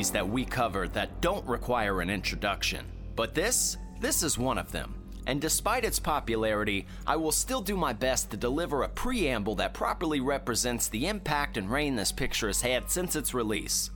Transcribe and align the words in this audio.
movies 0.00 0.12
that 0.12 0.30
we 0.30 0.46
cover 0.46 0.88
that 0.88 1.20
don't 1.20 1.46
require 1.46 2.00
an 2.00 2.08
introduction. 2.08 2.86
But 3.16 3.34
this, 3.34 3.76
this 4.00 4.22
is 4.22 4.38
one 4.38 4.56
of 4.56 4.72
them. 4.72 4.94
And 5.26 5.42
despite 5.42 5.84
its 5.84 5.98
popularity, 5.98 6.86
I 7.06 7.16
will 7.16 7.32
still 7.32 7.60
do 7.60 7.76
my 7.76 7.92
best 7.92 8.30
to 8.30 8.38
deliver 8.38 8.82
a 8.82 8.88
preamble 8.88 9.56
that 9.56 9.74
properly 9.74 10.20
represents 10.20 10.88
the 10.88 11.06
impact 11.06 11.58
and 11.58 11.70
reign 11.70 11.96
this 11.96 12.12
picture 12.12 12.46
has 12.46 12.62
had 12.62 12.90
since 12.90 13.14
its 13.14 13.34
release. 13.34 13.90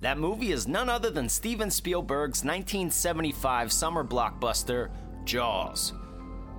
That 0.00 0.18
movie 0.18 0.50
is 0.50 0.66
none 0.66 0.88
other 0.88 1.10
than 1.10 1.28
Steven 1.28 1.70
Spielberg's 1.70 2.42
1975 2.42 3.70
summer 3.70 4.02
blockbuster, 4.02 4.90
Jaws. 5.24 5.92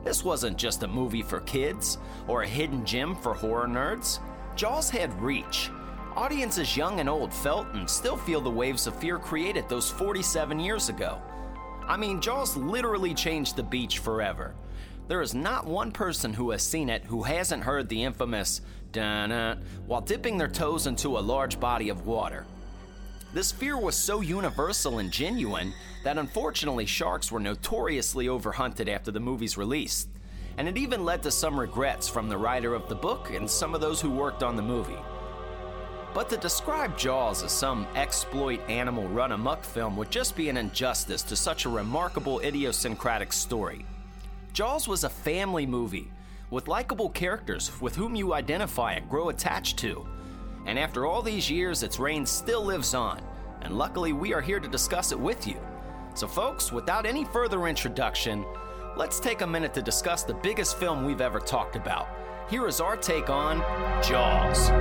This 0.06 0.24
wasn't 0.24 0.58
just 0.58 0.84
a 0.84 0.88
movie 0.88 1.24
for 1.24 1.42
kids 1.42 1.98
or 2.26 2.44
a 2.44 2.48
hidden 2.48 2.86
gem 2.86 3.18
for 3.18 3.34
horror 3.34 3.68
nerds. 3.68 4.20
Jaws 4.56 4.90
had 4.90 5.22
reach. 5.22 5.72
Audiences 6.18 6.76
young 6.76 7.00
and 7.00 7.08
old 7.08 7.32
felt 7.32 7.68
and 7.74 7.88
still 7.88 8.18
feel 8.18 8.42
the 8.42 8.50
waves 8.50 8.88
of 8.88 8.96
fear 8.96 9.20
created 9.20 9.70
those 9.70 9.92
47 9.92 10.60
years 10.60 10.90
ago. 10.90 11.22
I 11.88 11.96
mean, 11.96 12.20
Jaws 12.20 12.58
literally 12.58 13.14
changed 13.14 13.56
the 13.56 13.62
beach 13.62 14.00
forever. 14.00 14.56
There 15.08 15.22
is 15.22 15.36
not 15.36 15.68
one 15.68 15.92
person 15.92 16.34
who 16.34 16.50
has 16.50 16.64
seen 16.64 16.90
it 16.90 17.04
who 17.04 17.22
hasn't 17.22 17.64
heard 17.64 17.88
the 17.88 18.04
infamous 18.04 18.62
dun 18.92 19.62
while 19.86 20.02
dipping 20.02 20.40
their 20.40 20.48
toes 20.48 20.88
into 20.88 21.20
a 21.20 21.20
large 21.20 21.60
body 21.60 21.90
of 21.90 22.08
water. 22.08 22.48
This 23.32 23.52
fear 23.52 23.78
was 23.78 23.96
so 23.96 24.22
universal 24.22 24.98
and 24.98 25.12
genuine 25.12 25.72
that 26.04 26.18
unfortunately 26.18 26.88
sharks 26.88 27.32
were 27.32 27.40
notoriously 27.40 28.26
overhunted 28.26 28.90
after 28.90 29.12
the 29.12 29.20
movie's 29.20 29.56
release. 29.56 30.08
And 30.58 30.68
it 30.68 30.80
even 30.80 31.06
led 31.06 31.22
to 31.24 31.30
some 31.30 31.60
regrets 31.60 32.10
from 32.10 32.28
the 32.28 32.40
writer 32.40 32.74
of 32.74 32.90
the 32.90 32.96
book 32.96 33.30
and 33.32 33.48
some 33.48 33.76
of 33.76 33.82
those 33.82 34.02
who 34.02 34.10
worked 34.10 34.42
on 34.42 34.56
the 34.56 34.64
movie. 34.64 34.98
But 36.18 36.30
to 36.30 36.38
describe 36.38 36.98
Jaws 36.98 37.44
as 37.44 37.52
some 37.52 37.86
exploit 37.94 38.60
animal 38.68 39.08
run 39.10 39.34
amuck 39.34 39.64
film 39.64 39.96
would 39.98 40.10
just 40.10 40.36
be 40.36 40.50
an 40.50 40.58
injustice 40.58 41.22
to 41.22 41.36
such 41.36 41.66
a 41.66 41.70
remarkable 41.70 42.40
idiosyncratic 42.40 43.32
story. 43.32 43.86
Jaws 44.52 44.88
was 44.88 45.04
a 45.04 45.10
family 45.10 45.68
movie 45.68 46.10
with 46.50 46.68
likable 46.68 47.10
characters 47.10 47.72
with 47.82 47.96
whom 47.96 48.16
you 48.16 48.34
identify 48.34 48.94
and 48.94 49.08
grow 49.08 49.30
attached 49.30 49.78
to. 49.78 50.08
And 50.66 50.80
after 50.80 51.06
all 51.06 51.22
these 51.22 51.52
years, 51.52 51.84
its 51.84 52.00
reign 52.00 52.26
still 52.26 52.66
lives 52.66 52.96
on, 52.96 53.22
and 53.62 53.78
luckily 53.78 54.12
we 54.12 54.34
are 54.34 54.42
here 54.42 54.60
to 54.60 54.68
discuss 54.68 55.12
it 55.12 55.20
with 55.20 55.46
you. 55.46 55.60
So, 56.16 56.28
folks, 56.28 56.72
without 56.72 57.06
any 57.06 57.26
further 57.26 57.68
introduction, 57.68 58.44
let's 58.96 59.20
take 59.20 59.42
a 59.42 59.48
minute 59.48 59.76
to 59.76 59.84
discuss 59.84 60.24
the 60.24 60.34
biggest 60.34 60.80
film 60.80 61.06
we've 61.06 61.22
ever 61.22 61.40
talked 61.40 61.76
about. 61.76 62.08
Here 62.50 62.68
is 62.68 62.82
our 62.82 62.98
take 62.98 63.30
on 63.30 63.60
Jaws. 64.02 64.72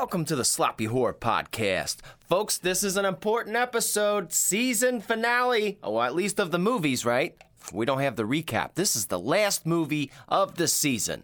Welcome 0.00 0.24
to 0.24 0.34
the 0.34 0.46
Sloppy 0.46 0.86
Horror 0.86 1.12
Podcast. 1.12 1.96
Folks, 2.26 2.56
this 2.56 2.82
is 2.82 2.96
an 2.96 3.04
important 3.04 3.54
episode, 3.54 4.32
season 4.32 5.02
finale, 5.02 5.78
or 5.82 6.02
at 6.02 6.14
least 6.14 6.40
of 6.40 6.52
the 6.52 6.58
movies, 6.58 7.04
right? 7.04 7.36
We 7.70 7.84
don't 7.84 8.00
have 8.00 8.16
the 8.16 8.22
recap. 8.22 8.76
This 8.76 8.96
is 8.96 9.06
the 9.06 9.18
last 9.18 9.66
movie 9.66 10.10
of 10.26 10.54
the 10.54 10.68
season. 10.68 11.22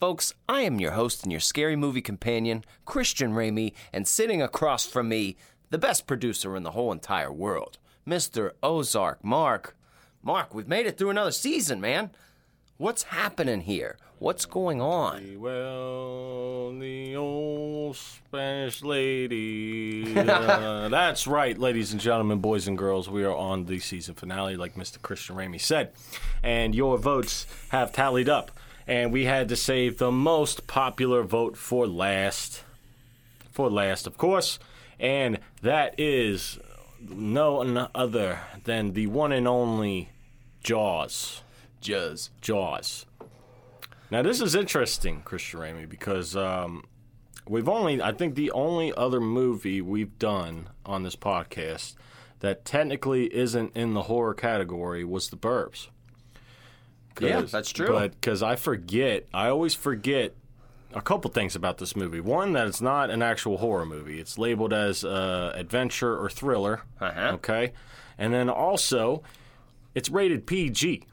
Folks, 0.00 0.34
I 0.48 0.62
am 0.62 0.80
your 0.80 0.90
host 0.90 1.22
and 1.22 1.30
your 1.30 1.40
scary 1.40 1.76
movie 1.76 2.00
companion, 2.00 2.64
Christian 2.84 3.32
Ramey, 3.32 3.74
and 3.92 4.08
sitting 4.08 4.42
across 4.42 4.84
from 4.84 5.08
me, 5.08 5.36
the 5.70 5.78
best 5.78 6.08
producer 6.08 6.56
in 6.56 6.64
the 6.64 6.72
whole 6.72 6.90
entire 6.90 7.32
world, 7.32 7.78
Mr. 8.04 8.50
Ozark 8.60 9.22
Mark. 9.22 9.76
Mark, 10.20 10.52
we've 10.52 10.66
made 10.66 10.86
it 10.86 10.98
through 10.98 11.10
another 11.10 11.30
season, 11.30 11.80
man. 11.80 12.10
What's 12.78 13.04
happening 13.04 13.62
here? 13.62 13.96
What's 14.18 14.44
going 14.44 14.82
on? 14.82 15.40
Well, 15.40 16.78
the 16.78 17.16
old 17.16 17.96
Spanish 17.96 18.82
lady. 18.82 20.14
Uh, 20.26 20.88
that's 20.90 21.26
right, 21.26 21.56
ladies 21.56 21.92
and 21.92 22.00
gentlemen, 22.00 22.38
boys 22.38 22.68
and 22.68 22.76
girls. 22.76 23.08
We 23.08 23.24
are 23.24 23.34
on 23.34 23.64
the 23.64 23.78
season 23.78 24.14
finale, 24.14 24.56
like 24.56 24.74
Mr. 24.74 25.00
Christian 25.00 25.36
Ramey 25.36 25.60
said. 25.60 25.92
And 26.42 26.74
your 26.74 26.98
votes 26.98 27.46
have 27.70 27.92
tallied 27.92 28.28
up. 28.28 28.50
And 28.86 29.10
we 29.10 29.24
had 29.24 29.48
to 29.48 29.56
save 29.56 29.96
the 29.96 30.12
most 30.12 30.66
popular 30.66 31.22
vote 31.22 31.56
for 31.56 31.86
last. 31.86 32.62
For 33.52 33.70
last, 33.70 34.06
of 34.06 34.18
course. 34.18 34.58
And 35.00 35.38
that 35.62 35.98
is 35.98 36.58
no 37.00 37.88
other 37.94 38.40
than 38.64 38.92
the 38.92 39.06
one 39.06 39.32
and 39.32 39.48
only 39.48 40.10
Jaws. 40.62 41.42
Juzz. 41.80 42.30
Jaws. 42.40 43.06
Now 44.10 44.22
this 44.22 44.40
is 44.40 44.54
interesting, 44.54 45.22
Christian 45.22 45.60
Ramey, 45.60 45.88
because 45.88 46.36
um, 46.36 46.84
we've 47.48 47.68
only 47.68 48.00
I 48.00 48.12
think 48.12 48.34
the 48.34 48.50
only 48.52 48.92
other 48.92 49.20
movie 49.20 49.80
we've 49.80 50.18
done 50.18 50.68
on 50.84 51.02
this 51.02 51.16
podcast 51.16 51.94
that 52.40 52.64
technically 52.64 53.34
isn't 53.34 53.76
in 53.76 53.94
the 53.94 54.02
horror 54.02 54.34
category 54.34 55.04
was 55.04 55.28
The 55.30 55.36
Burbs. 55.36 55.88
Yeah, 57.20 57.42
that's 57.42 57.70
true. 57.70 57.88
But 57.88 58.12
because 58.12 58.42
I 58.42 58.56
forget, 58.56 59.26
I 59.32 59.48
always 59.48 59.74
forget 59.74 60.34
a 60.94 61.00
couple 61.00 61.30
things 61.30 61.56
about 61.56 61.78
this 61.78 61.96
movie. 61.96 62.20
One, 62.20 62.52
that 62.52 62.66
it's 62.66 62.80
not 62.80 63.10
an 63.10 63.22
actual 63.22 63.58
horror 63.58 63.86
movie; 63.86 64.20
it's 64.20 64.38
labeled 64.38 64.72
as 64.72 65.04
uh, 65.04 65.52
adventure 65.54 66.16
or 66.16 66.28
thriller. 66.28 66.82
Uh-huh. 67.00 67.32
Okay, 67.34 67.72
and 68.18 68.32
then 68.32 68.50
also, 68.50 69.22
it's 69.94 70.10
rated 70.10 70.46
PG. 70.46 71.04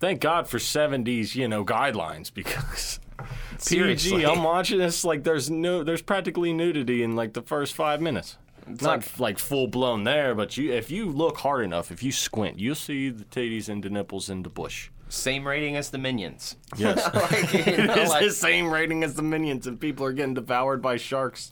Thank 0.00 0.20
God 0.20 0.48
for 0.48 0.58
'70s, 0.58 1.34
you 1.34 1.48
know, 1.48 1.64
guidelines 1.64 2.32
because. 2.32 3.00
Seriously. 3.58 4.18
PG, 4.18 4.26
I'm 4.26 4.44
watching 4.44 4.78
this 4.78 5.02
like 5.04 5.24
there's 5.24 5.50
no, 5.50 5.82
there's 5.82 6.02
practically 6.02 6.52
nudity 6.52 7.02
in 7.02 7.16
like 7.16 7.32
the 7.32 7.42
first 7.42 7.74
five 7.74 8.00
minutes. 8.00 8.36
It's 8.68 8.82
not 8.82 8.98
like- 9.00 9.18
like, 9.18 9.38
full 9.38 9.66
blown 9.66 10.04
there, 10.04 10.34
but 10.36 10.56
you, 10.56 10.72
if 10.72 10.90
you 10.90 11.06
look 11.10 11.38
hard 11.38 11.64
enough, 11.64 11.90
if 11.90 12.02
you 12.02 12.12
squint, 12.12 12.60
you'll 12.60 12.74
see 12.76 13.08
the 13.10 13.24
titties 13.24 13.68
and 13.68 13.82
the 13.82 13.90
nipples 13.90 14.30
in 14.30 14.42
the 14.44 14.48
bush. 14.50 14.90
Same 15.08 15.48
rating 15.48 15.74
as 15.74 15.90
the 15.90 15.98
Minions. 15.98 16.54
Yes. 16.76 17.02
like, 17.14 17.66
you 17.66 17.76
know, 17.86 17.94
it's 17.94 18.10
like- 18.10 18.24
the 18.26 18.30
same 18.30 18.70
rating 18.70 19.02
as 19.02 19.14
the 19.14 19.22
minions, 19.22 19.66
and 19.66 19.80
people 19.80 20.04
are 20.06 20.12
getting 20.12 20.34
devoured 20.34 20.80
by 20.82 20.96
sharks. 20.98 21.50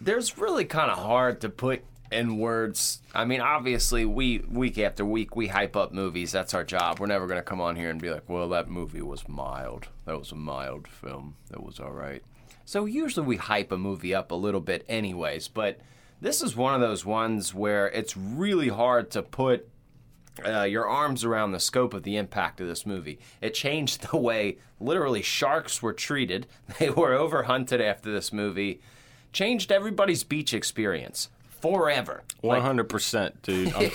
there's 0.00 0.38
really 0.38 0.64
kind 0.64 0.90
of 0.90 0.98
hard 0.98 1.40
to 1.42 1.48
put 1.48 1.82
in 2.12 2.38
words. 2.38 3.00
I 3.14 3.24
mean, 3.24 3.40
obviously, 3.40 4.04
we 4.04 4.38
week 4.48 4.78
after 4.78 5.04
week 5.04 5.34
we 5.34 5.48
hype 5.48 5.76
up 5.76 5.92
movies. 5.92 6.32
That's 6.32 6.54
our 6.54 6.64
job. 6.64 7.00
We're 7.00 7.06
never 7.06 7.26
gonna 7.26 7.42
come 7.42 7.60
on 7.60 7.76
here 7.76 7.90
and 7.90 8.00
be 8.00 8.10
like, 8.10 8.28
"Well, 8.28 8.48
that 8.50 8.68
movie 8.68 9.02
was 9.02 9.28
mild. 9.28 9.88
That 10.04 10.18
was 10.18 10.32
a 10.32 10.36
mild 10.36 10.86
film. 10.88 11.36
That 11.50 11.62
was 11.62 11.80
all 11.80 11.92
right." 11.92 12.22
So 12.64 12.84
usually 12.84 13.26
we 13.26 13.36
hype 13.36 13.72
a 13.72 13.78
movie 13.78 14.14
up 14.14 14.30
a 14.30 14.36
little 14.36 14.60
bit, 14.60 14.84
anyways. 14.88 15.48
But 15.48 15.80
this 16.20 16.42
is 16.42 16.54
one 16.54 16.74
of 16.74 16.80
those 16.80 17.04
ones 17.04 17.54
where 17.54 17.88
it's 17.88 18.16
really 18.16 18.68
hard 18.68 19.10
to 19.12 19.22
put 19.22 19.68
uh, 20.44 20.62
your 20.62 20.86
arms 20.86 21.24
around 21.24 21.52
the 21.52 21.60
scope 21.60 21.94
of 21.94 22.04
the 22.04 22.16
impact 22.16 22.60
of 22.60 22.68
this 22.68 22.86
movie. 22.86 23.18
It 23.40 23.54
changed 23.54 24.10
the 24.10 24.16
way 24.16 24.58
literally 24.80 25.22
sharks 25.22 25.82
were 25.82 25.92
treated. 25.92 26.46
They 26.78 26.90
were 26.90 27.10
overhunted 27.10 27.80
after 27.80 28.12
this 28.12 28.32
movie. 28.32 28.80
Changed 29.32 29.72
everybody's 29.72 30.24
beach 30.24 30.54
experience 30.54 31.28
forever. 31.62 32.22
One 32.40 32.60
hundred 32.60 32.88
percent, 32.88 33.40
dude. 33.42 33.72
I'm 33.74 33.90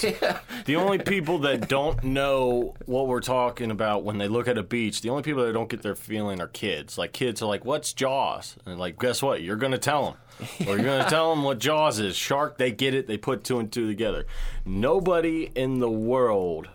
the 0.66 0.78
only 0.78 0.98
people 1.00 1.40
that 1.40 1.68
don't 1.68 2.02
know 2.04 2.74
what 2.86 3.08
we're 3.08 3.20
talking 3.20 3.70
about 3.70 4.04
when 4.04 4.18
they 4.18 4.30
look 4.30 4.48
at 4.48 4.58
a 4.58 4.64
beach, 4.64 5.02
the 5.02 5.10
only 5.10 5.22
people 5.22 5.46
that 5.46 5.52
don't 5.52 5.70
get 5.70 5.82
their 5.82 5.96
feeling 5.96 6.40
are 6.42 6.48
kids. 6.48 6.98
Like 6.98 7.12
kids 7.12 7.42
are 7.42 7.46
like, 7.48 7.66
"What's 7.66 7.92
Jaws?" 7.94 8.56
And 8.66 8.80
like, 8.80 8.98
guess 8.98 9.22
what? 9.22 9.42
You're 9.44 9.58
gonna 9.58 9.78
tell 9.78 10.06
them. 10.40 10.68
Or 10.68 10.76
you're 10.78 10.86
gonna 10.86 11.06
tell 11.10 11.36
them 11.36 11.44
what 11.44 11.60
Jaws 11.60 12.00
is. 12.00 12.16
Shark. 12.16 12.58
They 12.58 12.72
get 12.72 12.94
it. 12.94 13.06
They 13.08 13.18
put 13.18 13.44
two 13.44 13.60
and 13.60 13.72
two 13.72 13.88
together. 13.88 14.26
Nobody 14.66 15.52
in 15.54 15.80
the 15.80 15.92
world 15.92 16.70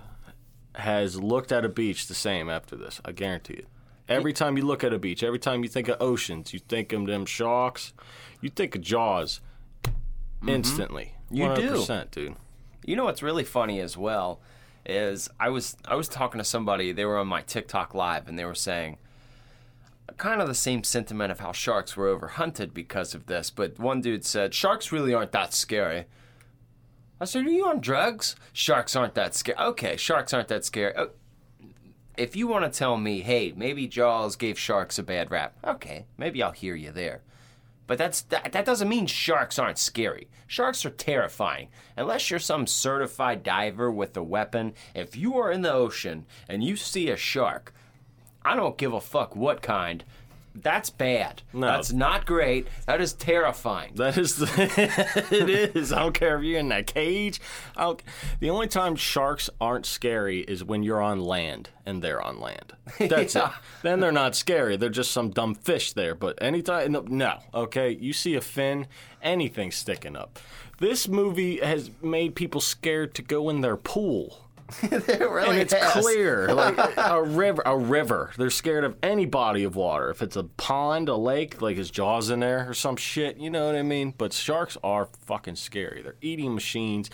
has 0.74 1.20
looked 1.20 1.52
at 1.52 1.64
a 1.64 1.68
beach 1.68 2.06
the 2.06 2.14
same 2.14 2.48
after 2.48 2.76
this. 2.76 3.00
I 3.04 3.12
guarantee 3.12 3.54
it. 3.54 3.66
Every 4.08 4.32
time 4.32 4.56
you 4.58 4.64
look 4.66 4.84
at 4.84 4.92
a 4.92 4.98
beach, 4.98 5.22
every 5.22 5.38
time 5.38 5.62
you 5.62 5.68
think 5.70 5.88
of 5.88 5.96
oceans, 6.00 6.52
you 6.52 6.58
think 6.58 6.92
of 6.92 7.06
them 7.06 7.24
sharks, 7.24 7.94
you 8.40 8.50
think 8.50 8.74
of 8.74 8.82
Jaws 8.82 9.40
Mm-hmm. 10.42 10.48
instantly. 10.48 11.14
You 11.30 11.54
do. 11.54 11.70
100%, 11.74 12.10
dude. 12.10 12.34
You 12.84 12.96
know 12.96 13.04
what's 13.04 13.22
really 13.22 13.44
funny 13.44 13.80
as 13.80 13.96
well 13.96 14.40
is 14.84 15.30
I 15.38 15.48
was 15.48 15.76
I 15.84 15.94
was 15.94 16.08
talking 16.08 16.38
to 16.38 16.44
somebody. 16.44 16.90
They 16.90 17.04
were 17.04 17.18
on 17.18 17.28
my 17.28 17.42
TikTok 17.42 17.94
live 17.94 18.28
and 18.28 18.36
they 18.36 18.44
were 18.44 18.54
saying 18.54 18.98
kind 20.16 20.42
of 20.42 20.48
the 20.48 20.54
same 20.54 20.82
sentiment 20.82 21.30
of 21.30 21.40
how 21.40 21.52
sharks 21.52 21.96
were 21.96 22.14
overhunted 22.14 22.74
because 22.74 23.14
of 23.14 23.26
this. 23.26 23.50
But 23.50 23.78
one 23.78 24.00
dude 24.00 24.24
said 24.24 24.52
sharks 24.52 24.90
really 24.90 25.14
aren't 25.14 25.32
that 25.32 25.54
scary. 25.54 26.06
I 27.20 27.24
said, 27.24 27.46
"Are 27.46 27.50
you 27.50 27.66
on 27.66 27.80
drugs? 27.80 28.34
Sharks 28.52 28.96
aren't 28.96 29.14
that 29.14 29.36
scary." 29.36 29.56
Okay, 29.58 29.96
sharks 29.96 30.34
aren't 30.34 30.48
that 30.48 30.64
scary. 30.64 30.92
Oh, 30.96 31.10
if 32.16 32.34
you 32.34 32.48
want 32.48 32.70
to 32.70 32.78
tell 32.78 32.96
me, 32.96 33.20
hey, 33.20 33.54
maybe 33.56 33.86
Jaws 33.86 34.36
gave 34.36 34.58
sharks 34.58 34.98
a 34.98 35.02
bad 35.02 35.30
rap, 35.30 35.56
okay, 35.64 36.04
maybe 36.18 36.42
I'll 36.42 36.52
hear 36.52 36.74
you 36.74 36.90
there. 36.90 37.22
But 37.86 37.98
that's 37.98 38.22
that, 38.22 38.52
that 38.52 38.64
doesn't 38.64 38.88
mean 38.88 39.06
sharks 39.06 39.58
aren't 39.58 39.78
scary. 39.78 40.28
Sharks 40.46 40.84
are 40.84 40.90
terrifying. 40.90 41.68
Unless 41.96 42.30
you're 42.30 42.38
some 42.38 42.66
certified 42.66 43.42
diver 43.42 43.90
with 43.90 44.16
a 44.16 44.22
weapon, 44.22 44.74
if 44.94 45.16
you 45.16 45.36
are 45.38 45.50
in 45.50 45.62
the 45.62 45.72
ocean 45.72 46.26
and 46.48 46.62
you 46.62 46.76
see 46.76 47.10
a 47.10 47.16
shark, 47.16 47.74
I 48.44 48.56
don't 48.56 48.78
give 48.78 48.92
a 48.92 49.00
fuck 49.00 49.36
what 49.36 49.62
kind. 49.62 50.04
That's 50.54 50.90
bad. 50.90 51.42
No. 51.52 51.66
That's 51.66 51.92
not 51.92 52.26
great. 52.26 52.68
That 52.86 53.00
is 53.00 53.14
terrifying. 53.14 53.94
That 53.94 54.18
is 54.18 54.36
the, 54.36 54.46
it 55.30 55.74
is. 55.76 55.92
I 55.92 56.00
don't 56.00 56.12
care 56.14 56.36
if 56.38 56.44
you're 56.44 56.58
in 56.60 56.68
that 56.68 56.86
cage. 56.86 57.40
The 57.76 58.50
only 58.50 58.66
time 58.68 58.94
sharks 58.96 59.48
aren't 59.60 59.86
scary 59.86 60.40
is 60.40 60.62
when 60.62 60.82
you're 60.82 61.00
on 61.00 61.20
land 61.20 61.70
and 61.86 62.02
they're 62.02 62.20
on 62.22 62.40
land. 62.40 62.74
That's 62.98 63.34
Yeah. 63.34 63.46
it. 63.48 63.52
Then 63.82 64.00
they're 64.00 64.12
not 64.12 64.36
scary. 64.36 64.76
They're 64.76 64.88
just 64.90 65.10
some 65.12 65.30
dumb 65.30 65.54
fish 65.54 65.92
there. 65.94 66.14
But 66.14 66.40
anytime, 66.42 66.92
no, 66.92 67.00
no, 67.08 67.38
okay, 67.54 67.90
you 67.90 68.12
see 68.12 68.34
a 68.34 68.40
fin, 68.40 68.86
anything 69.22 69.70
sticking 69.72 70.16
up. 70.16 70.38
This 70.78 71.08
movie 71.08 71.58
has 71.58 71.90
made 72.02 72.34
people 72.34 72.60
scared 72.60 73.14
to 73.14 73.22
go 73.22 73.48
in 73.48 73.60
their 73.60 73.76
pool. 73.76 74.41
really 74.82 75.48
and 75.50 75.58
it's 75.58 75.72
has. 75.72 75.92
clear, 76.04 76.48
like 76.54 76.78
a 76.96 77.22
river. 77.22 77.62
A 77.66 77.76
river. 77.76 78.32
They're 78.36 78.50
scared 78.50 78.84
of 78.84 78.96
any 79.02 79.26
body 79.26 79.64
of 79.64 79.76
water. 79.76 80.10
If 80.10 80.22
it's 80.22 80.36
a 80.36 80.44
pond, 80.44 81.08
a 81.08 81.16
lake, 81.16 81.60
like 81.60 81.76
his 81.76 81.90
jaws 81.90 82.30
in 82.30 82.40
there 82.40 82.68
or 82.70 82.74
some 82.74 82.96
shit, 82.96 83.36
you 83.38 83.50
know 83.50 83.66
what 83.66 83.74
I 83.74 83.82
mean. 83.82 84.14
But 84.16 84.32
sharks 84.32 84.76
are 84.82 85.06
fucking 85.26 85.56
scary. 85.56 86.02
They're 86.02 86.16
eating 86.20 86.54
machines, 86.54 87.10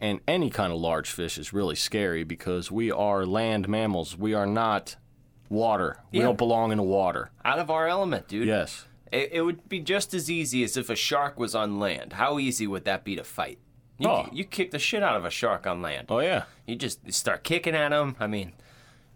and 0.00 0.20
any 0.26 0.50
kind 0.50 0.72
of 0.72 0.78
large 0.78 1.10
fish 1.10 1.38
is 1.38 1.52
really 1.52 1.76
scary 1.76 2.24
because 2.24 2.70
we 2.70 2.90
are 2.90 3.24
land 3.26 3.68
mammals. 3.68 4.16
We 4.16 4.34
are 4.34 4.46
not 4.46 4.96
water. 5.48 5.98
We 6.12 6.18
Yeah. 6.18 6.24
don't 6.26 6.38
belong 6.38 6.72
in 6.72 6.78
the 6.78 6.82
water. 6.84 7.30
Out 7.44 7.58
of 7.58 7.70
our 7.70 7.86
element, 7.86 8.28
dude. 8.28 8.48
Yes. 8.48 8.86
It, 9.12 9.30
it 9.34 9.42
would 9.42 9.68
be 9.68 9.78
just 9.80 10.12
as 10.14 10.28
easy 10.28 10.64
as 10.64 10.76
if 10.76 10.90
a 10.90 10.96
shark 10.96 11.38
was 11.38 11.54
on 11.54 11.78
land. 11.78 12.14
How 12.14 12.38
easy 12.40 12.66
would 12.66 12.84
that 12.86 13.04
be 13.04 13.14
to 13.16 13.22
fight? 13.22 13.58
You, 13.98 14.08
Oh. 14.08 14.28
you 14.32 14.44
kick 14.44 14.70
the 14.72 14.78
shit 14.78 15.02
out 15.02 15.16
of 15.16 15.24
a 15.24 15.30
shark 15.30 15.66
on 15.66 15.80
land. 15.82 16.06
Oh 16.10 16.18
yeah. 16.20 16.44
You 16.66 16.76
just 16.76 17.12
start 17.12 17.44
kicking 17.44 17.74
at 17.74 17.92
him. 17.92 18.16
I 18.20 18.26
mean, 18.26 18.52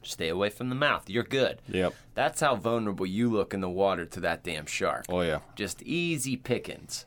stay 0.03 0.29
away 0.29 0.49
from 0.51 0.69
the 0.71 0.75
mouth. 0.75 1.11
You're 1.11 1.23
good. 1.25 1.61
Yep. 1.69 1.95
That's 2.15 2.41
how 2.41 2.57
vulnerable 2.57 3.05
you 3.07 3.31
look 3.31 3.53
in 3.53 3.61
the 3.61 3.69
water 3.69 4.07
to 4.07 4.21
that 4.21 4.43
damn 4.43 4.67
shark. 4.67 5.05
Oh 5.09 5.21
yeah. 5.21 5.41
Just 5.55 5.83
easy 5.83 6.37
pickings. 6.37 7.05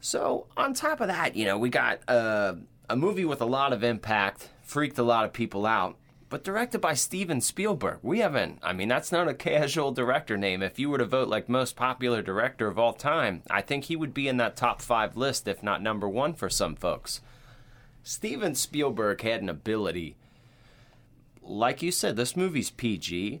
So, 0.00 0.46
on 0.56 0.74
top 0.74 1.00
of 1.00 1.08
that, 1.08 1.34
you 1.34 1.46
know, 1.46 1.56
we 1.56 1.70
got 1.70 2.00
uh, 2.08 2.54
a 2.90 2.96
movie 2.96 3.24
with 3.24 3.40
a 3.40 3.46
lot 3.46 3.72
of 3.72 3.82
impact, 3.82 4.50
freaked 4.60 4.98
a 4.98 5.02
lot 5.02 5.24
of 5.24 5.32
people 5.32 5.64
out, 5.64 5.96
but 6.34 6.42
directed 6.42 6.80
by 6.80 6.94
Steven 6.94 7.40
Spielberg. 7.40 8.00
We 8.02 8.18
haven't, 8.18 8.58
I 8.60 8.72
mean, 8.72 8.88
that's 8.88 9.12
not 9.12 9.28
a 9.28 9.34
casual 9.34 9.92
director 9.92 10.36
name. 10.36 10.64
If 10.64 10.80
you 10.80 10.90
were 10.90 10.98
to 10.98 11.04
vote 11.04 11.28
like 11.28 11.48
most 11.48 11.76
popular 11.76 12.22
director 12.22 12.66
of 12.66 12.76
all 12.76 12.92
time, 12.92 13.44
I 13.48 13.60
think 13.60 13.84
he 13.84 13.94
would 13.94 14.12
be 14.12 14.26
in 14.26 14.36
that 14.38 14.56
top 14.56 14.82
five 14.82 15.16
list, 15.16 15.46
if 15.46 15.62
not 15.62 15.80
number 15.80 16.08
one 16.08 16.34
for 16.34 16.50
some 16.50 16.74
folks. 16.74 17.20
Steven 18.02 18.56
Spielberg 18.56 19.20
had 19.20 19.42
an 19.42 19.48
ability, 19.48 20.16
like 21.40 21.82
you 21.82 21.92
said, 21.92 22.16
this 22.16 22.36
movie's 22.36 22.70
PG. 22.72 23.40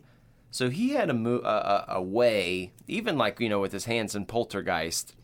So 0.52 0.70
he 0.70 0.90
had 0.90 1.10
a, 1.10 1.14
mo- 1.14 1.42
a, 1.42 1.48
a, 1.48 1.84
a 1.96 2.02
way, 2.02 2.70
even 2.86 3.18
like, 3.18 3.40
you 3.40 3.48
know, 3.48 3.58
with 3.58 3.72
his 3.72 3.86
hands 3.86 4.14
in 4.14 4.24
Poltergeist, 4.24 5.16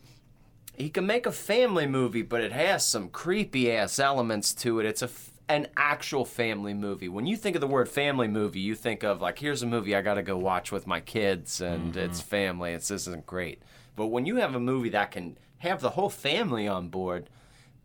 he 0.73 0.89
can 0.89 1.05
make 1.05 1.25
a 1.25 1.31
family 1.31 1.87
movie, 1.87 2.21
but 2.21 2.41
it 2.41 2.51
has 2.51 2.85
some 2.85 3.07
creepy 3.07 3.71
ass 3.71 3.97
elements 3.97 4.53
to 4.55 4.81
it. 4.81 4.85
It's 4.85 5.01
a 5.01 5.09
an 5.47 5.67
actual 5.75 6.25
family 6.25 6.73
movie. 6.73 7.09
When 7.09 7.25
you 7.25 7.35
think 7.35 7.55
of 7.55 7.61
the 7.61 7.67
word 7.67 7.89
family 7.89 8.27
movie, 8.27 8.59
you 8.59 8.75
think 8.75 9.03
of 9.03 9.21
like, 9.21 9.39
here's 9.39 9.63
a 9.63 9.67
movie 9.67 9.95
I 9.95 10.01
got 10.01 10.13
to 10.15 10.23
go 10.23 10.37
watch 10.37 10.71
with 10.71 10.87
my 10.87 10.99
kids 10.99 11.61
and 11.61 11.93
mm-hmm. 11.93 11.99
it's 11.99 12.21
family. 12.21 12.71
It's 12.73 12.87
this 12.87 13.07
isn't 13.07 13.25
great. 13.25 13.61
But 13.95 14.07
when 14.07 14.25
you 14.25 14.37
have 14.37 14.55
a 14.55 14.59
movie 14.59 14.89
that 14.89 15.11
can 15.11 15.37
have 15.59 15.81
the 15.81 15.91
whole 15.91 16.09
family 16.09 16.67
on 16.67 16.87
board, 16.87 17.29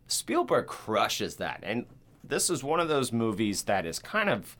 Spielberg 0.07 0.67
crushes 0.67 1.35
that. 1.35 1.59
And 1.63 1.85
this 2.23 2.49
is 2.49 2.63
one 2.63 2.79
of 2.79 2.87
those 2.87 3.11
movies 3.11 3.63
that 3.63 3.85
is 3.85 3.99
kind 3.99 4.29
of 4.29 4.57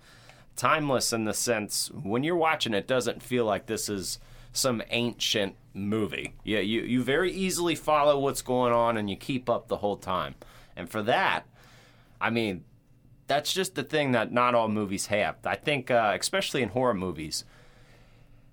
timeless 0.56 1.14
in 1.14 1.26
the 1.26 1.34
sense 1.34 1.90
when 1.92 2.24
you're 2.24 2.36
watching 2.36 2.74
it 2.74 2.88
doesn't 2.88 3.22
feel 3.24 3.46
like 3.46 3.68
this 3.68 3.88
is 3.90 4.20
some 4.52 4.82
ancient 4.90 5.56
movie. 5.74 6.34
Yeah, 6.44 6.60
you, 6.60 6.82
you 6.82 7.04
very 7.04 7.32
easily 7.32 7.76
follow 7.76 8.20
what's 8.20 8.42
going 8.42 8.74
on 8.74 8.98
and 8.98 9.10
you 9.10 9.16
keep 9.16 9.50
up 9.50 9.68
the 9.68 9.78
whole 9.78 9.98
time. 9.98 10.36
And 10.76 10.90
for 10.90 11.02
that, 11.04 11.46
I 12.20 12.30
mean, 12.30 12.64
that's 13.28 13.54
just 13.54 13.76
the 13.76 13.84
thing 13.84 14.14
that 14.14 14.32
not 14.32 14.56
all 14.56 14.70
movies 14.70 15.08
have. 15.08 15.36
I 15.46 15.56
think, 15.56 15.92
uh, 15.92 16.16
especially 16.20 16.64
in 16.64 16.70
horror 16.70 16.94
movies, 16.94 17.44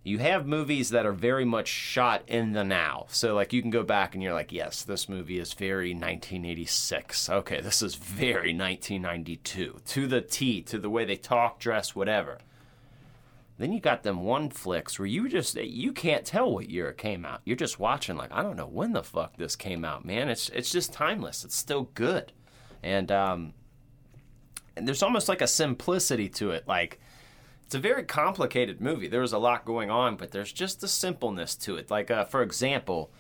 you 0.03 0.19
have 0.19 0.47
movies 0.47 0.91
that 0.91 1.07
are 1.07 1.13
very 1.13 1.47
much 1.47 1.69
shot 1.69 2.23
in 2.27 2.53
the 2.53 2.63
now. 2.63 3.07
So, 3.09 3.35
like, 3.35 3.53
you 3.53 3.63
can 3.63 3.71
go 3.71 3.83
back 3.83 4.15
and 4.15 4.23
you're 4.23 4.35
like, 4.35 4.53
yes, 4.53 4.83
this 4.83 5.09
movie 5.09 5.39
is 5.39 5.55
very 5.55 5.91
1986. 5.91 7.31
Okay, 7.31 7.61
this 7.63 7.81
is 7.81 7.95
very 7.95 8.55
1992. 8.55 9.81
To 9.85 10.07
the 10.07 10.21
T, 10.21 10.61
to 10.63 10.79
the 10.79 10.91
way 10.91 11.07
they 11.07 11.17
talk, 11.17 11.59
dress, 11.59 11.95
whatever. 11.95 12.39
Then 13.57 13.73
you 13.73 13.81
got 13.81 14.03
them 14.03 14.25
one 14.25 14.51
flicks 14.51 14.99
where 14.99 15.07
you 15.07 15.29
just 15.29 15.55
you 15.55 15.93
can't 15.93 16.25
tell 16.25 16.53
what 16.53 16.69
year 16.69 16.89
it 16.89 16.99
came 16.99 17.25
out. 17.25 17.41
You're 17.45 17.57
just 17.57 17.79
watching 17.79 18.17
like 18.17 18.33
I 18.33 18.43
don't 18.43 18.57
know 18.57 18.67
when 18.67 18.93
the 18.93 19.05
fuck 19.05 19.37
this 19.37 19.55
came 19.55 19.85
out, 19.85 20.05
man. 20.05 20.29
It's 20.29 20.49
it's 20.49 20.73
just 20.73 20.93
timeless. 20.93 21.45
It's 21.45 21.57
still 21.57 21.89
good, 21.95 22.33
and 22.83 23.13
um, 23.13 23.55
there's 24.77 25.03
almost 25.03 25.29
like 25.29 25.41
a 25.41 25.47
simplicity 25.47 26.29
to 26.31 26.51
it. 26.51 26.67
Like 26.67 27.01
it's 27.65 27.75
a 27.75 27.79
very 27.79 28.05
complicated 28.05 28.81
movie. 28.81 29.09
There's 29.09 29.33
a 29.33 29.39
lot 29.39 29.65
going 29.65 29.91
on, 29.91 30.17
but 30.17 30.31
there's 30.31 30.53
just 30.53 30.83
a 30.83 30.89
simpleness 30.89 31.55
to 31.57 31.77
it. 31.77 31.91
Like 31.91 32.11
uh, 32.11 32.25
for 32.25 32.43
example, 32.43 33.11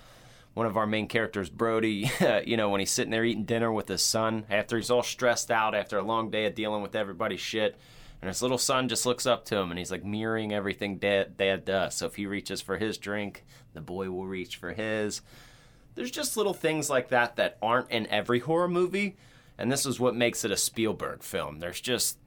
one 0.55 0.67
of 0.67 0.77
our 0.77 0.87
main 0.87 1.09
characters, 1.09 1.51
Brody, 1.51 2.11
you 2.47 2.57
know, 2.57 2.71
when 2.71 2.81
he's 2.81 2.91
sitting 2.91 3.11
there 3.11 3.25
eating 3.25 3.45
dinner 3.45 3.73
with 3.73 3.89
his 3.89 4.03
son 4.03 4.47
after 4.49 4.77
he's 4.77 4.91
all 4.91 5.03
stressed 5.03 5.51
out 5.51 5.75
after 5.75 5.99
a 5.99 6.03
long 6.03 6.31
day 6.31 6.47
of 6.47 6.55
dealing 6.55 6.83
with 6.83 6.95
everybody's 6.95 7.41
shit. 7.41 7.77
And 8.23 8.29
his 8.29 8.41
little 8.41 8.57
son 8.57 8.89
just 8.89 9.05
looks 9.05 9.27
up 9.27 9.45
to 9.47 9.57
him 9.59 9.71
and 9.71 9.79
he's 9.79 9.91
like 9.91 10.05
mirroring 10.05 10.53
everything 10.53 10.97
dad, 10.97 11.37
dad 11.37 11.67
does. 11.67 11.95
So 11.95 12.07
if 12.07 12.15
he 12.15 12.25
reaches 12.25 12.63
for 12.63 12.79
his 12.79 12.97
drink, 12.97 13.45
the 13.75 13.83
boy 13.83 14.11
will 14.11 14.27
reach 14.27 14.57
for 14.57 14.73
his. 14.73 15.21
There's 15.95 16.11
just 16.11 16.37
little 16.37 16.55
things 16.55 16.89
like 16.89 17.09
that 17.09 17.37
that 17.37 17.59
aren't 17.61 17.91
in 17.91 18.07
every 18.07 18.39
horror 18.39 18.69
movie. 18.69 19.17
And 19.59 19.71
this 19.71 19.87
is 19.87 20.01
what 20.01 20.15
makes 20.15 20.45
it 20.45 20.51
a 20.51 20.57
Spielberg 20.57 21.23
film. 21.23 21.61
There's 21.61 21.81
just, 21.81 22.19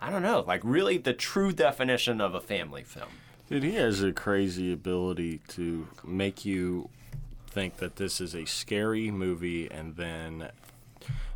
I 0.00 0.10
don't 0.10 0.22
know, 0.22 0.44
like 0.46 0.62
really 0.64 0.96
the 0.98 1.12
true 1.12 1.52
definition 1.52 2.20
of 2.20 2.34
a 2.34 2.40
family 2.40 2.82
film. 2.84 3.08
Dude, 3.48 3.64
he 3.64 3.72
has 3.72 4.02
a 4.02 4.12
crazy 4.12 4.72
ability 4.72 5.40
to 5.48 5.88
make 6.04 6.44
you 6.44 6.88
think 7.48 7.78
that 7.78 7.96
this 7.96 8.20
is 8.20 8.34
a 8.34 8.44
scary 8.44 9.10
movie, 9.10 9.68
and 9.68 9.96
then 9.96 10.50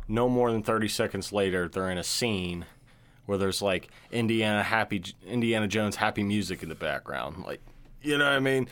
no 0.07 0.29
more 0.29 0.51
than 0.51 0.63
30 0.63 0.87
seconds 0.87 1.33
later, 1.33 1.67
they're 1.67 1.89
in 1.89 1.97
a 1.97 2.03
scene 2.03 2.65
where 3.25 3.37
there's 3.37 3.61
like 3.61 3.89
Indiana 4.11 4.63
happy 4.63 5.03
Indiana 5.25 5.67
Jones 5.67 5.97
happy 5.97 6.23
music 6.23 6.63
in 6.63 6.69
the 6.69 6.75
background. 6.75 7.43
Like, 7.43 7.59
you 8.01 8.17
know 8.17 8.25
what 8.25 8.33
I 8.33 8.39
mean? 8.39 8.67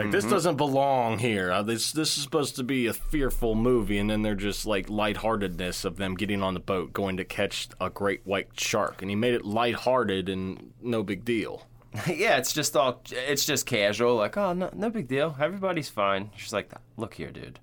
Like 0.00 0.12
this 0.12 0.24
doesn't 0.24 0.56
belong 0.56 1.18
here. 1.18 1.52
Uh, 1.52 1.62
this 1.62 1.92
this 1.92 2.16
is 2.16 2.22
supposed 2.22 2.56
to 2.56 2.62
be 2.62 2.86
a 2.86 2.92
fearful 2.94 3.54
movie, 3.54 3.98
and 3.98 4.08
then 4.08 4.22
they're 4.22 4.34
just 4.34 4.64
like 4.64 4.88
lightheartedness 4.88 5.84
of 5.84 5.96
them 5.96 6.14
getting 6.14 6.42
on 6.42 6.54
the 6.54 6.60
boat, 6.60 6.94
going 6.94 7.18
to 7.18 7.24
catch 7.24 7.68
a 7.80 7.90
great 7.90 8.22
white 8.24 8.48
shark, 8.58 9.02
and 9.02 9.10
he 9.10 9.16
made 9.16 9.34
it 9.34 9.44
lighthearted 9.44 10.30
and 10.30 10.72
no 10.80 11.02
big 11.02 11.24
deal. 11.24 11.66
yeah, 12.06 12.38
it's 12.38 12.54
just 12.54 12.76
all 12.76 13.02
it's 13.10 13.44
just 13.44 13.66
casual, 13.66 14.16
like, 14.16 14.38
oh 14.38 14.54
no 14.54 14.70
no 14.72 14.88
big 14.88 15.06
deal. 15.06 15.36
Everybody's 15.38 15.90
fine. 15.90 16.30
She's 16.34 16.52
like, 16.52 16.70
look 16.96 17.14
here, 17.14 17.30
dude. 17.30 17.60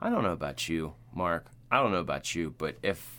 I 0.00 0.10
don't 0.10 0.24
know 0.24 0.32
about 0.32 0.68
you, 0.68 0.94
Mark. 1.14 1.46
I 1.70 1.80
don't 1.80 1.92
know 1.92 1.98
about 1.98 2.34
you, 2.34 2.54
but 2.58 2.76
if 2.82 3.13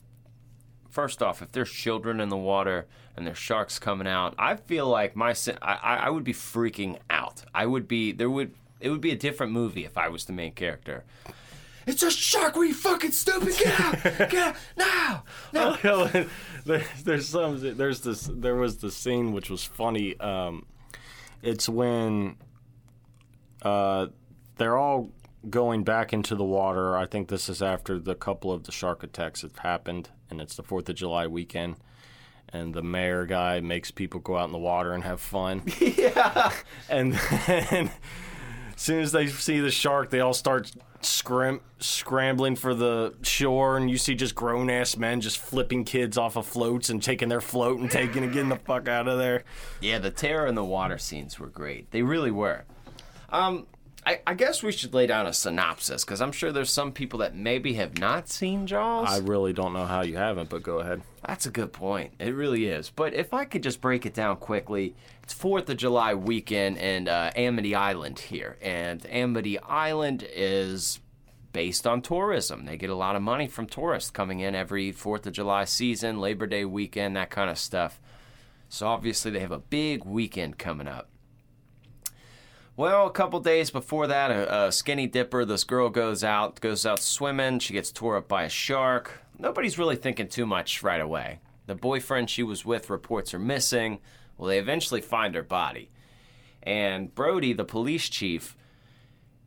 first 0.95 1.21
off, 1.21 1.41
if 1.41 1.51
there's 1.51 1.69
children 1.69 2.21
in 2.21 2.29
the 2.29 2.37
water 2.37 2.87
and 3.15 3.27
there's 3.27 3.37
sharks 3.37 3.77
coming 3.77 4.07
out, 4.07 4.33
I 4.39 4.55
feel 4.55 4.87
like 4.87 5.15
my 5.15 5.35
I, 5.61 5.97
I 6.05 6.09
would 6.09 6.23
be 6.23 6.33
freaking 6.33 6.97
out. 7.09 7.43
I 7.53 7.65
would 7.65 7.87
be 7.87 8.13
there 8.13 8.29
would 8.29 8.53
it 8.79 8.89
would 8.89 9.01
be 9.01 9.11
a 9.11 9.15
different 9.17 9.51
movie 9.51 9.83
if 9.83 9.97
I 9.97 10.07
was 10.07 10.25
the 10.25 10.33
main 10.33 10.53
character. 10.53 11.03
It's 11.85 12.01
a 12.01 12.09
shark! 12.09 12.55
You 12.55 12.73
fucking 12.73 13.11
stupid? 13.11 13.55
Get 13.59 13.79
out! 13.79 14.03
Get 14.03 14.35
out 14.35 14.55
now! 14.77 15.23
No! 15.83 16.07
there, 16.65 16.83
there's 17.03 17.29
some. 17.29 17.77
There's 17.77 18.01
this. 18.01 18.29
There 18.33 18.55
was 18.55 18.77
the 18.77 18.89
scene 18.89 19.33
which 19.33 19.49
was 19.49 19.63
funny. 19.63 20.19
Um, 20.19 20.65
it's 21.43 21.69
when 21.69 22.37
uh, 23.61 24.07
they're 24.57 24.77
all 24.77 25.11
going 25.49 25.83
back 25.83 26.13
into 26.13 26.35
the 26.35 26.43
water. 26.43 26.97
I 26.97 27.05
think 27.05 27.27
this 27.27 27.49
is 27.49 27.61
after 27.61 27.99
the 27.99 28.15
couple 28.15 28.51
of 28.51 28.63
the 28.63 28.71
shark 28.71 29.03
attacks 29.03 29.41
have 29.41 29.57
happened, 29.59 30.09
and 30.29 30.41
it's 30.41 30.55
the 30.55 30.63
Fourth 30.63 30.89
of 30.89 30.95
July 30.95 31.27
weekend. 31.27 31.75
And 32.49 32.73
the 32.73 32.83
mayor 32.83 33.25
guy 33.25 33.59
makes 33.59 33.91
people 33.91 34.19
go 34.19 34.37
out 34.37 34.45
in 34.45 34.51
the 34.51 34.57
water 34.57 34.93
and 34.93 35.03
have 35.03 35.19
fun. 35.19 35.63
yeah. 35.79 36.53
And 36.89 37.13
then, 37.47 37.91
as 38.75 38.81
soon 38.81 39.01
as 39.01 39.11
they 39.11 39.27
see 39.27 39.59
the 39.59 39.71
shark, 39.71 40.09
they 40.09 40.19
all 40.19 40.33
start 40.33 40.71
scram- 41.01 41.61
scrambling 41.79 42.55
for 42.55 42.73
the 42.73 43.15
shore, 43.23 43.77
and 43.77 43.89
you 43.89 43.97
see 43.97 44.15
just 44.15 44.35
grown 44.35 44.69
ass 44.69 44.95
men 44.95 45.21
just 45.21 45.37
flipping 45.37 45.83
kids 45.83 46.17
off 46.17 46.35
of 46.35 46.45
floats 46.45 46.89
and 46.89 47.01
taking 47.01 47.29
their 47.29 47.41
float 47.41 47.79
and 47.79 47.91
taking 47.91 48.23
and 48.23 48.31
getting 48.31 48.49
the 48.49 48.57
fuck 48.57 48.87
out 48.87 49.07
of 49.07 49.17
there. 49.17 49.43
Yeah, 49.81 49.99
the 49.99 50.11
terror 50.11 50.45
and 50.45 50.57
the 50.57 50.63
water 50.63 50.97
scenes 50.97 51.39
were 51.39 51.47
great. 51.47 51.91
They 51.91 52.03
really 52.03 52.31
were. 52.31 52.63
Um, 53.29 53.67
I, 54.05 54.19
I 54.27 54.33
guess 54.35 54.61
we 54.61 54.71
should 54.71 54.93
lay 54.93 55.07
down 55.07 55.25
a 55.25 55.33
synopsis 55.33 56.05
because 56.05 56.21
I'm 56.21 56.31
sure 56.31 56.51
there's 56.51 56.71
some 56.71 56.91
people 56.91 57.19
that 57.19 57.35
maybe 57.35 57.73
have 57.73 57.97
not 57.97 58.29
seen 58.29 58.67
Jaws. 58.67 59.07
I 59.09 59.17
really 59.17 59.51
don't 59.51 59.73
know 59.73 59.85
how 59.85 60.01
you 60.01 60.15
haven't, 60.15 60.49
but 60.49 60.61
go 60.61 60.79
ahead. 60.79 61.01
That's 61.25 61.47
a 61.47 61.51
good 61.51 61.73
point. 61.73 62.13
It 62.19 62.35
really 62.35 62.67
is. 62.67 62.91
But 62.91 63.15
if 63.15 63.33
I 63.33 63.45
could 63.45 63.63
just 63.63 63.81
break 63.81 64.05
it 64.05 64.13
down 64.13 64.37
quickly, 64.37 64.95
it's 65.23 65.33
Fourth 65.33 65.67
of 65.69 65.77
July 65.77 66.13
weekend 66.13 66.77
in 66.77 67.07
uh, 67.07 67.31
Amity 67.35 67.73
Island 67.73 68.19
here, 68.19 68.57
and 68.61 69.03
Amity 69.07 69.57
Island 69.59 70.27
is 70.35 70.99
based 71.51 71.87
on 71.87 72.03
tourism. 72.03 72.65
They 72.65 72.77
get 72.77 72.91
a 72.91 72.95
lot 72.95 73.15
of 73.15 73.23
money 73.23 73.47
from 73.47 73.65
tourists 73.65 74.11
coming 74.11 74.39
in 74.39 74.53
every 74.53 74.91
Fourth 74.91 75.25
of 75.25 75.33
July 75.33 75.65
season, 75.65 76.19
Labor 76.19 76.45
Day 76.45 76.63
weekend, 76.63 77.15
that 77.15 77.31
kind 77.31 77.49
of 77.49 77.57
stuff. 77.57 77.99
So 78.69 78.85
obviously 78.85 79.31
they 79.31 79.39
have 79.39 79.51
a 79.51 79.59
big 79.59 80.05
weekend 80.05 80.59
coming 80.59 80.87
up. 80.87 81.09
Well, 82.77 83.07
a 83.07 83.11
couple 83.11 83.39
days 83.39 83.69
before 83.69 84.07
that, 84.07 84.31
a, 84.31 84.65
a, 84.65 84.71
skinny 84.71 85.07
dipper, 85.07 85.45
this 85.45 85.63
girl 85.63 85.89
goes 85.89 86.25
out, 86.25 86.59
goes 86.59 86.85
out 86.85 87.01
swimming. 87.01 87.59
She 87.59 87.71
gets 87.71 87.89
tore 87.89 88.17
up 88.17 88.27
by 88.27 88.43
a 88.43 88.49
shark. 88.49 89.21
Nobody's 89.39 89.79
really 89.79 89.95
thinking 89.95 90.27
too 90.27 90.45
much 90.45 90.83
right 90.83 90.99
away. 90.99 91.39
The 91.67 91.75
boyfriend 91.75 92.29
she 92.29 92.43
was 92.43 92.65
with 92.65 92.89
reports 92.89 93.31
her 93.31 93.39
missing. 93.39 93.99
Well, 94.37 94.49
they 94.49 94.59
eventually 94.59 94.99
find 94.99 95.35
her 95.35 95.41
body. 95.41 95.89
And 96.63 97.15
Brody, 97.15 97.53
the 97.53 97.63
police 97.63 98.09
chief, 98.09 98.57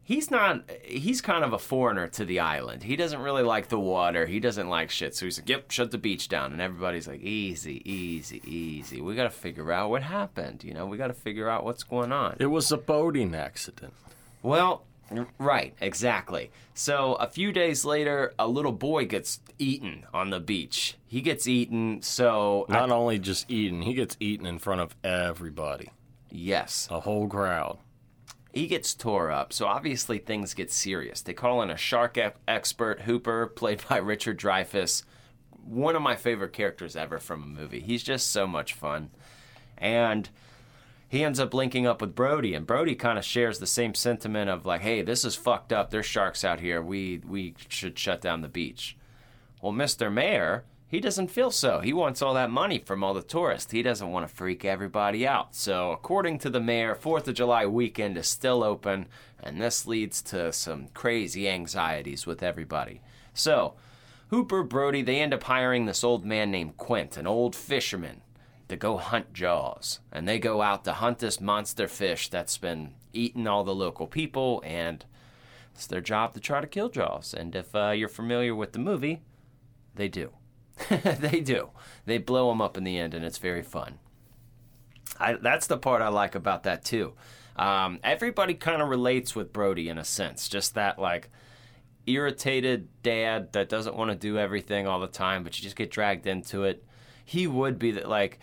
he's 0.09 0.31
not 0.31 0.63
he's 0.83 1.21
kind 1.21 1.45
of 1.45 1.53
a 1.53 1.59
foreigner 1.59 2.09
to 2.09 2.25
the 2.25 2.41
island. 2.41 2.83
He 2.83 2.97
doesn't 2.97 3.21
really 3.21 3.43
like 3.43 3.69
the 3.69 3.79
water. 3.79 4.25
He 4.25 4.41
doesn't 4.41 4.71
like 4.71 4.89
shit. 4.91 5.15
So 5.15 5.27
he's 5.27 5.39
like 5.39 5.51
yep 5.51 5.71
shut 5.71 5.91
the 5.91 5.99
beach 5.99 6.31
down. 6.31 6.53
And 6.53 6.63
everybody's 6.63 7.07
like 7.07 7.21
easy 7.21 7.83
easy 7.85 8.41
easy. 8.47 9.03
We 9.03 9.15
gotta 9.15 9.29
figure 9.29 9.71
out 9.71 9.91
what 9.91 10.03
happened 10.03 10.65
you 10.65 10.73
know? 10.73 10.87
We 10.87 10.97
gotta 10.97 11.13
figure 11.13 11.51
out 11.51 11.63
what's 11.63 11.83
going 11.83 12.11
on. 12.11 12.37
It 12.41 12.47
was 12.47 12.73
a 12.73 12.79
boating 12.79 13.35
accident. 13.35 13.93
well 14.43 14.85
right 15.39 15.75
exactly. 15.81 16.51
So 16.73 17.15
a 17.15 17.27
few 17.27 17.53
days 17.53 17.85
later 17.85 18.33
a 18.39 18.49
little 18.49 18.73
boy 18.73 19.05
gets 19.05 19.41
eaten 19.59 20.07
on 20.15 20.31
the 20.31 20.41
beach. 20.41 20.97
He 21.07 21.21
gets 21.21 21.47
eaten 21.47 22.01
so 22.01 22.65
Not 22.71 22.91
only 22.91 23.19
just 23.19 23.51
eaten, 23.51 23.83
he 23.83 23.93
gets 23.93 24.17
eaten 24.21 24.47
in 24.47 24.59
front 24.59 24.81
of 24.81 24.97
everybody, 25.05 25.91
yes. 26.31 26.89
A 26.91 27.01
whole 27.01 27.29
crowd. 27.29 27.77
He 28.59 28.67
gets 28.67 28.93
tore 28.95 29.31
up. 29.31 29.53
So 29.53 29.67
obviously 29.67 30.19
things 30.19 30.53
get 30.53 30.73
serious. 30.73 31.21
They 31.21 31.33
call 31.33 31.63
in 31.63 31.71
a 31.71 31.77
shark 31.77 32.19
expert, 32.47 33.03
Hooper, 33.03 33.47
played 33.57 33.83
by 33.89 33.99
Richard 33.99 34.39
Dreyfuss. 34.39 35.05
One 35.65 35.95
of 35.95 36.03
my 36.03 36.17
favorite 36.17 36.53
characters 36.53 36.97
ever 36.97 37.19
from 37.19 37.43
a 37.43 37.47
movie. 37.47 37.81
He's 37.81 38.03
just 38.03 38.31
so 38.33 38.47
much 38.47 38.73
fun. 38.73 39.11
And 39.77 40.29
he 41.09 41.23
ends 41.23 41.39
up 41.39 41.55
linking 41.55 41.87
up 41.87 42.01
with 42.01 42.15
Brody, 42.15 42.55
and 42.55 42.67
Brody 42.67 42.95
kind 42.95 43.19
of 43.19 43.25
shares 43.25 43.59
the 43.59 43.67
same 43.67 43.95
sentiment 43.95 44.51
of 44.51 44.67
like, 44.67 44.81
"Hey, 44.81 45.03
this 45.03 45.25
is 45.25 45.37
fucked 45.37 45.73
up. 45.73 45.91
There's 45.91 46.05
sharks 46.05 46.45
out 46.45 46.61
here. 46.61 46.83
We 46.83 47.23
we 47.27 47.55
should 47.69 47.99
shut 47.99 48.21
down 48.21 48.43
the 48.43 48.49
beach." 48.49 48.97
Well, 49.63 49.73
Mr. 49.73 50.13
Mayor, 50.13 50.65
he 50.89 51.01
doesn't 51.01 51.29
feel 51.31 51.51
so. 51.51 51.81
He 51.81 51.93
wants 51.93 52.23
all 52.23 52.33
that 52.33 52.51
money 52.51 52.79
from 52.79 53.05
all 53.05 53.13
the 53.13 53.23
tourists. 53.23 53.73
He 53.73 53.83
doesn't 53.83 54.11
want 54.11 54.27
to 54.27 54.35
freak 54.35 54.65
everybody 54.65 55.27
out. 55.27 55.55
So, 55.55 55.93
according 55.93 56.39
to 56.41 56.51
the 56.51 56.61
mayor, 56.61 56.95
4th 56.95 57.29
of 57.29 57.35
July 57.35 57.67
weekend 57.67 58.17
is 58.17 58.27
still 58.27 58.65
open, 58.65 59.07
and 59.39 59.61
this 59.61 59.87
leads 59.87 60.23
to 60.23 60.51
some 60.51 60.89
crazy 60.95 61.47
anxieties 61.47 62.27
with 62.27 62.43
everybody. 62.43 63.03
So, 63.35 63.75
Hooper, 64.31 64.63
Brody, 64.63 65.03
they 65.03 65.21
end 65.21 65.35
up 65.35 65.43
hiring 65.43 65.85
this 65.85 66.03
old 66.03 66.25
man 66.25 66.51
named 66.51 66.79
Quint, 66.79 67.19
an 67.19 67.27
old 67.27 67.55
fisherman, 67.55 68.23
to 68.69 68.77
go 68.77 68.97
hunt 68.97 69.35
Jaws. 69.35 70.01
And 70.11 70.27
they 70.27 70.39
go 70.39 70.63
out 70.63 70.85
to 70.85 70.95
hunt 70.95 71.19
this 71.19 71.39
monster 71.39 71.87
fish 71.87 72.31
that's 72.31 72.57
been 72.57 72.95
eating 73.13 73.47
all 73.47 73.63
the 73.63 73.75
local 73.75 74.07
people, 74.07 74.63
and 74.65 75.05
it's 75.75 75.87
their 75.87 76.01
job 76.01 76.33
to 76.33 76.41
try 76.41 76.63
to 76.63 76.67
kill 76.67 76.89
Jaws. 76.89 77.35
And 77.35 77.55
if 77.55 77.75
uh, 77.75 77.91
you're 77.91 78.09
familiar 78.09 78.55
with 78.55 78.73
the 78.73 78.79
movie, 78.79 79.21
they 79.95 80.09
do. 80.09 80.31
they 80.91 81.41
do. 81.41 81.71
They 82.07 82.19
blow 82.19 82.49
them 82.49 82.61
up 82.61 82.77
in 82.77 82.85
the 82.85 82.99
end, 82.99 83.15
and 83.15 83.25
it's 83.25 83.39
very 83.39 83.63
fun. 83.63 83.99
I, 85.19 85.35
that's 85.35 85.67
the 85.67 85.79
part 85.79 86.03
I 86.03 86.09
like 86.09 86.35
about 86.35 86.63
that 86.65 86.85
too. 86.85 87.15
Um, 87.57 87.99
everybody 88.05 88.55
kind 88.55 88.81
of 88.81 88.89
relates 88.89 89.35
with 89.35 89.53
Brody 89.53 89.89
in 89.89 89.99
a 89.99 90.05
sense, 90.05 90.49
just 90.49 90.75
that 90.75 90.99
like 90.99 91.29
irritated 92.07 92.89
dad 93.03 93.53
that 93.53 93.69
doesn't 93.69 93.97
want 93.97 94.11
to 94.11 94.17
do 94.17 94.39
everything 94.39 94.87
all 94.87 95.01
the 95.01 95.09
time, 95.09 95.43
but 95.43 95.59
you 95.59 95.63
just 95.63 95.77
get 95.77 95.91
dragged 95.91 96.27
into 96.27 96.65
it. 96.65 96.85
He 97.25 97.47
would 97.47 97.79
be 97.79 97.93
that 97.93 98.09
like. 98.09 98.39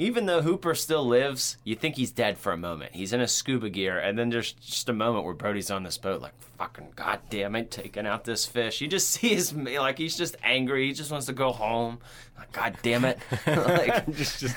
Even 0.00 0.26
though 0.26 0.42
Hooper 0.42 0.76
still 0.76 1.04
lives, 1.04 1.56
you 1.64 1.74
think 1.74 1.96
he's 1.96 2.12
dead 2.12 2.38
for 2.38 2.52
a 2.52 2.56
moment. 2.56 2.94
He's 2.94 3.12
in 3.12 3.20
a 3.20 3.26
scuba 3.26 3.68
gear, 3.68 3.98
and 3.98 4.16
then 4.16 4.30
there's 4.30 4.52
just 4.52 4.88
a 4.88 4.92
moment 4.92 5.24
where 5.24 5.34
Brody's 5.34 5.72
on 5.72 5.82
this 5.82 5.98
boat, 5.98 6.22
like, 6.22 6.40
fucking 6.56 6.92
goddamn 6.94 7.56
it, 7.56 7.72
taking 7.72 8.06
out 8.06 8.24
this 8.24 8.46
fish. 8.46 8.80
You 8.80 8.86
just 8.86 9.10
see 9.10 9.34
his, 9.34 9.52
like, 9.52 9.98
he's 9.98 10.16
just 10.16 10.36
angry. 10.44 10.86
He 10.86 10.92
just 10.92 11.10
wants 11.10 11.26
to 11.26 11.32
go 11.32 11.50
home. 11.50 11.98
Like, 12.38 12.52
God 12.52 12.76
damn 12.82 13.04
it. 13.04 13.18
like, 13.46 14.06
just, 14.14 14.38
just 14.38 14.56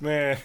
man, 0.00 0.38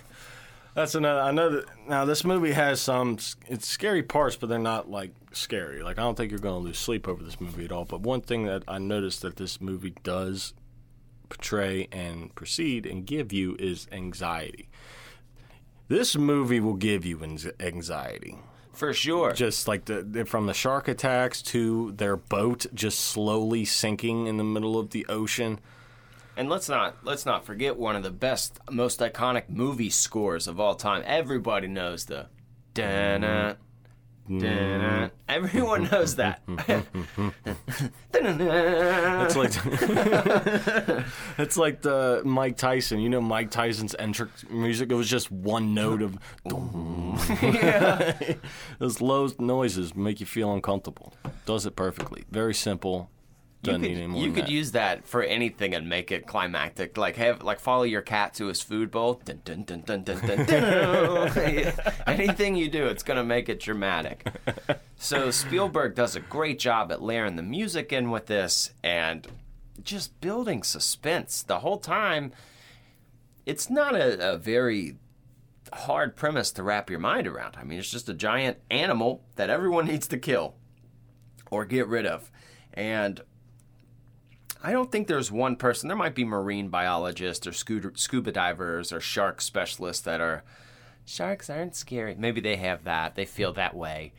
that's 0.73 0.95
another. 0.95 1.21
I 1.21 1.31
know 1.31 1.49
that 1.49 1.65
now 1.87 2.05
this 2.05 2.23
movie 2.23 2.53
has 2.53 2.81
some. 2.81 3.17
It's 3.47 3.67
scary 3.67 4.01
parts, 4.01 4.37
but 4.37 4.49
they're 4.49 4.57
not 4.57 4.89
like 4.89 5.11
scary. 5.33 5.83
Like 5.83 5.99
I 5.99 6.01
don't 6.01 6.15
think 6.15 6.31
you're 6.31 6.39
going 6.39 6.55
to 6.55 6.65
lose 6.65 6.79
sleep 6.79 7.07
over 7.07 7.21
this 7.23 7.41
movie 7.41 7.65
at 7.65 7.71
all. 7.71 7.85
But 7.85 8.01
one 8.01 8.21
thing 8.21 8.45
that 8.45 8.63
I 8.67 8.79
noticed 8.79 9.21
that 9.21 9.35
this 9.35 9.59
movie 9.59 9.93
does 10.03 10.53
portray 11.31 11.87
and 11.91 12.33
proceed 12.35 12.85
and 12.85 13.05
give 13.05 13.31
you 13.31 13.55
is 13.57 13.87
anxiety. 13.91 14.69
This 15.87 16.15
movie 16.15 16.59
will 16.59 16.75
give 16.75 17.05
you 17.05 17.21
anxiety. 17.59 18.37
for 18.73 18.93
sure. 18.93 19.31
Just 19.33 19.67
like 19.67 19.85
the, 19.85 20.25
from 20.25 20.45
the 20.45 20.53
shark 20.53 20.87
attacks 20.87 21.41
to 21.43 21.91
their 21.93 22.17
boat 22.17 22.65
just 22.73 22.99
slowly 22.99 23.65
sinking 23.65 24.27
in 24.27 24.37
the 24.37 24.43
middle 24.43 24.77
of 24.77 24.91
the 24.91 25.05
ocean. 25.07 25.59
And 26.37 26.49
let's 26.49 26.69
not 26.69 26.97
let's 27.03 27.25
not 27.25 27.45
forget 27.45 27.77
one 27.77 27.95
of 27.95 28.03
the 28.03 28.11
best, 28.11 28.59
most 28.69 28.99
iconic 28.99 29.49
movie 29.49 29.89
scores 29.89 30.47
of 30.47 30.59
all 30.59 30.75
time. 30.75 31.03
Everybody 31.05 31.67
knows 31.67 32.05
the 32.05 32.27
da 32.73 33.17
da 33.17 33.53
Mm. 34.29 35.11
Everyone 35.27 35.89
knows 35.89 36.15
that. 36.15 36.41
It's 38.13 39.35
like 39.35 39.51
it's 41.37 41.57
like 41.57 41.81
the 41.81 42.21
Mike 42.25 42.57
Tyson. 42.57 42.99
You 42.99 43.09
know 43.09 43.21
Mike 43.21 43.49
Tyson's 43.51 43.95
entrance 43.97 44.45
music. 44.49 44.91
It 44.91 44.95
was 44.95 45.09
just 45.09 45.31
one 45.31 45.73
note 45.73 46.01
of. 46.01 46.17
Those 48.79 49.01
low 49.01 49.29
noises 49.39 49.95
make 49.95 50.19
you 50.19 50.25
feel 50.25 50.53
uncomfortable. 50.53 51.13
Does 51.45 51.65
it 51.65 51.75
perfectly. 51.75 52.25
Very 52.31 52.53
simple. 52.53 53.09
You 53.63 53.73
could, 53.73 53.81
need 53.81 53.97
any 53.97 54.07
more 54.07 54.23
you 54.23 54.31
could 54.31 54.45
that. 54.45 54.51
use 54.51 54.71
that 54.71 55.05
for 55.07 55.21
anything 55.21 55.75
and 55.75 55.87
make 55.87 56.11
it 56.11 56.25
climactic. 56.25 56.97
Like 56.97 57.15
have 57.17 57.43
like 57.43 57.59
follow 57.59 57.83
your 57.83 58.01
cat 58.01 58.33
to 58.35 58.47
his 58.47 58.59
food 58.59 58.89
bowl. 58.89 59.21
Dun, 59.23 59.41
dun, 59.45 59.63
dun, 59.63 59.81
dun, 59.81 60.03
dun, 60.03 60.19
dun, 60.25 60.45
dun. 60.45 61.73
anything 62.07 62.55
you 62.55 62.69
do, 62.69 62.87
it's 62.87 63.03
gonna 63.03 63.23
make 63.23 63.49
it 63.49 63.59
dramatic. 63.59 64.25
So 64.95 65.29
Spielberg 65.29 65.93
does 65.93 66.15
a 66.15 66.19
great 66.19 66.57
job 66.57 66.91
at 66.91 67.03
layering 67.03 67.35
the 67.35 67.43
music 67.43 67.93
in 67.93 68.09
with 68.09 68.25
this 68.25 68.71
and 68.83 69.27
just 69.83 70.19
building 70.21 70.63
suspense 70.63 71.43
the 71.43 71.59
whole 71.59 71.77
time. 71.77 72.31
It's 73.45 73.69
not 73.69 73.93
a, 73.95 74.33
a 74.33 74.37
very 74.37 74.97
hard 75.73 76.15
premise 76.15 76.51
to 76.53 76.63
wrap 76.63 76.89
your 76.89 76.99
mind 76.99 77.27
around. 77.27 77.57
I 77.59 77.63
mean, 77.63 77.77
it's 77.77 77.91
just 77.91 78.09
a 78.09 78.13
giant 78.13 78.57
animal 78.69 79.23
that 79.35 79.51
everyone 79.51 79.85
needs 79.85 80.07
to 80.07 80.17
kill 80.17 80.55
or 81.49 81.65
get 81.65 81.87
rid 81.87 82.05
of. 82.05 82.31
And 82.73 83.21
I 84.63 84.71
don't 84.71 84.91
think 84.91 85.07
there's 85.07 85.31
one 85.31 85.55
person. 85.55 85.87
There 85.87 85.97
might 85.97 86.15
be 86.15 86.23
marine 86.23 86.69
biologists 86.69 87.47
or 87.47 87.51
scuba, 87.53 88.31
divers 88.31 88.91
or 88.91 88.99
shark 88.99 89.41
specialists 89.41 90.03
that 90.03 90.21
are 90.21 90.43
sharks 91.05 91.49
aren't 91.49 91.75
scary. 91.75 92.15
Maybe 92.15 92.41
they 92.41 92.57
have 92.57 92.83
that. 92.83 93.15
They 93.15 93.25
feel 93.25 93.53
that 93.53 93.75
way. 93.75 94.13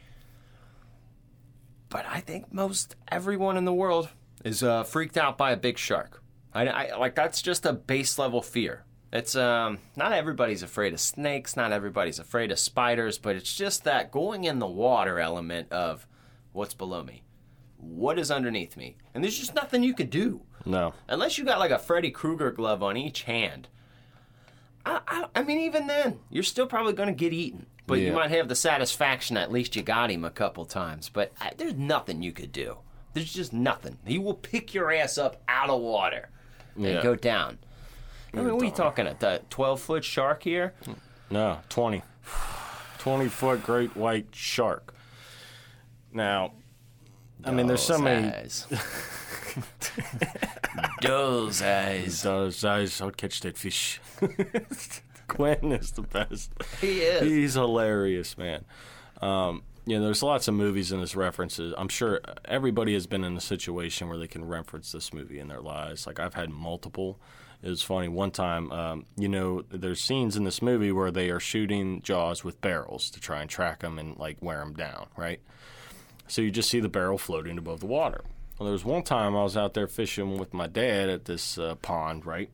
But 1.88 2.06
I 2.08 2.20
think 2.20 2.52
most 2.52 2.96
everyone 3.08 3.56
in 3.56 3.64
the 3.64 3.72
world 3.72 4.08
is 4.44 4.62
uh, 4.62 4.82
freaked 4.82 5.16
out 5.16 5.38
by 5.38 5.52
a 5.52 5.56
big 5.56 5.78
shark. 5.78 6.22
I, 6.54 6.66
I 6.66 6.96
like 6.96 7.14
that's 7.14 7.40
just 7.42 7.64
a 7.66 7.72
base 7.72 8.18
level 8.18 8.42
fear. 8.42 8.84
It's 9.12 9.36
um 9.36 9.78
not 9.94 10.12
everybody's 10.12 10.62
afraid 10.62 10.92
of 10.92 11.00
snakes, 11.00 11.54
not 11.54 11.70
everybody's 11.72 12.18
afraid 12.18 12.50
of 12.50 12.58
spiders, 12.58 13.18
but 13.18 13.36
it's 13.36 13.54
just 13.54 13.84
that 13.84 14.10
going 14.10 14.44
in 14.44 14.58
the 14.58 14.66
water 14.66 15.20
element 15.20 15.70
of 15.70 16.06
what's 16.52 16.74
below 16.74 17.02
me, 17.02 17.22
what 17.82 18.18
is 18.18 18.30
underneath 18.30 18.76
me, 18.76 18.96
and 19.12 19.22
there's 19.22 19.38
just 19.38 19.54
nothing 19.54 19.82
you 19.82 19.92
could 19.94 20.08
do 20.10 20.40
No. 20.64 20.94
unless 21.08 21.36
you 21.36 21.44
got 21.44 21.58
like 21.58 21.70
a 21.72 21.78
Freddy 21.78 22.10
Krueger 22.10 22.50
glove 22.50 22.82
on 22.82 22.96
each 22.96 23.22
hand. 23.24 23.68
I, 24.86 25.00
I, 25.06 25.24
I 25.36 25.42
mean, 25.42 25.58
even 25.60 25.86
then, 25.88 26.20
you're 26.30 26.42
still 26.42 26.66
probably 26.66 26.92
going 26.94 27.08
to 27.08 27.14
get 27.14 27.32
eaten. 27.32 27.66
But 27.86 27.98
you 27.98 28.12
might 28.12 28.30
have 28.30 28.48
the 28.48 28.54
satisfaction 28.54 29.36
at 29.36 29.50
least 29.52 29.74
you 29.76 29.82
got 29.82 30.10
him 30.10 30.24
a 30.24 30.30
couple 30.30 30.64
times. 30.64 31.08
But 31.08 31.32
I, 31.40 31.50
there's 31.56 31.74
nothing 31.74 32.22
you 32.22 32.32
could 32.32 32.52
do. 32.52 32.78
There's 33.12 33.32
just 33.32 33.52
nothing. 33.52 33.98
He 34.06 34.18
will 34.18 34.34
pick 34.34 34.72
your 34.72 34.90
ass 34.92 35.18
up 35.18 35.42
out 35.48 35.68
of 35.68 35.80
water 35.82 36.30
and 36.76 36.84
Yeah. 36.84 37.02
go 37.02 37.14
down. 37.16 37.58
I 38.32 38.36
mean, 38.38 38.54
what 38.54 38.62
are 38.62 38.66
you 38.66 38.70
talking 38.70 39.06
at? 39.06 39.20
The 39.20 39.42
12 39.50 39.80
foot 39.80 40.04
shark 40.04 40.42
here? 40.44 40.72
No. 41.28 41.58
Twenty. 41.68 42.02
Twenty 42.98 43.28
foot 43.28 43.62
great 43.64 43.94
white 43.96 44.28
shark. 44.32 44.94
Now, 46.12 46.52
I 47.44 47.50
mean, 47.50 47.66
there's 47.66 47.82
so 47.82 47.98
many. 47.98 48.28
Eyes. 48.32 48.66
Those 51.02 51.60
eyes. 51.60 52.22
Those 52.22 52.64
eyes, 52.64 53.00
I'll 53.00 53.10
catch 53.10 53.40
that 53.40 53.58
fish. 53.58 54.00
Quint 55.28 55.72
is 55.72 55.92
the 55.92 56.02
best. 56.02 56.52
He 56.80 57.00
is. 57.00 57.22
He's 57.22 57.54
hilarious, 57.54 58.38
man. 58.38 58.64
Um, 59.20 59.62
you 59.84 59.98
know, 59.98 60.04
there's 60.04 60.22
lots 60.22 60.48
of 60.48 60.54
movies 60.54 60.92
in 60.92 61.00
this 61.00 61.16
references. 61.16 61.74
I'm 61.76 61.88
sure 61.88 62.20
everybody 62.44 62.94
has 62.94 63.06
been 63.06 63.24
in 63.24 63.36
a 63.36 63.40
situation 63.40 64.08
where 64.08 64.18
they 64.18 64.28
can 64.28 64.44
reference 64.44 64.92
this 64.92 65.12
movie 65.12 65.38
in 65.38 65.48
their 65.48 65.60
lives. 65.60 66.06
Like 66.06 66.20
I've 66.20 66.34
had 66.34 66.50
multiple. 66.50 67.18
It 67.62 67.68
was 67.68 67.82
funny 67.82 68.08
one 68.08 68.30
time. 68.30 68.70
Um, 68.72 69.06
you 69.16 69.28
know, 69.28 69.62
there's 69.70 70.00
scenes 70.00 70.36
in 70.36 70.44
this 70.44 70.62
movie 70.62 70.92
where 70.92 71.10
they 71.10 71.30
are 71.30 71.40
shooting 71.40 72.02
Jaws 72.02 72.44
with 72.44 72.60
barrels 72.60 73.10
to 73.10 73.20
try 73.20 73.40
and 73.40 73.50
track 73.50 73.80
them 73.80 73.98
and 73.98 74.16
like 74.16 74.38
wear 74.40 74.58
them 74.58 74.74
down, 74.74 75.06
right? 75.16 75.40
So 76.32 76.40
you 76.40 76.50
just 76.50 76.70
see 76.70 76.80
the 76.80 76.88
barrel 76.88 77.18
floating 77.18 77.58
above 77.58 77.80
the 77.80 77.86
water. 77.86 78.22
Well, 78.58 78.64
there 78.64 78.72
was 78.72 78.86
one 78.86 79.02
time 79.02 79.36
I 79.36 79.42
was 79.42 79.54
out 79.54 79.74
there 79.74 79.86
fishing 79.86 80.38
with 80.38 80.54
my 80.54 80.66
dad 80.66 81.10
at 81.10 81.26
this 81.26 81.58
uh, 81.58 81.74
pond, 81.74 82.24
right? 82.24 82.48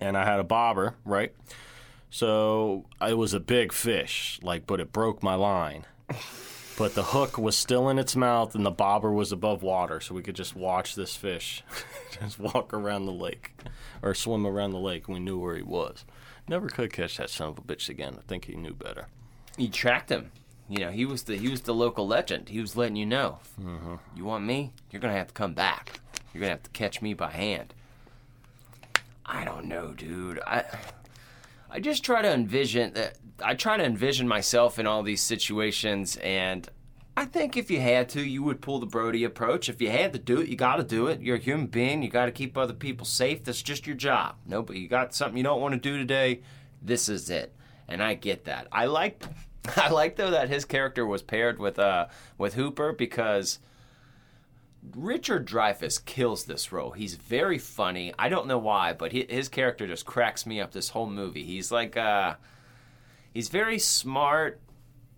And 0.00 0.16
I 0.16 0.24
had 0.24 0.40
a 0.40 0.44
bobber, 0.44 0.94
right? 1.04 1.34
So 2.08 2.86
it 3.06 3.18
was 3.18 3.34
a 3.34 3.40
big 3.40 3.74
fish, 3.74 4.40
like, 4.42 4.66
but 4.66 4.80
it 4.80 4.90
broke 4.90 5.22
my 5.22 5.34
line. 5.34 5.84
But 6.78 6.94
the 6.94 7.02
hook 7.02 7.36
was 7.36 7.58
still 7.58 7.90
in 7.90 7.98
its 7.98 8.16
mouth 8.16 8.54
and 8.54 8.64
the 8.64 8.70
bobber 8.70 9.12
was 9.12 9.32
above 9.32 9.62
water, 9.62 10.00
so 10.00 10.14
we 10.14 10.22
could 10.22 10.34
just 10.34 10.56
watch 10.56 10.94
this 10.94 11.14
fish 11.14 11.62
just 12.18 12.38
walk 12.38 12.72
around 12.72 13.04
the 13.04 13.12
lake 13.12 13.52
or 14.00 14.14
swim 14.14 14.46
around 14.46 14.70
the 14.70 14.78
lake. 14.78 15.08
We 15.08 15.20
knew 15.20 15.38
where 15.38 15.56
he 15.56 15.62
was. 15.62 16.06
Never 16.48 16.68
could 16.68 16.90
catch 16.90 17.18
that 17.18 17.28
son 17.28 17.48
of 17.48 17.58
a 17.58 17.60
bitch 17.60 17.90
again. 17.90 18.16
I 18.18 18.22
think 18.26 18.46
he 18.46 18.54
knew 18.54 18.72
better. 18.72 19.08
You 19.58 19.68
tracked 19.68 20.10
him. 20.10 20.30
You 20.68 20.78
know, 20.78 20.90
he 20.90 21.04
was 21.04 21.22
the 21.24 21.36
he 21.36 21.48
was 21.48 21.62
the 21.62 21.74
local 21.74 22.06
legend. 22.06 22.48
He 22.48 22.60
was 22.60 22.76
letting 22.76 22.96
you 22.96 23.06
know. 23.06 23.38
You 24.16 24.24
want 24.24 24.44
me? 24.44 24.72
You're 24.90 25.00
gonna 25.00 25.14
have 25.14 25.28
to 25.28 25.34
come 25.34 25.54
back. 25.54 26.00
You're 26.32 26.40
gonna 26.40 26.50
have 26.52 26.62
to 26.64 26.70
catch 26.70 27.00
me 27.00 27.14
by 27.14 27.30
hand. 27.30 27.72
I 29.24 29.44
don't 29.44 29.66
know, 29.66 29.92
dude. 29.92 30.40
I 30.46 30.64
I 31.70 31.80
just 31.80 32.04
try 32.04 32.22
to 32.22 32.32
envision 32.32 32.94
that. 32.94 33.18
I 33.42 33.54
try 33.54 33.76
to 33.76 33.84
envision 33.84 34.26
myself 34.26 34.78
in 34.78 34.86
all 34.86 35.02
these 35.02 35.22
situations, 35.22 36.16
and 36.16 36.68
I 37.16 37.26
think 37.26 37.56
if 37.56 37.70
you 37.70 37.80
had 37.80 38.08
to, 38.10 38.22
you 38.22 38.42
would 38.42 38.60
pull 38.60 38.78
the 38.78 38.86
Brody 38.86 39.24
approach. 39.24 39.68
If 39.68 39.80
you 39.80 39.90
had 39.90 40.12
to 40.14 40.18
do 40.18 40.40
it, 40.40 40.48
you 40.48 40.56
got 40.56 40.76
to 40.76 40.84
do 40.84 41.06
it. 41.08 41.20
You're 41.20 41.36
a 41.36 41.40
human 41.40 41.66
being. 41.66 42.02
You 42.02 42.08
got 42.08 42.26
to 42.26 42.32
keep 42.32 42.56
other 42.56 42.72
people 42.72 43.06
safe. 43.06 43.44
That's 43.44 43.62
just 43.62 43.86
your 43.86 43.96
job. 43.96 44.36
No, 44.46 44.62
but 44.62 44.76
you 44.76 44.88
got 44.88 45.14
something 45.14 45.36
you 45.36 45.42
don't 45.42 45.60
want 45.60 45.74
to 45.74 45.80
do 45.80 45.96
today. 45.98 46.40
This 46.82 47.08
is 47.08 47.30
it, 47.30 47.54
and 47.88 48.02
I 48.02 48.14
get 48.14 48.44
that. 48.44 48.68
I 48.72 48.86
like, 48.86 49.24
I 49.76 49.90
like 49.90 50.16
though 50.16 50.30
that 50.30 50.48
his 50.48 50.64
character 50.64 51.06
was 51.06 51.22
paired 51.22 51.58
with 51.58 51.78
uh 51.78 52.06
with 52.38 52.54
Hooper 52.54 52.92
because. 52.92 53.58
Richard 54.94 55.48
Dreyfuss 55.48 56.04
kills 56.04 56.44
this 56.44 56.70
role. 56.70 56.92
He's 56.92 57.16
very 57.16 57.58
funny. 57.58 58.14
I 58.20 58.28
don't 58.28 58.46
know 58.46 58.58
why, 58.58 58.92
but 58.92 59.10
he, 59.10 59.26
his 59.28 59.48
character 59.48 59.84
just 59.84 60.06
cracks 60.06 60.46
me 60.46 60.60
up 60.60 60.70
this 60.70 60.90
whole 60.90 61.10
movie. 61.10 61.42
He's 61.42 61.72
like, 61.72 61.96
uh, 61.96 62.36
he's 63.34 63.48
very 63.48 63.80
smart. 63.80 64.60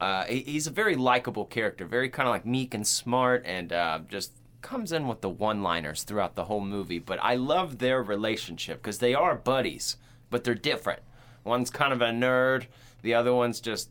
Uh, 0.01 0.25
he, 0.25 0.41
he's 0.41 0.67
a 0.67 0.71
very 0.71 0.95
likable 0.95 1.45
character, 1.45 1.85
very 1.85 2.09
kind 2.09 2.27
of 2.27 2.33
like 2.35 2.47
meek 2.47 2.73
and 2.73 2.87
smart, 2.87 3.43
and 3.45 3.71
uh, 3.71 3.99
just 4.09 4.33
comes 4.63 4.91
in 4.91 5.07
with 5.07 5.21
the 5.21 5.29
one-liners 5.29 6.03
throughout 6.03 6.35
the 6.35 6.45
whole 6.45 6.63
movie. 6.63 6.99
But 6.99 7.19
I 7.23 7.35
love 7.35 7.77
their 7.79 8.03
relationship 8.03 8.81
because 8.83 9.01
they 9.01 9.13
are 9.15 9.35
buddies, 9.35 9.99
but 10.31 10.45
they're 10.45 10.55
different. 10.55 11.03
One's 11.45 11.69
kind 11.71 11.93
of 11.93 12.01
a 12.01 12.07
nerd, 12.11 12.67
the 13.03 13.13
other 13.15 13.35
one's 13.35 13.61
just 13.61 13.91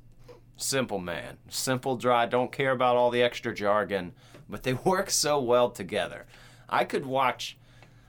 simple 0.58 1.00
man, 1.00 1.38
simple, 1.48 1.96
dry, 1.96 2.26
don't 2.26 2.52
care 2.52 2.72
about 2.72 2.96
all 2.98 3.10
the 3.12 3.24
extra 3.24 3.54
jargon, 3.54 4.14
but 4.50 4.64
they 4.64 4.74
work 4.86 5.10
so 5.10 5.40
well 5.40 5.70
together. 5.70 6.26
I 6.70 6.84
could 6.84 7.06
watch, 7.06 7.58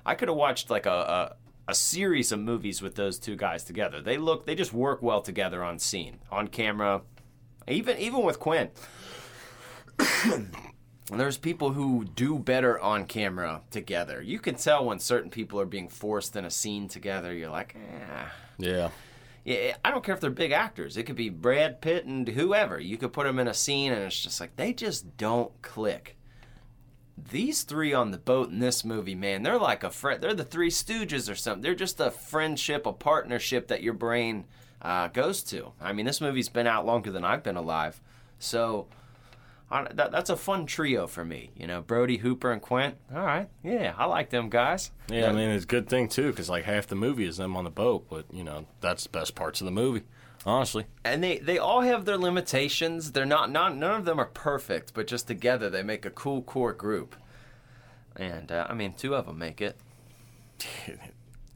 I 0.04 0.14
could 0.14 0.28
have 0.28 0.36
watched 0.36 0.70
like 0.70 0.86
a, 0.86 0.90
a 0.90 1.36
a 1.68 1.74
series 1.74 2.32
of 2.32 2.40
movies 2.40 2.80
with 2.80 2.94
those 2.94 3.18
two 3.18 3.36
guys 3.36 3.62
together. 3.62 4.00
They 4.00 4.16
look, 4.16 4.46
they 4.46 4.54
just 4.54 4.72
work 4.72 5.02
well 5.02 5.20
together 5.20 5.62
on 5.62 5.78
scene, 5.78 6.18
on 6.32 6.48
camera, 6.48 7.02
even 7.68 7.98
even 7.98 8.22
with 8.22 8.40
Quint. 8.40 8.70
There's 11.10 11.38
people 11.38 11.72
who 11.72 12.04
do 12.04 12.38
better 12.38 12.80
on 12.80 13.04
camera 13.04 13.62
together. 13.70 14.22
You 14.22 14.38
can 14.38 14.54
tell 14.56 14.84
when 14.84 14.98
certain 14.98 15.30
people 15.30 15.60
are 15.60 15.66
being 15.66 15.88
forced 15.88 16.36
in 16.36 16.44
a 16.44 16.50
scene 16.50 16.88
together. 16.88 17.34
You're 17.34 17.50
like, 17.50 17.76
eh. 17.76 18.24
Yeah. 18.58 18.88
I 19.48 19.90
don't 19.90 20.04
care 20.04 20.14
if 20.14 20.20
they're 20.20 20.30
big 20.30 20.52
actors. 20.52 20.96
It 20.96 21.04
could 21.04 21.16
be 21.16 21.30
Brad 21.30 21.80
Pitt 21.80 22.04
and 22.04 22.28
whoever. 22.28 22.78
You 22.78 22.98
could 22.98 23.12
put 23.12 23.24
them 23.24 23.38
in 23.38 23.48
a 23.48 23.54
scene, 23.54 23.92
and 23.92 24.02
it's 24.02 24.20
just 24.20 24.40
like 24.40 24.56
they 24.56 24.72
just 24.72 25.16
don't 25.16 25.60
click. 25.62 26.16
These 27.30 27.62
three 27.62 27.92
on 27.92 28.10
the 28.10 28.18
boat 28.18 28.50
in 28.50 28.58
this 28.58 28.84
movie, 28.84 29.14
man, 29.14 29.42
they're 29.42 29.58
like 29.58 29.82
a 29.82 29.90
friend. 29.90 30.22
They're 30.22 30.34
the 30.34 30.44
Three 30.44 30.70
Stooges 30.70 31.30
or 31.30 31.34
something. 31.34 31.62
They're 31.62 31.74
just 31.74 31.98
a 31.98 32.10
friendship, 32.10 32.86
a 32.86 32.92
partnership 32.92 33.68
that 33.68 33.82
your 33.82 33.94
brain 33.94 34.44
uh, 34.82 35.08
goes 35.08 35.42
to. 35.44 35.72
I 35.80 35.92
mean, 35.92 36.06
this 36.06 36.20
movie's 36.20 36.48
been 36.48 36.66
out 36.66 36.86
longer 36.86 37.10
than 37.10 37.24
I've 37.24 37.42
been 37.42 37.56
alive, 37.56 38.00
so 38.38 38.86
that, 39.70 40.10
that's 40.10 40.30
a 40.30 40.36
fun 40.36 40.66
trio 40.66 41.06
for 41.06 41.24
me. 41.24 41.50
You 41.56 41.66
know, 41.66 41.82
Brody, 41.82 42.16
Hooper, 42.18 42.50
and 42.52 42.62
Quint. 42.62 42.96
All 43.14 43.22
right, 43.24 43.48
yeah, 43.62 43.94
I 43.96 44.06
like 44.06 44.30
them 44.30 44.48
guys. 44.48 44.90
Yeah, 45.10 45.28
I 45.28 45.32
mean, 45.32 45.50
it's 45.50 45.64
a 45.64 45.66
good 45.66 45.88
thing, 45.88 46.08
too, 46.08 46.30
because 46.30 46.48
like 46.48 46.64
half 46.64 46.86
the 46.86 46.94
movie 46.96 47.26
is 47.26 47.36
them 47.36 47.56
on 47.56 47.64
the 47.64 47.70
boat, 47.70 48.06
but, 48.08 48.24
you 48.32 48.44
know, 48.44 48.66
that's 48.80 49.04
the 49.04 49.10
best 49.10 49.34
parts 49.34 49.60
of 49.60 49.66
the 49.66 49.70
movie, 49.70 50.04
honestly. 50.46 50.86
and 51.04 51.22
they 51.22 51.38
they 51.38 51.58
all 51.58 51.82
have 51.82 52.04
their 52.04 52.16
limitations. 52.18 53.12
They're 53.12 53.26
not 53.26 53.50
not 53.50 53.76
none 53.76 53.94
of 54.00 54.04
them 54.04 54.18
are 54.18 54.26
perfect, 54.26 54.94
but 54.94 55.06
just 55.06 55.26
together 55.26 55.68
they 55.68 55.82
make 55.82 56.06
a 56.06 56.10
cool 56.10 56.42
core 56.42 56.72
group. 56.72 57.14
And 58.16 58.50
uh, 58.50 58.66
I 58.68 58.74
mean, 58.74 58.94
two 58.94 59.14
of 59.14 59.26
them 59.26 59.38
make 59.38 59.60
it. 59.60 59.78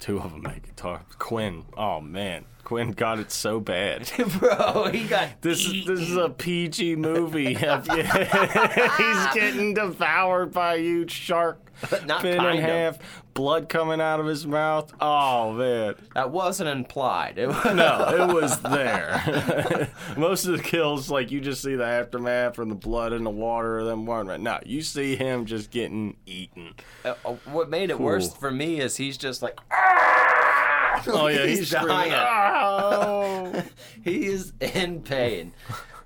Two 0.02 0.18
of 0.18 0.32
them 0.32 0.42
make 0.42 0.66
it. 0.66 0.76
Talk. 0.76 1.16
Quint. 1.20 1.64
Oh, 1.76 2.00
man. 2.00 2.44
Quint 2.64 2.96
got 2.96 3.20
it 3.20 3.30
so 3.30 3.60
bad. 3.60 4.10
Bro, 4.40 4.90
he 4.92 5.04
got 5.04 5.28
This 5.42 5.64
is 5.64 5.86
this 5.86 6.00
is 6.00 6.16
a 6.16 6.28
PG 6.28 6.96
movie. 6.96 7.54
He's 7.54 9.26
getting 9.32 9.74
devoured 9.74 10.50
by 10.50 10.74
a 10.74 10.78
huge 10.78 11.12
shark, 11.12 11.70
Not 12.04 12.20
bit 12.22 12.36
kind 12.36 12.58
in 12.58 12.86
of. 12.86 12.98
Blood 13.34 13.68
coming 13.68 14.00
out 14.00 14.20
of 14.20 14.26
his 14.26 14.46
mouth. 14.46 14.92
Oh 15.00 15.52
man, 15.52 15.94
that 16.14 16.30
wasn't 16.30 16.68
implied. 16.68 17.38
It 17.38 17.48
was, 17.48 17.64
no, 17.74 18.28
it 18.30 18.34
was 18.40 18.60
there. 18.60 19.88
Most 20.16 20.46
of 20.46 20.56
the 20.56 20.62
kills, 20.62 21.10
like 21.10 21.30
you 21.30 21.40
just 21.40 21.62
see 21.62 21.74
the 21.74 21.84
aftermath 21.84 22.54
from 22.56 22.68
the 22.68 22.74
blood 22.74 23.12
in 23.12 23.24
the 23.24 23.30
water 23.30 23.78
of 23.78 23.86
them 23.86 24.08
running. 24.08 24.42
No, 24.42 24.58
you 24.64 24.82
see 24.82 25.16
him 25.16 25.46
just 25.46 25.70
getting 25.70 26.16
eaten. 26.26 26.74
Uh, 27.04 27.14
uh, 27.24 27.32
what 27.46 27.68
made 27.70 27.90
it 27.90 27.98
worse 28.00 28.32
for 28.34 28.50
me 28.50 28.80
is 28.80 28.96
he's 28.96 29.16
just 29.16 29.42
like 29.42 29.58
Oh 29.72 31.26
yeah, 31.28 31.46
he's, 31.46 31.58
He's 31.58 31.70
dying. 31.70 32.12
"Oh." 32.14 33.62
he 34.04 34.26
is 34.26 34.52
in 34.60 35.00
pain. 35.02 35.52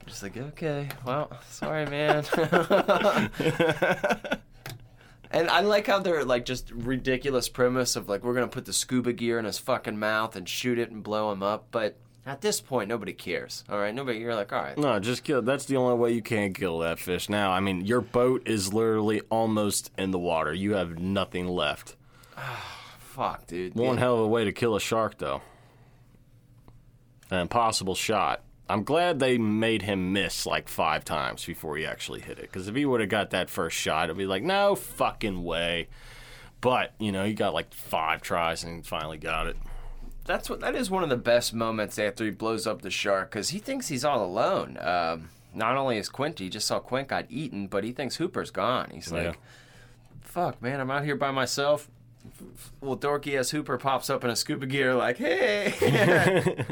Just 0.06 0.22
like 0.22 0.36
okay, 0.36 0.88
well, 1.04 1.30
sorry, 1.50 1.84
man. 1.86 2.24
And 5.30 5.48
I 5.50 5.60
like 5.60 5.86
how 5.86 5.98
they're 5.98 6.24
like 6.24 6.44
just 6.44 6.70
ridiculous 6.70 7.48
premise 7.48 7.96
of 7.96 8.08
like 8.08 8.22
we're 8.24 8.34
gonna 8.34 8.48
put 8.48 8.64
the 8.64 8.72
scuba 8.72 9.12
gear 9.12 9.38
in 9.38 9.44
his 9.44 9.58
fucking 9.58 9.98
mouth 9.98 10.36
and 10.36 10.48
shoot 10.48 10.78
it 10.78 10.90
and 10.90 11.02
blow 11.02 11.32
him 11.32 11.42
up, 11.42 11.66
but 11.70 11.96
at 12.24 12.40
this 12.40 12.60
point 12.60 12.88
nobody 12.88 13.12
cares. 13.12 13.62
All 13.68 13.78
right, 13.78 13.94
nobody. 13.94 14.18
You're 14.18 14.34
like, 14.34 14.52
all 14.52 14.62
right, 14.62 14.76
No, 14.78 14.98
just 15.00 15.24
kill. 15.24 15.42
That's 15.42 15.64
the 15.66 15.76
only 15.76 15.94
way 15.96 16.12
you 16.12 16.22
can 16.22 16.52
kill 16.52 16.78
that 16.80 16.98
fish. 16.98 17.28
Now, 17.28 17.50
I 17.52 17.60
mean, 17.60 17.84
your 17.86 18.00
boat 18.00 18.46
is 18.48 18.72
literally 18.72 19.20
almost 19.30 19.90
in 19.98 20.10
the 20.10 20.18
water. 20.18 20.52
You 20.52 20.74
have 20.74 20.98
nothing 20.98 21.46
left. 21.48 21.96
fuck, 22.98 23.46
dude. 23.46 23.74
One 23.74 23.94
Yeah. 23.94 24.00
hell 24.00 24.14
of 24.14 24.20
a 24.20 24.28
way 24.28 24.44
to 24.44 24.52
kill 24.52 24.76
a 24.76 24.80
shark, 24.80 25.18
though. 25.18 25.40
An 27.30 27.40
impossible 27.40 27.94
shot. 27.94 28.42
I'm 28.68 28.82
glad 28.82 29.20
they 29.20 29.38
made 29.38 29.82
him 29.82 30.12
miss 30.12 30.44
like 30.46 30.68
five 30.68 31.04
times 31.04 31.44
before 31.44 31.76
he 31.76 31.86
actually 31.86 32.20
hit 32.20 32.38
it. 32.38 32.42
Because 32.42 32.66
if 32.68 32.74
he 32.74 32.84
would 32.84 33.00
have 33.00 33.08
got 33.08 33.30
that 33.30 33.48
first 33.48 33.76
shot, 33.76 34.04
it'd 34.04 34.16
be 34.16 34.26
like, 34.26 34.42
no 34.42 34.74
fucking 34.74 35.44
way. 35.44 35.88
But 36.60 36.92
you 36.98 37.12
know, 37.12 37.24
he 37.24 37.32
got 37.34 37.54
like 37.54 37.72
five 37.72 38.22
tries 38.22 38.64
and 38.64 38.84
finally 38.84 39.18
got 39.18 39.46
it. 39.46 39.56
That's 40.24 40.50
what 40.50 40.58
that 40.60 40.74
is 40.74 40.90
one 40.90 41.04
of 41.04 41.08
the 41.08 41.16
best 41.16 41.54
moments 41.54 41.98
after 41.98 42.24
he 42.24 42.30
blows 42.30 42.66
up 42.66 42.82
the 42.82 42.90
shark 42.90 43.30
because 43.30 43.50
he 43.50 43.58
thinks 43.60 43.86
he's 43.88 44.04
all 44.04 44.24
alone. 44.24 44.76
Um, 44.80 45.28
not 45.54 45.76
only 45.76 45.98
is 45.98 46.08
Quint, 46.08 46.40
he 46.40 46.48
just 46.48 46.66
saw 46.66 46.80
Quint 46.80 47.08
got 47.08 47.26
eaten, 47.30 47.68
but 47.68 47.84
he 47.84 47.92
thinks 47.92 48.16
Hooper's 48.16 48.50
gone. 48.50 48.90
He's 48.92 49.12
Yeah. 49.12 49.28
like, 49.28 49.38
"Fuck, 50.22 50.60
man, 50.60 50.80
I'm 50.80 50.90
out 50.90 51.04
here 51.04 51.14
by 51.14 51.30
myself." 51.30 51.88
Well, 52.80 52.96
dorky 52.96 53.38
ass 53.38 53.50
Hooper 53.50 53.78
pops 53.78 54.10
up 54.10 54.24
in 54.24 54.30
a 54.30 54.36
scuba 54.36 54.66
gear, 54.66 54.94
like, 54.94 55.18
"Hey," 55.18 55.74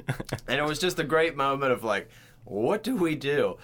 and 0.48 0.60
it 0.60 0.64
was 0.64 0.78
just 0.78 0.98
a 0.98 1.04
great 1.04 1.36
moment 1.36 1.72
of 1.72 1.84
like, 1.84 2.08
"What 2.44 2.82
do 2.82 2.96
we 2.96 3.14
do?" 3.14 3.58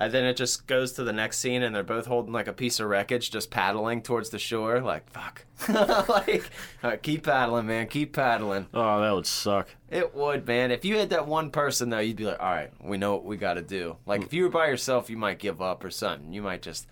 And 0.00 0.12
then 0.12 0.24
it 0.24 0.36
just 0.36 0.68
goes 0.68 0.92
to 0.92 1.02
the 1.02 1.12
next 1.12 1.38
scene, 1.38 1.60
and 1.64 1.74
they're 1.74 1.82
both 1.82 2.06
holding 2.06 2.32
like 2.32 2.46
a 2.46 2.52
piece 2.52 2.78
of 2.78 2.88
wreckage, 2.88 3.32
just 3.32 3.50
paddling 3.50 4.00
towards 4.00 4.30
the 4.30 4.38
shore. 4.38 4.80
Like, 4.80 5.10
fuck. 5.10 5.44
like, 6.08 6.50
right, 6.84 7.02
keep 7.02 7.24
paddling, 7.24 7.66
man. 7.66 7.88
Keep 7.88 8.12
paddling. 8.12 8.68
Oh, 8.72 9.00
that 9.00 9.12
would 9.12 9.26
suck. 9.26 9.74
It 9.90 10.14
would, 10.14 10.46
man. 10.46 10.70
If 10.70 10.84
you 10.84 10.98
had 10.98 11.10
that 11.10 11.26
one 11.26 11.50
person, 11.50 11.90
though, 11.90 11.98
you'd 11.98 12.16
be 12.16 12.26
like, 12.26 12.38
all 12.38 12.48
right, 12.48 12.70
we 12.80 12.96
know 12.96 13.12
what 13.14 13.24
we 13.24 13.36
got 13.36 13.54
to 13.54 13.62
do. 13.62 13.96
Like, 14.06 14.22
if 14.22 14.32
you 14.32 14.44
were 14.44 14.50
by 14.50 14.68
yourself, 14.68 15.10
you 15.10 15.16
might 15.16 15.40
give 15.40 15.60
up 15.60 15.82
or 15.82 15.90
something. 15.90 16.32
You 16.32 16.42
might 16.42 16.62
just, 16.62 16.86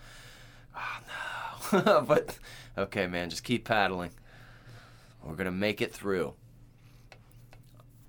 oh, 0.76 0.98
no. 1.72 2.00
but, 2.08 2.36
okay, 2.76 3.06
man, 3.06 3.30
just 3.30 3.44
keep 3.44 3.64
paddling. 3.64 4.10
We're 5.26 5.34
going 5.36 5.46
to 5.46 5.50
make 5.50 5.80
it 5.80 5.92
through. 5.92 6.34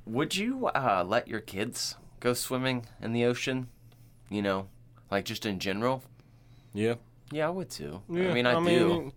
Would 0.05 0.35
you 0.35 0.67
uh, 0.67 1.03
let 1.05 1.27
your 1.27 1.41
kids 1.41 1.95
go 2.19 2.33
swimming 2.33 2.85
in 3.01 3.11
the 3.11 3.25
ocean? 3.25 3.67
You 4.29 4.41
know, 4.41 4.67
like 5.11 5.25
just 5.25 5.45
in 5.45 5.59
general? 5.59 6.03
Yeah. 6.73 6.95
Yeah, 7.31 7.47
I 7.47 7.49
would 7.49 7.69
too. 7.69 8.01
Yeah, 8.09 8.29
I 8.29 8.33
mean, 8.33 8.45
I, 8.45 8.63
do. 8.63 9.11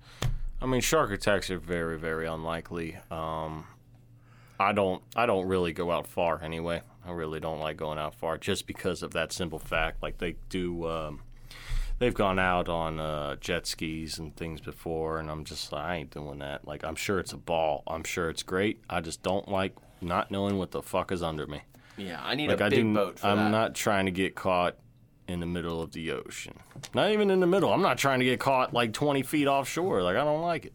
I 0.60 0.66
mean, 0.66 0.80
shark 0.80 1.12
attacks 1.12 1.50
are 1.50 1.58
very, 1.58 1.98
very 1.98 2.26
unlikely. 2.26 2.96
Um, 3.10 3.66
I 4.58 4.72
don't, 4.72 5.02
I 5.14 5.26
don't 5.26 5.46
really 5.46 5.72
go 5.72 5.90
out 5.90 6.06
far 6.06 6.42
anyway. 6.42 6.82
I 7.06 7.12
really 7.12 7.38
don't 7.40 7.60
like 7.60 7.76
going 7.76 7.98
out 7.98 8.14
far 8.14 8.36
just 8.36 8.66
because 8.66 9.02
of 9.02 9.12
that 9.12 9.32
simple 9.32 9.58
fact. 9.58 10.02
Like 10.02 10.18
they 10.18 10.36
do, 10.48 10.88
um, 10.88 11.20
they've 12.00 12.12
gone 12.14 12.40
out 12.40 12.68
on 12.68 12.98
uh, 12.98 13.36
jet 13.36 13.68
skis 13.68 14.18
and 14.18 14.34
things 14.34 14.60
before, 14.60 15.20
and 15.20 15.30
I'm 15.30 15.44
just, 15.44 15.72
I 15.72 15.94
ain't 15.96 16.10
doing 16.10 16.40
that. 16.40 16.66
Like 16.66 16.82
I'm 16.82 16.96
sure 16.96 17.20
it's 17.20 17.32
a 17.32 17.36
ball. 17.36 17.84
I'm 17.86 18.02
sure 18.02 18.28
it's 18.28 18.42
great. 18.42 18.80
I 18.90 19.00
just 19.00 19.22
don't 19.22 19.48
like 19.48 19.76
not 20.00 20.32
knowing 20.32 20.58
what 20.58 20.72
the 20.72 20.82
fuck 20.82 21.12
is 21.12 21.22
under 21.22 21.46
me. 21.46 21.62
Yeah, 21.96 22.20
I 22.24 22.34
need 22.34 22.48
Like 22.48 22.60
a 22.60 22.64
I 22.64 22.68
big 22.70 22.80
do. 22.84 22.94
boat 22.94 23.18
for 23.20 23.26
I'm 23.28 23.36
that. 23.36 23.50
not 23.50 23.74
trying 23.74 24.06
to 24.06 24.10
get 24.10 24.34
caught 24.34 24.76
in 25.28 25.38
the 25.40 25.46
middle 25.46 25.80
of 25.82 25.92
the 25.92 26.10
ocean. 26.12 26.54
Not 26.94 27.12
even 27.12 27.30
in 27.30 27.38
the 27.40 27.46
middle. 27.46 27.72
I'm 27.72 27.82
not 27.82 27.98
trying 27.98 28.18
to 28.20 28.24
get 28.24 28.40
caught 28.40 28.72
like 28.74 28.92
20 28.92 29.22
feet 29.22 29.46
offshore. 29.46 30.02
Like 30.02 30.16
I 30.16 30.24
don't 30.24 30.42
like 30.42 30.64
it. 30.64 30.72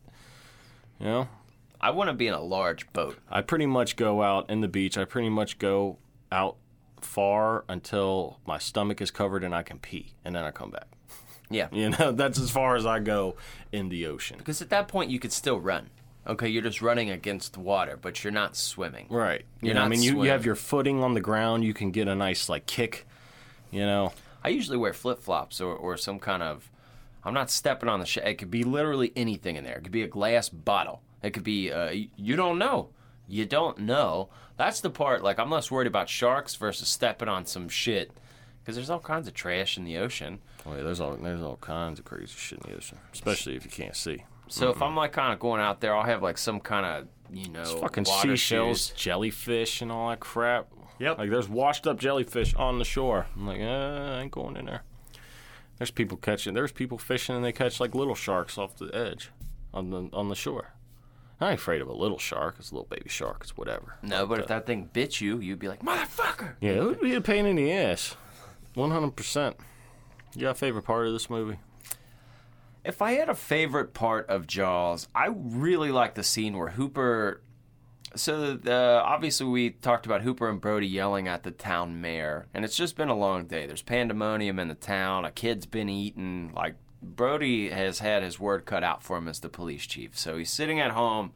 You 0.99 1.07
know. 1.07 1.27
I 1.81 1.89
want 1.91 2.09
to 2.09 2.13
be 2.13 2.27
in 2.27 2.33
a 2.33 2.41
large 2.41 2.91
boat. 2.93 3.17
I 3.29 3.41
pretty 3.41 3.65
much 3.65 3.95
go 3.95 4.21
out 4.23 4.49
in 4.49 4.61
the 4.61 4.67
beach. 4.67 4.97
I 4.97 5.03
pretty 5.05 5.29
much 5.29 5.57
go 5.59 5.97
out 6.31 6.55
far 7.01 7.65
until 7.67 8.39
my 8.45 8.57
stomach 8.57 9.01
is 9.01 9.11
covered 9.11 9.43
and 9.43 9.53
I 9.53 9.61
can 9.63 9.77
pee, 9.79 10.13
and 10.23 10.33
then 10.35 10.43
I 10.45 10.51
come 10.51 10.71
back. 10.71 10.87
Yeah. 11.49 11.67
You 11.71 11.91
know, 11.91 12.11
that's 12.13 12.39
as 12.39 12.51
far 12.51 12.75
as 12.75 12.85
I 12.85 12.99
go 12.99 13.35
in 13.71 13.89
the 13.89 14.07
ocean. 14.07 14.37
Because 14.37 14.61
at 14.61 14.69
that 14.69 14.87
point, 14.87 15.09
you 15.11 15.19
could 15.19 15.31
still 15.31 15.59
run. 15.59 15.89
Okay, 16.27 16.49
you're 16.49 16.63
just 16.63 16.81
running 16.81 17.11
against 17.11 17.55
water, 17.55 17.99
but 18.01 18.23
you're 18.23 18.33
not 18.33 18.55
swimming. 18.55 19.05
Right. 19.09 19.45
You 19.61 19.67
You're 19.67 19.75
know, 19.75 19.81
I 19.83 19.87
mean, 19.87 20.01
you, 20.01 20.23
you 20.23 20.31
have 20.31 20.43
your 20.43 20.55
footing 20.55 21.03
on 21.03 21.13
the 21.13 21.21
ground. 21.21 21.63
You 21.63 21.73
can 21.73 21.91
get 21.91 22.07
a 22.07 22.15
nice 22.15 22.49
like 22.49 22.65
kick. 22.65 23.05
You 23.69 23.85
know. 23.85 24.11
I 24.43 24.49
usually 24.49 24.77
wear 24.77 24.93
flip 24.93 25.21
flops 25.21 25.61
or, 25.61 25.75
or 25.75 25.97
some 25.97 26.19
kind 26.19 26.41
of. 26.41 26.71
I'm 27.23 27.33
not 27.33 27.49
stepping 27.49 27.89
on 27.89 27.99
the 27.99 28.05
shit. 28.05 28.25
It 28.25 28.35
could 28.35 28.51
be 28.51 28.63
literally 28.63 29.11
anything 29.15 29.55
in 29.55 29.63
there. 29.63 29.77
It 29.77 29.83
could 29.83 29.91
be 29.91 30.03
a 30.03 30.07
glass 30.07 30.49
bottle. 30.49 31.01
It 31.21 31.31
could 31.31 31.43
be. 31.43 31.71
Uh, 31.71 31.93
you 32.15 32.35
don't 32.35 32.57
know. 32.57 32.89
You 33.27 33.45
don't 33.45 33.79
know. 33.79 34.29
That's 34.57 34.81
the 34.81 34.89
part. 34.89 35.23
Like 35.23 35.37
I'm 35.37 35.51
less 35.51 35.69
worried 35.69 35.87
about 35.87 36.09
sharks 36.09 36.55
versus 36.55 36.87
stepping 36.87 37.27
on 37.27 37.45
some 37.45 37.69
shit. 37.69 38.11
Because 38.65 38.77
there's 38.77 38.89
all 38.89 38.99
kinds 38.99 39.27
of 39.27 39.35
trash 39.35 39.77
in 39.77 39.83
the 39.83 39.97
ocean. 39.97 40.39
Oh 40.65 40.75
yeah, 40.75 40.81
there's 40.81 40.99
all 40.99 41.15
there's 41.17 41.43
all 41.43 41.57
kinds 41.57 41.99
of 41.99 42.05
crazy 42.05 42.33
shit 42.35 42.57
in 42.65 42.71
the 42.71 42.75
ocean, 42.75 42.97
especially 43.13 43.55
if 43.55 43.63
you 43.63 43.69
can't 43.69 43.95
see. 43.95 44.23
So 44.47 44.71
if 44.71 44.81
I'm 44.81 44.95
like 44.95 45.11
kind 45.11 45.31
of 45.33 45.39
going 45.39 45.61
out 45.61 45.81
there, 45.81 45.95
I'll 45.95 46.03
have 46.03 46.23
like 46.23 46.39
some 46.39 46.59
kind 46.59 46.83
of 46.83 47.07
you 47.31 47.49
know 47.49 47.63
fucking 47.63 48.05
water 48.05 48.29
seashells, 48.29 48.89
jellyfish, 48.89 49.83
and 49.83 49.91
all 49.91 50.09
that 50.09 50.19
crap. 50.19 50.67
Yep. 50.97 51.19
Like 51.19 51.29
there's 51.29 51.47
washed 51.47 51.85
up 51.85 51.99
jellyfish 51.99 52.55
on 52.55 52.79
the 52.79 52.85
shore. 52.85 53.27
I'm 53.35 53.45
like, 53.45 53.61
uh, 53.61 54.15
I 54.17 54.21
ain't 54.21 54.31
going 54.31 54.57
in 54.57 54.65
there. 54.65 54.81
There's 55.77 55.91
people 55.91 56.17
catching. 56.17 56.55
There's 56.55 56.71
people 56.71 56.97
fishing, 56.97 57.35
and 57.35 57.45
they 57.45 57.51
catch 57.51 57.79
like 57.79 57.93
little 57.93 58.15
sharks 58.15 58.57
off 58.57 58.77
the 58.77 58.89
edge, 58.95 59.29
on 59.75 59.91
the 59.91 60.09
on 60.11 60.29
the 60.29 60.35
shore. 60.35 60.71
I 61.39 61.51
ain't 61.51 61.59
afraid 61.59 61.81
of 61.81 61.89
a 61.89 61.93
little 61.93 62.17
shark. 62.17 62.55
It's 62.57 62.71
a 62.71 62.73
little 62.73 62.87
baby 62.89 63.09
shark. 63.09 63.41
It's 63.41 63.57
whatever. 63.57 63.97
No, 64.01 64.25
but 64.25 64.39
if 64.39 64.47
that 64.47 64.65
thing 64.65 64.89
bit 64.91 65.19
you, 65.19 65.39
you'd 65.39 65.59
be 65.59 65.67
like 65.67 65.83
motherfucker. 65.83 66.53
Yeah, 66.61 66.71
it 66.71 66.83
would 66.83 67.01
be 67.01 67.13
a 67.13 67.21
pain 67.21 67.45
in 67.45 67.57
the 67.57 67.71
ass. 67.71 68.15
One 68.75 68.91
hundred 68.91 69.15
percent. 69.15 69.55
You 70.35 70.41
got 70.41 70.51
a 70.51 70.55
favorite 70.55 70.83
part 70.83 71.07
of 71.07 71.13
this 71.13 71.29
movie? 71.29 71.57
If 72.83 73.01
I 73.01 73.13
had 73.13 73.29
a 73.29 73.35
favorite 73.35 73.93
part 73.93 74.29
of 74.29 74.45
Jaws, 74.45 75.07
I 75.15 75.29
really 75.33 75.91
like 75.91 76.13
the 76.13 76.23
scene 76.23 76.57
where 76.57 76.69
Hooper. 76.69 77.41
So 78.15 78.53
the, 78.55 79.01
obviously 79.03 79.47
we 79.47 79.71
talked 79.71 80.05
about 80.05 80.21
Hooper 80.21 80.49
and 80.49 80.61
Brody 80.61 80.87
yelling 80.87 81.27
at 81.27 81.43
the 81.43 81.51
town 81.51 81.99
mayor, 81.99 82.47
and 82.53 82.63
it's 82.63 82.77
just 82.77 82.95
been 82.95 83.09
a 83.09 83.17
long 83.17 83.45
day. 83.45 83.65
There's 83.65 83.81
pandemonium 83.81 84.59
in 84.59 84.67
the 84.67 84.75
town. 84.75 85.25
A 85.25 85.31
kid's 85.31 85.65
been 85.65 85.89
eaten. 85.89 86.51
Like 86.53 86.75
Brody 87.01 87.69
has 87.69 87.99
had 87.99 88.23
his 88.23 88.39
word 88.39 88.65
cut 88.65 88.83
out 88.83 89.03
for 89.03 89.17
him 89.17 89.27
as 89.27 89.39
the 89.39 89.49
police 89.49 89.85
chief. 89.85 90.17
So 90.17 90.37
he's 90.37 90.51
sitting 90.51 90.79
at 90.79 90.91
home, 90.91 91.31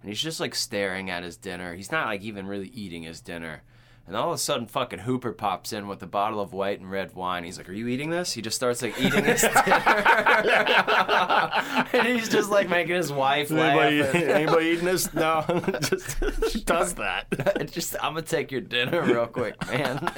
and 0.00 0.10
he's 0.10 0.22
just 0.22 0.40
like 0.40 0.54
staring 0.54 1.10
at 1.10 1.24
his 1.24 1.36
dinner. 1.36 1.74
He's 1.74 1.92
not 1.92 2.06
like 2.06 2.22
even 2.22 2.46
really 2.46 2.68
eating 2.68 3.02
his 3.02 3.20
dinner. 3.20 3.62
And 4.06 4.16
all 4.16 4.30
of 4.30 4.34
a 4.34 4.38
sudden, 4.38 4.66
fucking 4.66 5.00
Hooper 5.00 5.32
pops 5.32 5.72
in 5.72 5.86
with 5.86 6.02
a 6.02 6.06
bottle 6.06 6.40
of 6.40 6.52
white 6.52 6.80
and 6.80 6.90
red 6.90 7.14
wine. 7.14 7.44
He's 7.44 7.56
like, 7.56 7.68
"Are 7.68 7.72
you 7.72 7.86
eating 7.86 8.10
this?" 8.10 8.32
He 8.32 8.42
just 8.42 8.56
starts 8.56 8.82
like 8.82 8.98
eating 8.98 9.24
his 9.24 9.42
dinner, 9.42 9.62
and 11.92 12.08
he's 12.08 12.28
just 12.28 12.50
like 12.50 12.68
making 12.68 12.96
his 12.96 13.12
wife 13.12 13.52
Anybody, 13.52 14.02
laugh. 14.02 14.14
anybody 14.14 14.66
eating 14.66 14.86
this? 14.86 15.14
No, 15.14 15.44
just 15.82 16.66
does 16.66 16.94
that. 16.94 17.70
Just, 17.70 17.94
I'm 18.02 18.14
gonna 18.14 18.22
take 18.22 18.50
your 18.50 18.60
dinner 18.60 19.02
real 19.02 19.26
quick, 19.28 19.54
man. 19.68 20.12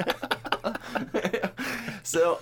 so, 2.03 2.41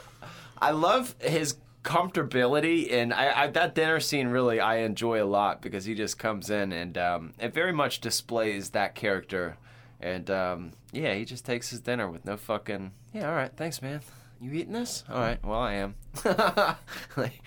I 0.61 0.71
love 0.71 1.15
his 1.21 1.57
comfortability, 1.83 2.93
and 2.93 3.13
I, 3.13 3.43
I 3.43 3.47
that 3.49 3.75
dinner 3.75 4.01
scene 4.01 4.29
really 4.29 4.61
I 4.61 4.79
enjoy 4.79 5.23
a 5.23 5.27
lot 5.27 5.61
because 5.61 5.85
he 5.85 5.95
just 5.95 6.19
comes 6.19 6.51
in 6.51 6.73
and 6.73 6.97
um, 6.97 7.33
it 7.41 7.53
very 7.53 7.73
much 7.73 8.01
displays 8.01 8.71
that 8.71 8.95
character, 8.95 9.57
and 10.03 10.31
um, 10.31 10.73
yeah, 10.93 11.15
he 11.15 11.25
just 11.25 11.45
takes 11.47 11.71
his 11.71 11.81
dinner 11.81 12.11
with 12.11 12.25
no 12.25 12.37
fucking 12.37 12.93
yeah. 13.13 13.29
All 13.29 13.35
right, 13.35 13.53
thanks, 13.57 13.81
man. 13.83 14.01
You 14.41 14.53
eating 14.53 14.73
this? 14.73 15.05
All 15.09 15.21
right, 15.21 15.43
well 15.45 15.61
I 15.61 15.75
am. 15.75 15.95
like, 17.17 17.41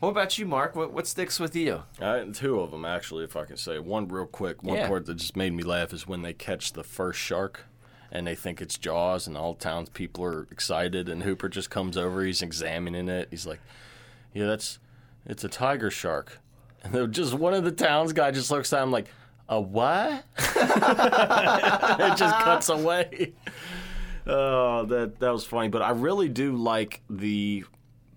what 0.00 0.08
about 0.08 0.38
you, 0.38 0.46
Mark? 0.46 0.74
What 0.74 0.92
what 0.92 1.06
sticks 1.06 1.38
with 1.38 1.54
you? 1.54 1.82
Uh, 2.00 2.24
two 2.32 2.60
of 2.60 2.70
them, 2.70 2.84
actually, 2.84 3.24
if 3.24 3.36
I 3.36 3.44
can 3.44 3.56
say. 3.56 3.78
One 3.78 4.08
real 4.08 4.26
quick. 4.26 4.62
One 4.62 4.76
Yeah. 4.76 4.88
part 4.88 5.06
that 5.06 5.14
just 5.16 5.36
made 5.36 5.52
me 5.52 5.62
laugh 5.62 5.92
is 5.92 6.06
when 6.06 6.22
they 6.22 6.32
catch 6.32 6.72
the 6.72 6.82
first 6.84 7.20
shark 7.20 7.66
and 8.10 8.26
they 8.26 8.34
think 8.34 8.60
it's 8.60 8.76
Jaws, 8.76 9.26
and 9.26 9.38
all 9.38 9.54
townspeople 9.54 10.22
are 10.22 10.46
excited, 10.50 11.08
and 11.08 11.22
Hooper 11.22 11.48
just 11.48 11.70
comes 11.70 11.96
over. 11.96 12.22
He's 12.22 12.42
examining 12.42 13.08
it. 13.08 13.28
He's 13.30 13.46
like, 13.46 13.60
Yeah, 14.34 14.46
that's, 14.46 14.78
it's 15.24 15.44
a 15.44 15.48
tiger 15.48 15.90
shark. 15.90 16.38
And 16.84 17.12
just 17.14 17.32
one 17.32 17.54
of 17.54 17.64
the 17.64 17.72
towns 17.72 18.12
guy 18.12 18.30
just 18.30 18.50
looks 18.50 18.70
at 18.72 18.82
him 18.82 18.90
like, 18.90 19.06
A 19.48 19.58
what? 19.60 20.24
it 22.12 22.16
just 22.16 22.36
cuts 22.38 22.68
away. 22.68 23.32
Oh, 24.26 24.84
that 24.86 25.18
that 25.20 25.30
was 25.32 25.44
funny. 25.44 25.68
But 25.68 25.82
I 25.82 25.90
really 25.90 26.28
do 26.28 26.56
like 26.56 27.02
the 27.10 27.64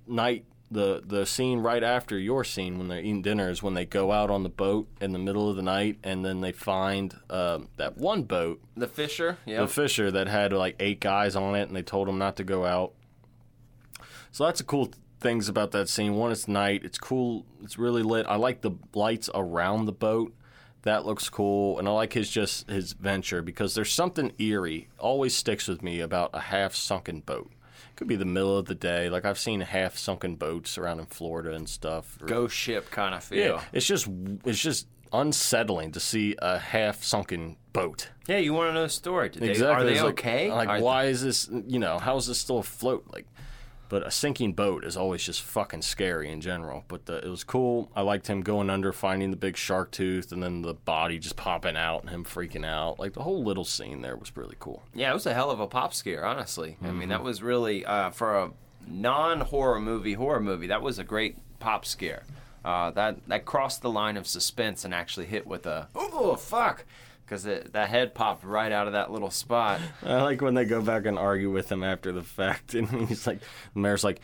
night 0.07 0.45
the 0.71 1.01
the 1.05 1.25
scene 1.25 1.59
right 1.59 1.83
after 1.83 2.17
your 2.17 2.43
scene 2.43 2.77
when 2.77 2.87
they're 2.87 2.99
eating 2.99 3.21
dinner 3.21 3.49
is 3.49 3.61
when 3.61 3.73
they 3.75 3.85
go 3.85 4.11
out 4.11 4.29
on 4.29 4.43
the 4.43 4.49
boat 4.49 4.87
in 4.99 5.11
the 5.11 5.19
middle 5.19 5.49
of 5.49 5.55
the 5.55 5.61
night 5.61 5.97
and 6.03 6.25
then 6.25 6.41
they 6.41 6.51
find 6.51 7.15
um, 7.29 7.69
that 7.77 7.97
one 7.97 8.23
boat 8.23 8.61
The 8.75 8.87
Fisher, 8.87 9.37
yeah. 9.45 9.61
the 9.61 9.67
fisher 9.67 10.09
that 10.11 10.27
had 10.27 10.53
like 10.53 10.75
eight 10.79 10.99
guys 10.99 11.35
on 11.35 11.55
it 11.55 11.67
and 11.67 11.75
they 11.75 11.83
told 11.83 12.07
them 12.07 12.17
not 12.17 12.35
to 12.37 12.43
go 12.43 12.65
out 12.65 12.93
so 14.31 14.45
that's 14.45 14.59
the 14.59 14.65
cool 14.65 14.91
things 15.19 15.47
about 15.47 15.71
that 15.71 15.87
scene 15.87 16.15
one 16.15 16.31
it's 16.31 16.47
night 16.47 16.81
it's 16.83 16.97
cool 16.97 17.45
it's 17.63 17.77
really 17.77 18.03
lit 18.03 18.25
i 18.27 18.35
like 18.35 18.61
the 18.61 18.71
lights 18.93 19.29
around 19.33 19.85
the 19.85 19.91
boat 19.91 20.33
that 20.85 21.05
looks 21.05 21.29
cool 21.29 21.77
and 21.77 21.87
i 21.87 21.91
like 21.91 22.13
his 22.13 22.29
just 22.29 22.67
his 22.69 22.93
venture 22.93 23.41
because 23.41 23.75
there's 23.75 23.91
something 23.91 24.31
eerie 24.39 24.87
always 24.97 25.35
sticks 25.35 25.67
with 25.67 25.83
me 25.83 25.99
about 25.99 26.29
a 26.33 26.39
half 26.39 26.73
sunken 26.73 27.19
boat 27.19 27.51
could 27.97 28.07
be 28.07 28.15
the 28.15 28.25
middle 28.25 28.57
of 28.57 28.65
the 28.65 28.75
day 28.75 29.09
like 29.09 29.25
i've 29.25 29.37
seen 29.39 29.59
half 29.61 29.97
sunken 29.97 30.35
boats 30.35 30.77
around 30.77 30.99
in 30.99 31.05
florida 31.05 31.51
and 31.53 31.67
stuff 31.69 32.17
or- 32.21 32.25
Ghost 32.27 32.55
ship 32.55 32.89
kind 32.91 33.13
of 33.13 33.23
feel. 33.23 33.55
yeah 33.55 33.61
it's 33.73 33.85
just 33.85 34.07
it's 34.45 34.59
just 34.61 34.87
unsettling 35.13 35.91
to 35.93 35.99
see 35.99 36.35
a 36.39 36.57
half 36.59 37.03
sunken 37.03 37.55
boat 37.73 38.09
Yeah, 38.27 38.37
you 38.37 38.53
want 38.53 38.69
to 38.69 38.73
know 38.73 38.83
the 38.83 38.89
story. 38.89 39.29
Did 39.29 39.43
they, 39.43 39.49
Exactly. 39.51 39.83
Are 39.83 39.85
they 39.85 39.93
It's 39.93 40.01
like- 40.01 40.11
okay? 40.19 40.51
Like, 40.51 40.67
Are- 40.69 40.81
why 40.81 41.05
is 41.05 41.21
this? 41.23 41.47
You 41.67 41.79
know, 41.79 41.99
how 41.99 42.17
is 42.17 42.25
this 42.27 42.39
still 42.39 42.57
afloat? 42.59 43.05
Like, 43.13 43.25
but 43.89 44.05
a 44.05 44.11
sinking 44.11 44.53
boat 44.53 44.83
is 44.83 44.95
always 44.97 45.23
just 45.23 45.41
fucking 45.41 45.81
scary 45.83 46.29
in 46.31 46.41
general. 46.41 46.83
But 46.87 47.05
the, 47.05 47.17
it 47.25 47.29
was 47.29 47.43
cool. 47.43 47.89
I 47.95 48.01
liked 48.01 48.27
him 48.27 48.41
going 48.41 48.69
under, 48.69 48.91
finding 48.93 49.31
the 49.31 49.37
big 49.37 49.57
shark 49.57 49.91
tooth, 49.91 50.31
and 50.31 50.41
then 50.43 50.61
the 50.61 50.73
body 50.73 51.19
just 51.19 51.35
popping 51.35 51.77
out 51.77 52.01
and 52.01 52.09
him 52.09 52.23
freaking 52.25 52.65
out. 52.65 52.99
Like 52.99 53.13
the 53.13 53.23
whole 53.23 53.43
little 53.43 53.65
scene 53.65 54.01
there 54.01 54.15
was 54.15 54.35
really 54.35 54.55
cool. 54.59 54.83
Yeah, 54.93 55.11
it 55.11 55.13
was 55.13 55.25
a 55.25 55.33
hell 55.33 55.51
of 55.51 55.59
a 55.59 55.67
pop 55.67 55.93
scare, 55.93 56.25
honestly. 56.25 56.77
I 56.81 56.85
mean, 56.87 56.95
Mm-hmm. 57.01 57.09
that 57.09 57.23
was 57.23 57.41
really 57.43 57.85
uh, 57.85 58.09
for 58.11 58.35
a 58.37 58.51
non-horror 58.87 59.79
movie, 59.81 60.13
horror 60.13 60.39
movie. 60.39 60.67
That 60.67 60.81
was 60.81 60.99
a 60.99 61.03
great 61.03 61.37
pop 61.59 61.85
scare. 61.85 62.23
Uh, 62.63 62.89
that 62.91 63.17
that 63.27 63.45
crossed 63.45 63.81
the 63.83 63.89
line 63.91 64.17
of 64.17 64.25
suspense 64.25 64.83
and 64.85 64.93
actually 64.93 65.27
hit 65.27 65.45
with 65.45 65.65
a 65.67 65.87
oh 65.95 66.35
fuck. 66.35 66.83
Because 67.25 67.43
that 67.43 67.89
head 67.89 68.13
popped 68.13 68.43
right 68.43 68.71
out 68.71 68.87
of 68.87 68.93
that 68.93 69.11
little 69.11 69.31
spot. 69.31 69.79
I 70.03 70.21
like 70.21 70.41
when 70.41 70.53
they 70.53 70.65
go 70.65 70.81
back 70.81 71.05
and 71.05 71.17
argue 71.17 71.51
with 71.51 71.71
him 71.71 71.83
after 71.83 72.11
the 72.11 72.23
fact, 72.23 72.73
and 72.75 72.87
he's 73.07 73.25
like, 73.27 73.39
the 73.73 73.79
mayor's 73.79 74.03
like, 74.03 74.19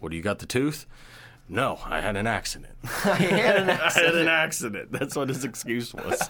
"What 0.00 0.10
do 0.10 0.16
you 0.16 0.22
got 0.22 0.38
the 0.38 0.46
tooth?" 0.46 0.86
No, 1.50 1.78
I 1.86 2.02
had 2.02 2.14
an 2.16 2.26
accident. 2.26 2.74
I 2.84 3.14
had 3.14 3.56
an 3.56 3.70
I 3.70 3.72
had 3.72 3.80
accident. 3.80 4.16
an 4.16 4.28
accident. 4.28 4.92
That's 4.92 5.16
what 5.16 5.30
his 5.30 5.44
excuse 5.44 5.94
was. 5.94 6.28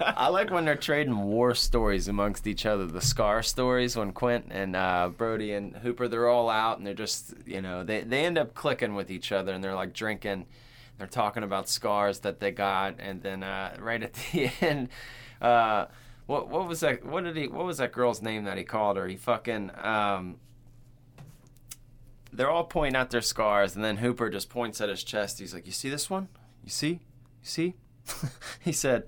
I 0.00 0.28
like 0.28 0.50
when 0.52 0.64
they're 0.64 0.76
trading 0.76 1.18
war 1.24 1.56
stories 1.56 2.06
amongst 2.06 2.46
each 2.46 2.64
other. 2.64 2.86
The 2.86 3.00
Scar 3.00 3.42
stories 3.42 3.96
when 3.96 4.12
Quint 4.12 4.46
and 4.50 4.76
uh, 4.76 5.10
Brody 5.16 5.54
and 5.54 5.74
Hooper 5.74 6.06
they're 6.06 6.28
all 6.28 6.48
out 6.50 6.78
and 6.78 6.86
they're 6.86 6.94
just 6.94 7.34
you 7.46 7.60
know 7.60 7.82
they 7.82 8.02
they 8.02 8.24
end 8.24 8.38
up 8.38 8.54
clicking 8.54 8.94
with 8.94 9.10
each 9.10 9.32
other 9.32 9.52
and 9.52 9.62
they're 9.62 9.74
like 9.74 9.92
drinking. 9.92 10.46
They're 10.98 11.08
talking 11.08 11.42
about 11.42 11.68
scars 11.68 12.20
that 12.20 12.38
they 12.38 12.52
got 12.52 12.94
and 13.00 13.20
then 13.22 13.42
uh, 13.42 13.76
right 13.80 14.02
at 14.02 14.14
the 14.14 14.50
end, 14.60 14.88
uh, 15.40 15.86
what 16.26 16.48
what 16.48 16.68
was 16.68 16.80
that? 16.80 17.04
What 17.04 17.24
did 17.24 17.36
he? 17.36 17.48
What 17.48 17.64
was 17.64 17.78
that 17.78 17.92
girl's 17.92 18.20
name 18.20 18.44
that 18.44 18.58
he 18.58 18.64
called 18.64 18.96
her? 18.96 19.06
He 19.08 19.16
fucking. 19.16 19.70
Um, 19.82 20.36
they're 22.32 22.50
all 22.50 22.64
pointing 22.64 22.96
out 22.96 23.10
their 23.10 23.22
scars, 23.22 23.74
and 23.74 23.84
then 23.84 23.96
Hooper 23.96 24.28
just 24.28 24.50
points 24.50 24.80
at 24.80 24.88
his 24.88 25.02
chest. 25.02 25.38
He's 25.38 25.54
like, 25.54 25.64
"You 25.64 25.72
see 25.72 25.88
this 25.88 26.10
one? 26.10 26.28
You 26.62 26.70
see? 26.70 26.90
You 26.90 26.98
see?" 27.42 27.74
he 28.60 28.72
said, 28.72 29.04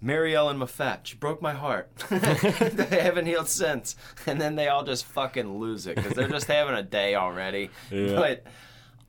"Mary 0.00 0.36
Ellen 0.36 0.58
Moffit, 0.58 1.00
she 1.02 1.16
broke 1.16 1.42
my 1.42 1.52
heart. 1.52 1.90
they 2.10 3.02
haven't 3.02 3.26
healed 3.26 3.48
since." 3.48 3.96
And 4.26 4.40
then 4.40 4.54
they 4.54 4.68
all 4.68 4.84
just 4.84 5.04
fucking 5.06 5.58
lose 5.58 5.88
it 5.88 5.96
because 5.96 6.12
they're 6.12 6.28
just 6.28 6.46
having 6.46 6.76
a 6.76 6.82
day 6.82 7.16
already. 7.16 7.70
Yeah. 7.90 8.14
But 8.14 8.46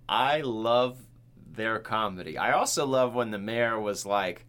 I 0.09 0.41
love 0.41 0.97
their 1.51 1.77
comedy. 1.77 2.39
I 2.39 2.53
also 2.53 2.87
love 2.87 3.13
when 3.13 3.29
the 3.29 3.39
mayor 3.39 3.79
was 3.79 4.05
like. 4.05 4.45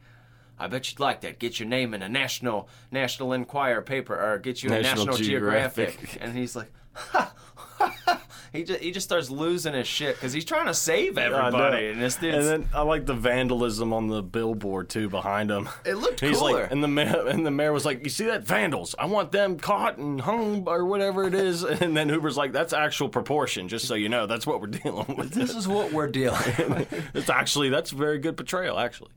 I 0.59 0.69
bet 0.69 0.91
you'd 0.91 1.01
like 1.01 1.23
that. 1.23 1.39
Get 1.39 1.59
your 1.59 1.69
name 1.69 1.95
in 1.95 2.03
a 2.03 2.09
national 2.09 2.69
National 2.91 3.33
Enquirer 3.33 3.83
paper, 3.83 4.15
or 4.19 4.39
get 4.39 4.63
you 4.63 4.71
a 4.71 4.81
National 4.81 5.07
National 5.07 5.17
Geographic. 5.17 5.89
Geographic. 5.99 6.23
And 6.23 6.37
he's 6.37 6.55
like, 6.55 6.71
he 8.53 8.63
just 8.63 8.81
he 8.81 8.93
just 8.93 9.05
starts 9.05 9.31
losing 9.31 9.75
his 9.75 9.89
shit 9.89 10.15
because 10.15 10.33
he's 10.33 10.45
trying 10.45 10.67
to 10.67 10.75
save 10.75 11.19
everybody, 11.19 11.89
and 11.89 12.01
this 12.01 12.17
dude's 12.17 12.37
And 12.37 12.47
then 12.47 12.69
I 12.73 12.83
like 12.83 13.05
the 13.05 13.15
vandalism 13.15 13.93
on 13.93 14.07
the 14.07 14.23
billboard 14.23 14.89
too 14.89 15.09
behind 15.09 15.51
him. 15.51 15.69
It 15.85 15.95
looked 15.97 16.21
He's 16.21 16.39
cooler. 16.39 16.63
like, 16.63 16.71
and 16.71 16.83
the 16.83 16.89
mayor, 16.89 17.27
and 17.27 17.45
the 17.45 17.51
mayor 17.51 17.73
was 17.73 17.85
like, 17.85 18.05
"You 18.05 18.11
see 18.11 18.27
that 18.27 18.45
vandals? 18.45 18.95
I 18.97 19.07
want 19.07 19.33
them 19.33 19.59
caught 19.59 19.99
and 19.99 20.21
hung 20.21 20.69
or 20.69 20.85
whatever 20.85 21.25
it 21.25 21.35
is." 21.35 21.65
And 21.85 21.97
then 21.97 22.09
Hoover's 22.09 22.37
like, 22.37 22.53
"That's 22.53 22.73
actual 22.73 23.09
proportion, 23.09 23.69
just 23.69 23.87
so 23.87 23.95
you 23.95 24.09
know. 24.09 24.27
That's 24.27 24.47
what 24.47 24.61
we're 24.61 24.67
dealing 24.85 25.17
with. 25.17 25.33
this 25.33 25.55
is 25.55 25.67
what 25.67 25.93
we're 25.93 26.07
dealing. 26.07 26.39
with. 26.69 27.11
it's 27.15 27.29
actually 27.29 27.69
that's 27.71 27.91
very 27.91 28.19
good 28.19 28.37
portrayal, 28.37 28.79
actually." 28.79 29.11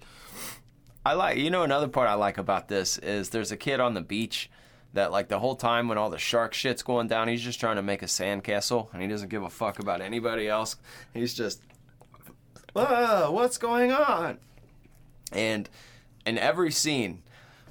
I 1.07 1.13
like 1.13 1.37
you 1.37 1.49
know 1.49 1.63
another 1.63 1.87
part 1.87 2.09
I 2.09 2.15
like 2.15 2.37
about 2.37 2.67
this 2.67 2.97
is 2.97 3.29
there's 3.29 3.53
a 3.53 3.57
kid 3.57 3.79
on 3.79 3.93
the 3.93 4.01
beach 4.01 4.49
that 4.91 5.09
like 5.09 5.29
the 5.29 5.39
whole 5.39 5.55
time 5.55 5.87
when 5.87 5.97
all 5.97 6.09
the 6.09 6.17
shark 6.17 6.53
shit's 6.53 6.83
going 6.83 7.07
down, 7.07 7.29
he's 7.29 7.41
just 7.41 7.61
trying 7.61 7.77
to 7.77 7.81
make 7.81 8.01
a 8.01 8.07
sandcastle 8.07 8.91
and 8.91 9.01
he 9.01 9.07
doesn't 9.07 9.29
give 9.29 9.41
a 9.41 9.49
fuck 9.49 9.79
about 9.79 10.01
anybody 10.01 10.49
else. 10.49 10.75
He's 11.13 11.33
just, 11.33 11.61
Whoa, 12.73 13.31
what's 13.31 13.57
going 13.57 13.93
on? 13.93 14.39
And 15.31 15.69
in 16.25 16.37
every 16.37 16.71
scene 16.71 17.23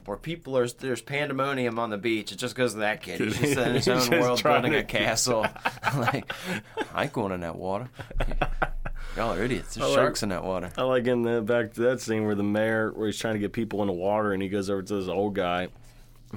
where 0.07 0.17
people 0.17 0.57
are 0.57 0.67
there's 0.67 1.03
pandemonium 1.03 1.79
on 1.79 1.91
the 1.91 1.99
beach, 1.99 2.33
it 2.33 2.37
just 2.37 2.55
goes 2.55 2.73
to 2.73 2.79
that 2.79 3.03
kid. 3.03 3.21
He's 3.21 3.39
just 3.39 3.59
in 3.59 3.75
his 3.75 3.89
own 4.13 4.19
world 4.19 4.43
building 4.43 4.73
to- 4.73 4.79
a 4.79 4.83
castle. 4.83 5.47
like, 5.99 6.33
I 6.95 7.03
ain't 7.03 7.13
going 7.13 7.33
in 7.33 7.41
that 7.41 7.57
water. 7.57 7.91
Y'all 9.17 9.33
are 9.35 9.43
idiots. 9.43 9.75
There's 9.75 9.89
like- 9.89 9.95
sharks 9.97 10.23
in 10.23 10.29
that 10.29 10.45
water. 10.45 10.71
I 10.77 10.83
like 10.83 11.07
in 11.07 11.23
the 11.23 11.41
back 11.41 11.73
to 11.75 11.81
that 11.83 12.01
scene 12.01 12.27
where 12.27 12.35
the 12.35 12.43
mayor, 12.43 12.93
where 12.93 13.07
he's 13.07 13.19
trying 13.19 13.35
to 13.35 13.41
get 13.41 13.53
people 13.53 13.81
in 13.81 13.87
the 13.87 13.93
water, 13.95 14.33
and 14.33 14.43
he 14.43 14.49
goes 14.49 14.69
over 14.71 14.83
to 14.83 14.95
this 15.01 15.09
old 15.09 15.35
guy. 15.35 15.69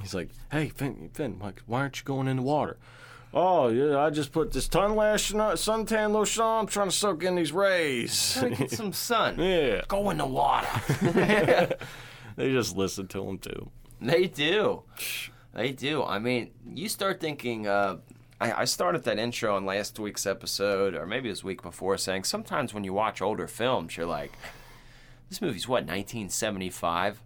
He's 0.02 0.14
like, 0.14 0.30
"Hey, 0.52 0.70
Finn, 0.70 1.10
Finn, 1.14 1.40
like, 1.42 1.62
why 1.66 1.82
aren't 1.82 1.98
you 2.00 2.06
going 2.06 2.28
in 2.28 2.38
the 2.38 2.44
water?" 2.44 2.78
Oh, 3.34 3.68
yeah, 3.68 4.00
I 4.00 4.10
just 4.10 4.32
put 4.32 4.52
this 4.54 4.68
ton 4.68 4.96
lash 4.96 5.32
suntan 5.32 6.12
lotion 6.14 6.42
on. 6.42 6.62
I'm 6.62 6.68
trying 6.68 6.88
to 6.90 6.96
soak 6.96 7.24
in 7.24 7.36
these 7.36 7.52
rays. 7.52 8.34
Trying 8.40 8.52
to 8.56 8.58
get 8.58 8.72
some 8.82 8.92
sun. 8.94 9.40
yeah, 9.40 9.82
Go 9.88 10.10
in 10.10 10.18
the 10.18 10.26
water. 10.26 10.68
they 12.36 12.52
just 12.52 12.76
listen 12.76 13.08
to 13.10 13.28
him 13.28 13.38
too. 13.38 13.70
They 14.02 14.26
do. 14.28 14.84
They 15.54 15.72
do. 15.74 16.04
I 16.04 16.18
mean, 16.20 16.52
you 16.74 16.88
start 16.90 17.20
thinking. 17.20 17.68
Uh, 17.68 17.98
I, 18.42 18.62
I 18.62 18.66
started 18.66 19.04
that 19.04 19.20
intro 19.20 19.58
in 19.58 19.66
last 19.66 20.00
week's 20.00 20.26
episode, 20.26 20.96
or 20.96 21.06
maybe 21.06 21.28
it 21.30 21.32
was 21.32 21.44
week 21.44 21.62
before, 21.62 21.98
saying 21.98 22.24
sometimes 22.24 22.74
when 22.74 22.84
you 22.84 22.94
watch 22.94 23.22
older 23.22 23.48
films, 23.48 23.98
you're 23.98 24.06
like, 24.06 24.32
this 25.30 25.42
movie's 25.42 25.68
what, 25.68 25.84
1975? 25.84 27.22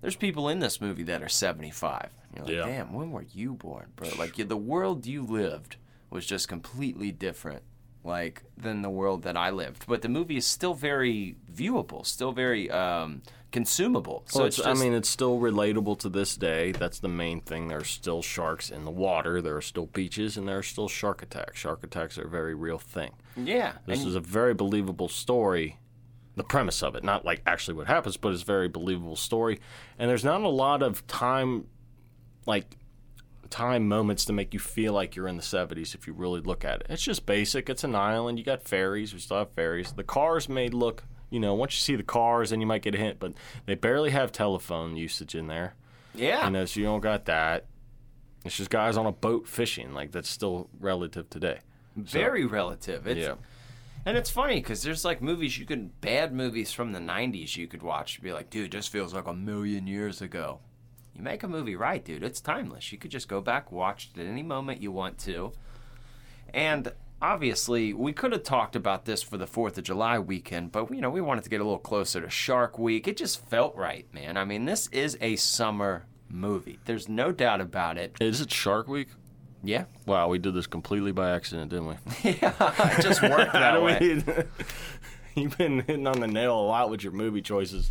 There's 0.00 0.16
people 0.16 0.48
in 0.48 0.58
this 0.60 0.80
movie 0.80 1.02
that 1.04 1.22
are 1.22 1.28
75. 1.28 2.10
You're 2.34 2.44
like, 2.44 2.54
Yeah. 2.54 2.66
damn, 2.66 2.92
when 2.92 3.10
were 3.10 3.24
you 3.32 3.54
born, 3.54 3.86
bro? 3.96 4.08
Like, 4.18 4.36
the 4.36 4.56
world 4.56 5.06
you 5.06 5.22
lived 5.24 5.76
was 6.10 6.26
just 6.26 6.48
completely 6.48 7.12
different, 7.12 7.62
like, 8.04 8.42
than 8.56 8.82
the 8.82 8.90
world 8.90 9.22
that 9.22 9.36
I 9.36 9.50
lived. 9.50 9.84
But 9.86 10.02
the 10.02 10.08
movie 10.08 10.36
is 10.36 10.46
still 10.46 10.74
very 10.74 11.36
viewable, 11.52 12.06
still 12.06 12.32
very 12.32 12.70
um, 12.70 13.22
consumable. 13.52 14.24
So 14.26 14.40
Well, 14.40 14.48
it's, 14.48 14.58
it's, 14.58 14.66
just, 14.66 14.80
I 14.80 14.82
mean, 14.82 14.94
it's 14.94 15.08
still 15.08 15.38
relatable 15.38 15.98
to 16.00 16.08
this 16.08 16.36
day. 16.36 16.72
That's 16.72 16.98
the 16.98 17.08
main 17.08 17.40
thing. 17.40 17.68
There 17.68 17.78
are 17.78 17.84
still 17.84 18.22
sharks 18.22 18.70
in 18.70 18.84
the 18.84 18.90
water. 18.90 19.40
There 19.40 19.56
are 19.56 19.62
still 19.62 19.86
beaches, 19.86 20.36
and 20.36 20.48
there 20.48 20.58
are 20.58 20.62
still 20.62 20.88
shark 20.88 21.22
attacks. 21.22 21.58
Shark 21.60 21.84
attacks 21.84 22.18
are 22.18 22.24
a 22.26 22.30
very 22.30 22.54
real 22.54 22.78
thing. 22.78 23.12
yeah. 23.36 23.74
This 23.86 24.04
is 24.04 24.14
a 24.16 24.20
very 24.20 24.54
believable 24.54 25.08
story. 25.08 25.78
The 26.34 26.44
premise 26.44 26.82
of 26.82 26.96
it, 26.96 27.04
not 27.04 27.26
like 27.26 27.42
actually 27.46 27.74
what 27.74 27.86
happens, 27.86 28.16
but 28.16 28.32
it's 28.32 28.42
a 28.42 28.46
very 28.46 28.68
believable 28.68 29.16
story. 29.16 29.60
And 29.98 30.08
there's 30.08 30.24
not 30.24 30.40
a 30.40 30.48
lot 30.48 30.82
of 30.82 31.06
time, 31.06 31.66
like 32.46 32.78
time 33.50 33.86
moments 33.86 34.24
to 34.24 34.32
make 34.32 34.54
you 34.54 34.58
feel 34.60 34.94
like 34.94 35.14
you're 35.14 35.28
in 35.28 35.36
the 35.36 35.42
70s 35.42 35.94
if 35.94 36.06
you 36.06 36.14
really 36.14 36.40
look 36.40 36.64
at 36.64 36.80
it. 36.80 36.86
It's 36.88 37.02
just 37.02 37.26
basic. 37.26 37.68
It's 37.68 37.84
an 37.84 37.94
island. 37.94 38.38
You 38.38 38.44
got 38.46 38.62
ferries. 38.62 39.12
We 39.12 39.20
still 39.20 39.36
have 39.36 39.52
ferries. 39.52 39.92
The 39.92 40.04
cars 40.04 40.48
may 40.48 40.68
look, 40.70 41.04
you 41.32 41.40
know, 41.40 41.54
once 41.54 41.74
you 41.74 41.80
see 41.80 41.96
the 41.96 42.02
cars, 42.02 42.50
then 42.50 42.60
you 42.60 42.66
might 42.66 42.82
get 42.82 42.94
a 42.94 42.98
hint, 42.98 43.18
but 43.18 43.32
they 43.66 43.74
barely 43.74 44.10
have 44.10 44.30
telephone 44.30 44.96
usage 44.96 45.34
in 45.34 45.46
there. 45.46 45.74
yeah. 46.14 46.44
You 46.44 46.50
know, 46.52 46.64
so 46.66 46.78
you 46.78 46.86
don't 46.86 47.00
got 47.00 47.24
that. 47.24 47.66
It's 48.44 48.56
just 48.56 48.70
guys 48.70 48.96
on 48.96 49.06
a 49.06 49.12
boat 49.12 49.48
fishing. 49.48 49.94
Like 49.94 50.12
that's 50.12 50.28
still 50.28 50.68
relative 50.78 51.30
today. 51.30 51.60
very 51.96 52.44
relative. 52.44 53.06
It's, 53.06 53.20
yeah. 53.20 53.34
And 54.04 54.16
it's 54.16 54.30
funny 54.30 54.56
because 54.56 54.82
there's 54.82 55.04
like 55.04 55.22
movies 55.22 55.58
you 55.58 55.64
could, 55.64 56.00
bad 56.00 56.32
movies 56.32 56.72
from 56.72 56.92
the 56.92 56.98
90s 56.98 57.56
you 57.56 57.66
could 57.66 57.82
watch 57.82 58.16
and 58.16 58.24
be 58.24 58.32
like, 58.32 58.50
dude, 58.50 58.72
this 58.72 58.88
feels 58.88 59.14
like 59.14 59.26
a 59.26 59.34
million 59.34 59.86
years 59.86 60.20
ago. 60.20 60.58
You 61.14 61.22
make 61.22 61.42
a 61.42 61.48
movie 61.48 61.76
right, 61.76 62.04
dude. 62.04 62.22
It's 62.24 62.40
timeless. 62.40 62.90
You 62.90 62.98
could 62.98 63.10
just 63.10 63.28
go 63.28 63.40
back, 63.40 63.70
watch 63.70 64.10
it 64.14 64.20
at 64.20 64.26
any 64.26 64.42
moment 64.42 64.82
you 64.82 64.90
want 64.90 65.18
to. 65.20 65.52
And 66.52 66.92
obviously, 67.22 67.94
we 67.94 68.12
could 68.12 68.32
have 68.32 68.42
talked 68.42 68.76
about 68.76 69.04
this 69.04 69.22
for 69.22 69.38
the 69.38 69.46
4th 69.46 69.78
of 69.78 69.84
July 69.84 70.18
weekend, 70.18 70.72
but, 70.72 70.90
you 70.90 71.00
know, 71.00 71.08
we 71.10 71.20
wanted 71.20 71.44
to 71.44 71.50
get 71.50 71.60
a 71.60 71.64
little 71.64 71.78
closer 71.78 72.20
to 72.20 72.28
Shark 72.28 72.78
Week. 72.78 73.06
It 73.08 73.16
just 73.16 73.46
felt 73.48 73.74
right, 73.76 74.12
man. 74.12 74.36
I 74.36 74.44
mean, 74.44 74.64
this 74.64 74.88
is 74.88 75.16
a 75.20 75.36
summer 75.36 76.04
movie. 76.28 76.78
There's 76.84 77.08
no 77.08 77.32
doubt 77.32 77.60
about 77.60 77.96
it. 77.96 78.16
Is 78.20 78.40
it 78.40 78.52
Shark 78.52 78.88
Week? 78.88 79.08
Yeah. 79.62 79.84
Wow, 80.06 80.28
we 80.28 80.38
did 80.38 80.54
this 80.54 80.66
completely 80.66 81.12
by 81.12 81.30
accident, 81.30 81.70
didn't 81.70 81.86
we? 81.86 81.94
yeah. 82.24 82.98
It 82.98 83.02
just 83.02 83.22
worked 83.22 83.52
that 83.52 83.80
way. 83.80 84.22
You've 85.34 85.56
been 85.56 85.80
hitting 85.80 86.06
on 86.06 86.20
the 86.20 86.26
nail 86.26 86.58
a 86.58 86.66
lot 86.66 86.90
with 86.90 87.02
your 87.02 87.12
movie 87.12 87.42
choices. 87.42 87.90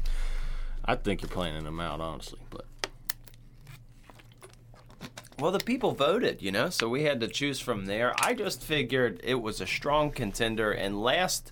I 0.83 0.95
think 0.95 1.21
you're 1.21 1.29
planning 1.29 1.63
them 1.63 1.79
out, 1.79 2.01
honestly. 2.01 2.39
But 2.49 2.65
Well, 5.41 5.51
the 5.51 5.57
people 5.57 5.93
voted, 5.93 6.43
you 6.43 6.51
know, 6.51 6.69
so 6.69 6.87
we 6.87 7.01
had 7.01 7.19
to 7.21 7.27
choose 7.27 7.59
from 7.59 7.87
there. 7.87 8.13
I 8.19 8.35
just 8.35 8.61
figured 8.61 9.19
it 9.23 9.41
was 9.41 9.59
a 9.59 9.65
strong 9.65 10.11
contender, 10.11 10.71
and 10.71 11.01
last 11.01 11.51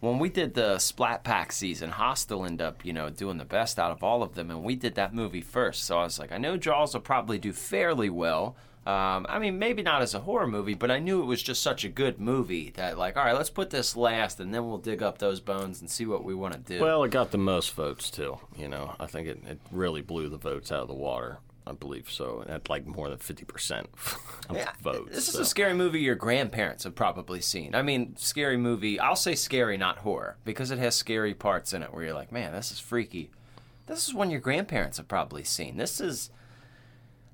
when 0.00 0.18
we 0.18 0.28
did 0.28 0.54
the 0.54 0.80
Splat 0.80 1.22
Pack 1.22 1.52
season, 1.52 1.90
Hostel 1.90 2.44
ended 2.44 2.66
up, 2.66 2.84
you 2.84 2.92
know, 2.92 3.08
doing 3.08 3.38
the 3.38 3.44
best 3.44 3.78
out 3.78 3.92
of 3.92 4.02
all 4.02 4.24
of 4.24 4.34
them, 4.34 4.50
and 4.50 4.64
we 4.64 4.74
did 4.74 4.96
that 4.96 5.14
movie 5.14 5.40
first. 5.40 5.84
So 5.84 6.00
I 6.00 6.02
was 6.02 6.18
like, 6.18 6.32
I 6.32 6.38
know 6.38 6.56
Jaws 6.56 6.94
will 6.94 7.00
probably 7.00 7.38
do 7.38 7.52
fairly 7.52 8.10
well. 8.10 8.56
Um, 8.84 9.24
I 9.28 9.38
mean, 9.38 9.58
maybe 9.60 9.82
not 9.82 10.02
as 10.02 10.14
a 10.14 10.20
horror 10.20 10.48
movie, 10.48 10.74
but 10.74 10.90
I 10.90 10.98
knew 10.98 11.22
it 11.22 11.26
was 11.26 11.42
just 11.42 11.62
such 11.62 11.84
a 11.84 11.88
good 11.88 12.20
movie 12.20 12.70
that, 12.74 12.98
like, 12.98 13.16
all 13.16 13.24
right, 13.24 13.36
let's 13.36 13.50
put 13.50 13.70
this 13.70 13.96
last, 13.96 14.40
and 14.40 14.52
then 14.52 14.66
we'll 14.66 14.78
dig 14.78 15.00
up 15.00 15.18
those 15.18 15.38
bones 15.38 15.80
and 15.80 15.88
see 15.88 16.06
what 16.06 16.24
we 16.24 16.34
want 16.34 16.54
to 16.54 16.60
do. 16.60 16.82
well, 16.82 17.04
it 17.04 17.12
got 17.12 17.30
the 17.30 17.38
most 17.38 17.72
votes 17.72 18.10
too. 18.10 18.38
You 18.56 18.66
know, 18.66 18.96
I 18.98 19.06
think 19.06 19.28
it, 19.28 19.38
it 19.46 19.60
really 19.70 20.02
blew 20.02 20.28
the 20.28 20.38
votes 20.38 20.72
out 20.72 20.82
of 20.82 20.88
the 20.88 20.94
water. 20.94 21.38
I 21.66 21.72
believe 21.72 22.10
so. 22.10 22.44
At 22.48 22.68
like 22.70 22.86
more 22.86 23.08
than 23.08 23.18
fifty 23.18 23.44
percent 23.44 23.88
of 24.48 24.56
Yeah, 24.56 24.70
votes. 24.82 25.14
This 25.14 25.28
is 25.28 25.34
so. 25.34 25.40
a 25.40 25.44
scary 25.44 25.74
movie 25.74 26.00
your 26.00 26.14
grandparents 26.14 26.84
have 26.84 26.94
probably 26.94 27.40
seen. 27.40 27.74
I 27.74 27.82
mean, 27.82 28.14
scary 28.16 28.56
movie. 28.56 29.00
I'll 29.00 29.16
say 29.16 29.34
scary, 29.34 29.76
not 29.76 29.98
horror, 29.98 30.36
because 30.44 30.70
it 30.70 30.78
has 30.78 30.94
scary 30.94 31.34
parts 31.34 31.72
in 31.72 31.82
it 31.82 31.92
where 31.92 32.04
you're 32.04 32.14
like, 32.14 32.30
man, 32.30 32.52
this 32.52 32.70
is 32.70 32.78
freaky. 32.78 33.30
This 33.86 34.06
is 34.08 34.14
one 34.14 34.30
your 34.30 34.40
grandparents 34.40 34.96
have 34.98 35.08
probably 35.08 35.44
seen. 35.44 35.76
This 35.76 36.00
is. 36.00 36.30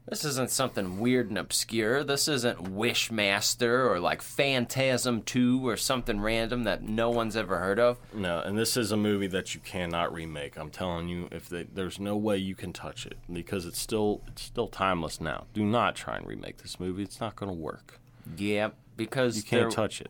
This 0.09 0.25
isn't 0.25 0.51
something 0.51 0.99
weird 0.99 1.29
and 1.29 1.39
obscure. 1.39 2.03
This 2.03 2.27
isn't 2.27 2.75
Wishmaster 2.75 3.89
or 3.89 4.01
like 4.01 4.21
Phantasm 4.21 5.23
2 5.23 5.67
or 5.67 5.77
something 5.77 6.21
random 6.21 6.65
that 6.65 6.83
no 6.83 7.09
one's 7.11 7.37
ever 7.37 7.59
heard 7.59 7.79
of. 7.79 7.99
No, 8.13 8.41
and 8.41 8.59
this 8.59 8.77
is 8.77 8.91
a 8.91 8.97
movie 8.97 9.29
that 9.29 9.55
you 9.55 9.61
cannot 9.61 10.13
remake. 10.13 10.59
I'm 10.59 10.71
telling 10.71 11.09
you, 11.09 11.29
if 11.31 11.49
they, 11.49 11.63
there's 11.65 12.01
no 12.01 12.17
way 12.17 12.37
you 12.37 12.55
can 12.57 12.73
touch 12.73 13.07
it 13.07 13.17
because 13.33 13.65
it's 13.65 13.79
still 13.79 14.23
it's 14.27 14.43
still 14.43 14.67
timeless 14.69 15.21
now. 15.21 15.47
Do 15.55 15.65
not 15.65 15.95
try 15.95 16.17
and 16.17 16.27
remake 16.27 16.59
this 16.59 16.81
movie. 16.81 17.05
It's 17.05 17.21
not 17.21 17.37
going 17.37 17.51
to 17.53 17.57
work. 17.59 18.01
Yeah, 18.37 18.71
because 18.97 19.37
You 19.37 19.43
can't 19.45 19.71
touch 19.73 20.01
it. 20.01 20.09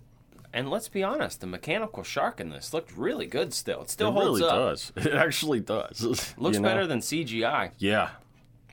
And 0.54 0.70
let's 0.70 0.88
be 0.88 1.02
honest, 1.02 1.40
the 1.40 1.46
mechanical 1.46 2.02
shark 2.02 2.40
in 2.40 2.50
this 2.50 2.74
looked 2.74 2.96
really 2.96 3.26
good. 3.26 3.54
Still, 3.54 3.82
it 3.82 3.90
still 3.90 4.12
holds 4.12 4.40
It 4.40 4.42
holds 4.42 4.42
really 4.42 4.52
up. 4.52 4.70
does. 4.70 4.92
It 5.06 5.14
actually 5.14 5.60
does. 5.60 6.02
Looks 6.38 6.56
You 6.56 6.62
know? 6.62 6.68
better 6.68 6.86
than 6.86 7.00
CGI. 7.00 7.70
Yeah, 7.78 8.10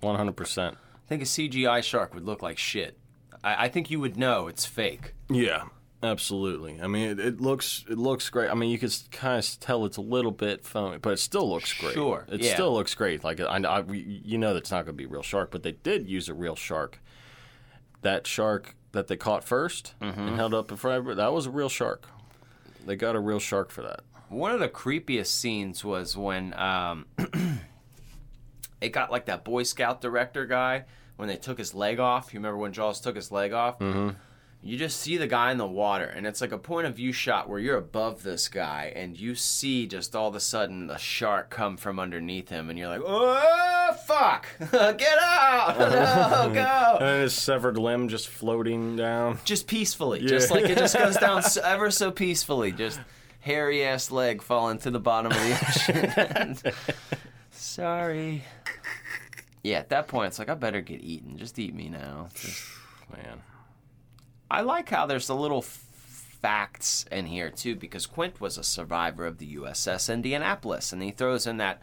100. 0.02 0.32
percent 0.34 0.78
I 0.78 0.88
think 1.10 1.22
a 1.24 1.26
CGI 1.26 1.84
shark 1.84 2.13
would 2.13 2.26
look 2.26 2.41
like 2.41 2.58
shit. 2.58 2.98
I, 3.43 3.65
I 3.65 3.69
think 3.69 3.89
you 3.89 4.00
would 4.00 4.15
know 4.15 4.48
it's 4.48 4.65
fake. 4.65 5.13
Yeah, 5.30 5.63
absolutely. 6.04 6.80
I 6.82 6.88
mean, 6.88 7.10
it, 7.10 7.19
it 7.19 7.41
looks 7.41 7.84
it 7.89 7.98
looks 7.98 8.30
great. 8.30 8.50
I 8.50 8.54
mean, 8.54 8.69
you 8.69 8.78
can 8.78 8.89
kind 9.12 9.43
of 9.43 9.60
tell 9.60 9.86
it's 9.86 9.98
a 9.98 10.02
little 10.02 10.32
bit 10.32 10.63
foamy, 10.63 11.00
but 11.00 11.13
it 11.13 11.19
still 11.19 11.50
looks 11.50 11.74
great. 11.74 11.93
Sure, 11.93 12.26
it 12.30 12.41
yeah. 12.41 12.54
still 12.54 12.74
looks 12.74 12.93
great. 12.95 13.24
Like 13.24 13.39
I, 13.39 13.58
I, 13.58 13.84
you 13.91 14.38
know, 14.38 14.54
that's 14.54 14.72
not 14.72 14.86
going 14.86 14.95
to 14.95 15.02
be 15.02 15.06
a 15.06 15.10
real 15.10 15.24
shark, 15.24 15.52
but 15.52 15.63
they 15.63 15.74
did 15.74 16.08
use 16.08 16.30
a 16.30 16.34
real 16.34 16.56
shark. 16.56 17.02
That 18.02 18.26
shark 18.26 18.76
that 18.93 19.08
they 19.08 19.17
caught 19.17 19.45
1st 19.45 19.93
Mm-hmm. 20.02 20.19
and 20.22 20.36
held 20.38 20.54
up 20.54 20.72
in 20.72 20.78
front 20.78 20.95
of 20.98 21.02
everybody, 21.02 21.17
that 21.17 21.34
was 21.34 21.45
a 21.48 21.52
real 21.52 21.69
shark. 21.69 22.08
They 22.86 22.95
got 22.95 23.15
a 23.15 23.19
real 23.19 23.39
shark 23.39 23.72
for 23.72 23.82
that. 23.82 24.02
One 24.30 24.52
of 24.52 24.60
the 24.60 24.69
creepiest 24.69 25.28
scenes 25.28 25.84
was 25.84 26.15
when 26.15 26.54
um, 26.54 27.06
it 28.82 28.89
got 28.89 29.12
like 29.12 29.26
that 29.26 29.43
Boy 29.43 29.63
Scout 29.63 30.02
director 30.02 30.45
guy 30.45 30.86
when 31.20 31.28
they 31.28 31.36
took 31.36 31.58
his 31.58 31.76
leg 31.76 32.00
off. 32.00 32.34
You 32.34 32.40
remember 32.40 32.58
when 32.60 32.72
Jaws 32.72 33.02
took 33.02 33.18
his 33.18 33.30
leg 33.30 33.52
off? 33.52 33.78
Mm-hmm. 33.80 34.12
You 34.64 34.78
just 34.78 35.02
see 35.02 35.18
the 35.18 35.28
guy 35.28 35.52
in 35.52 35.58
the 35.58 35.68
water, 35.68 36.06
and 36.06 36.26
it's 36.26 36.40
like 36.40 36.54
a 36.54 36.58
point 36.58 36.88
of 36.88 36.96
view 36.96 37.12
shot 37.12 37.50
where 37.50 37.60
you're 37.60 37.78
above 37.78 38.24
this 38.24 38.48
guy, 38.48 38.94
and 38.96 39.20
you 39.20 39.36
see 39.36 39.86
just 39.86 40.16
all 40.16 40.30
of 40.30 40.36
a 40.36 40.40
sudden 40.40 40.88
the 40.88 40.98
shark 40.98 41.50
come 41.50 41.76
from 41.76 42.00
underneath 42.00 42.48
him, 42.48 42.70
and 42.70 42.80
you're 42.80 42.88
like, 42.88 43.02
"Oh 43.06 43.94
fuck! 44.06 44.48
Get 44.72 45.18
out! 45.20 45.78
No, 46.50 46.54
go!" 46.54 46.98
And 47.06 47.24
his 47.24 47.34
severed 47.34 47.78
limb 47.78 48.08
just 48.08 48.30
floating 48.30 48.96
down. 48.96 49.40
just 49.44 49.68
peacefully, 49.68 50.22
just 50.26 50.52
like 50.52 50.66
it 50.70 50.78
just 50.78 50.98
goes 50.98 51.18
down 51.18 51.44
ever 51.66 51.92
so 51.92 52.12
peacefully. 52.12 52.72
Just 52.72 53.02
hairy 53.42 53.84
ass 53.86 54.10
leg 54.10 54.42
falling 54.42 54.78
to 54.80 54.92
the 54.92 55.00
bottom 55.02 55.34
of 55.34 55.38
the 55.38 56.54
ocean. 56.64 56.74
Sorry. 57.52 58.44
Yeah, 59.63 59.78
at 59.80 59.89
that 59.89 60.08
point, 60.08 60.28
it's 60.28 60.39
like 60.39 60.50
I 60.50 60.54
better 60.56 60.82
get 60.82 61.02
eaten. 61.02 61.38
Just 61.38 61.60
eat 61.60 61.74
me 61.74 61.89
now. 61.89 62.30
Just- 62.34 62.63
Man, 63.12 63.41
I 64.52 64.62
like 64.62 64.89
how 64.89 65.06
there's 65.06 65.30
a 65.30 65.34
little 65.34 65.60
f- 65.60 65.65
facts 66.41 67.06
in 67.12 67.26
here 67.26 67.50
too, 67.50 67.76
because 67.76 68.06
Quint 68.06 68.39
was 68.39 68.58
a 68.58 68.63
survivor 68.63 69.26
of 69.26 69.38
the 69.39 69.56
USS 69.56 70.13
Indianapolis, 70.13 70.93
and 70.93 71.02
he 71.02 71.12
throws 71.12 71.48
in 71.48 71.58
that 71.58 71.82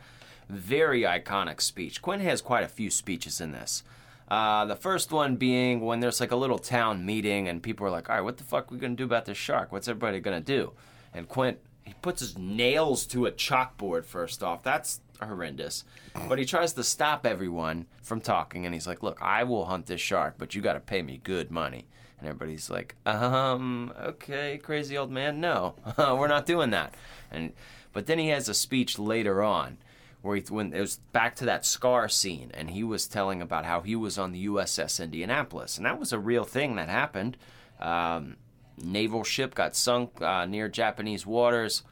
very 0.48 1.02
iconic 1.02 1.60
speech. 1.60 2.00
Quint 2.00 2.22
has 2.22 2.40
quite 2.40 2.64
a 2.64 2.68
few 2.68 2.90
speeches 2.90 3.40
in 3.40 3.52
this. 3.52 3.82
Uh, 4.28 4.64
the 4.64 4.76
first 4.76 5.12
one 5.12 5.36
being 5.36 5.80
when 5.80 6.00
there's 6.00 6.20
like 6.20 6.32
a 6.32 6.36
little 6.36 6.58
town 6.58 7.04
meeting, 7.04 7.48
and 7.48 7.62
people 7.62 7.86
are 7.86 7.90
like, 7.90 8.08
"All 8.08 8.16
right, 8.16 8.22
what 8.22 8.38
the 8.38 8.44
fuck 8.44 8.70
are 8.70 8.74
we 8.74 8.80
gonna 8.80 8.94
do 8.94 9.04
about 9.04 9.24
this 9.24 9.38
shark? 9.38 9.70
What's 9.72 9.88
everybody 9.88 10.20
gonna 10.20 10.40
do?" 10.40 10.72
And 11.12 11.28
Quint 11.28 11.58
he 11.84 11.94
puts 12.02 12.18
his 12.20 12.36
nails 12.36 13.06
to 13.06 13.26
a 13.26 13.32
chalkboard 13.32 14.04
first 14.04 14.42
off. 14.42 14.64
That's 14.64 15.00
horrendous. 15.20 15.84
But 16.28 16.38
he 16.38 16.44
tries 16.44 16.72
to 16.74 16.84
stop 16.84 17.26
everyone 17.26 17.86
from 18.02 18.20
talking, 18.20 18.64
and 18.64 18.74
he's 18.74 18.86
like, 18.86 19.02
"Look, 19.02 19.18
I 19.20 19.44
will 19.44 19.66
hunt 19.66 19.86
this 19.86 20.00
shark, 20.00 20.34
but 20.38 20.54
you 20.54 20.62
got 20.62 20.74
to 20.74 20.80
pay 20.80 21.02
me 21.02 21.20
good 21.22 21.50
money." 21.50 21.86
And 22.18 22.28
everybody's 22.28 22.70
like, 22.70 22.94
"Um, 23.06 23.92
okay, 24.00 24.58
crazy 24.58 24.96
old 24.96 25.10
man, 25.10 25.40
no, 25.40 25.74
we're 25.98 26.28
not 26.28 26.46
doing 26.46 26.70
that." 26.70 26.94
And 27.30 27.52
but 27.92 28.06
then 28.06 28.18
he 28.18 28.28
has 28.28 28.48
a 28.48 28.54
speech 28.54 28.98
later 28.98 29.42
on 29.42 29.78
where 30.22 30.36
he, 30.36 30.42
when 30.42 30.72
it 30.72 30.80
was 30.80 30.96
back 31.12 31.36
to 31.36 31.44
that 31.46 31.64
scar 31.64 32.08
scene, 32.08 32.50
and 32.54 32.70
he 32.70 32.82
was 32.82 33.06
telling 33.06 33.40
about 33.40 33.64
how 33.64 33.80
he 33.80 33.94
was 33.94 34.18
on 34.18 34.32
the 34.32 34.46
USS 34.46 35.02
Indianapolis, 35.02 35.76
and 35.76 35.86
that 35.86 35.98
was 35.98 36.12
a 36.12 36.18
real 36.18 36.44
thing 36.44 36.76
that 36.76 36.88
happened. 36.88 37.36
Um, 37.80 38.36
naval 38.82 39.24
ship 39.24 39.54
got 39.54 39.76
sunk 39.76 40.20
uh, 40.20 40.46
near 40.46 40.68
Japanese 40.68 41.26
waters, 41.26 41.82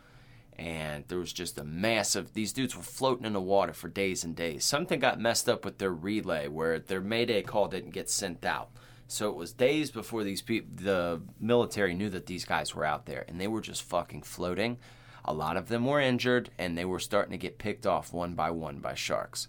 and 0.59 1.05
there 1.09 1.19
was 1.19 1.33
just 1.33 1.59
a 1.59 1.65
massive. 1.65 2.33
These 2.33 2.53
dudes 2.53 2.77
were 2.77 2.83
floating 2.83 3.27
in 3.27 3.33
the 3.33 3.41
water 3.41 3.73
for 3.73 3.89
days 3.89 4.25
and 4.25 4.37
days. 4.37 4.65
Something 4.65 5.01
got 5.01 5.21
messed 5.21 5.49
up 5.49 5.65
with 5.65 5.79
their 5.79 5.93
relay, 5.93 6.49
where 6.49 6.79
their 6.79 7.01
mayday 7.01 7.43
call 7.43 7.69
didn't 7.69 7.91
get 7.91 8.11
sent 8.11 8.45
out. 8.45 8.71
So 9.07 9.29
it 9.29 9.37
was 9.37 9.53
days 9.53 9.91
before 9.91 10.25
these 10.25 10.43
people, 10.43 10.71
the 10.77 11.21
military 11.39 11.95
knew 11.95 12.11
that 12.11 12.27
these 12.27 12.45
guys 12.45 12.75
were 12.75 12.85
out 12.85 13.07
there, 13.07 13.25
and 13.29 13.41
they 13.41 13.49
were 13.49 13.61
just 13.61 13.83
fucking 13.83 14.23
floating. 14.23 14.79
A 15.25 15.35
lot 15.35 15.57
of 15.57 15.69
them 15.69 15.87
were 15.87 16.01
injured, 16.01 16.51
and 16.59 16.77
they 16.77 16.85
were 16.85 16.99
starting 16.99 17.33
to 17.33 17.39
get 17.39 17.59
picked 17.59 17.87
off 17.87 18.13
one 18.13 18.35
by 18.35 18.51
one 18.51 18.79
by 18.79 18.95
sharks. 18.95 19.49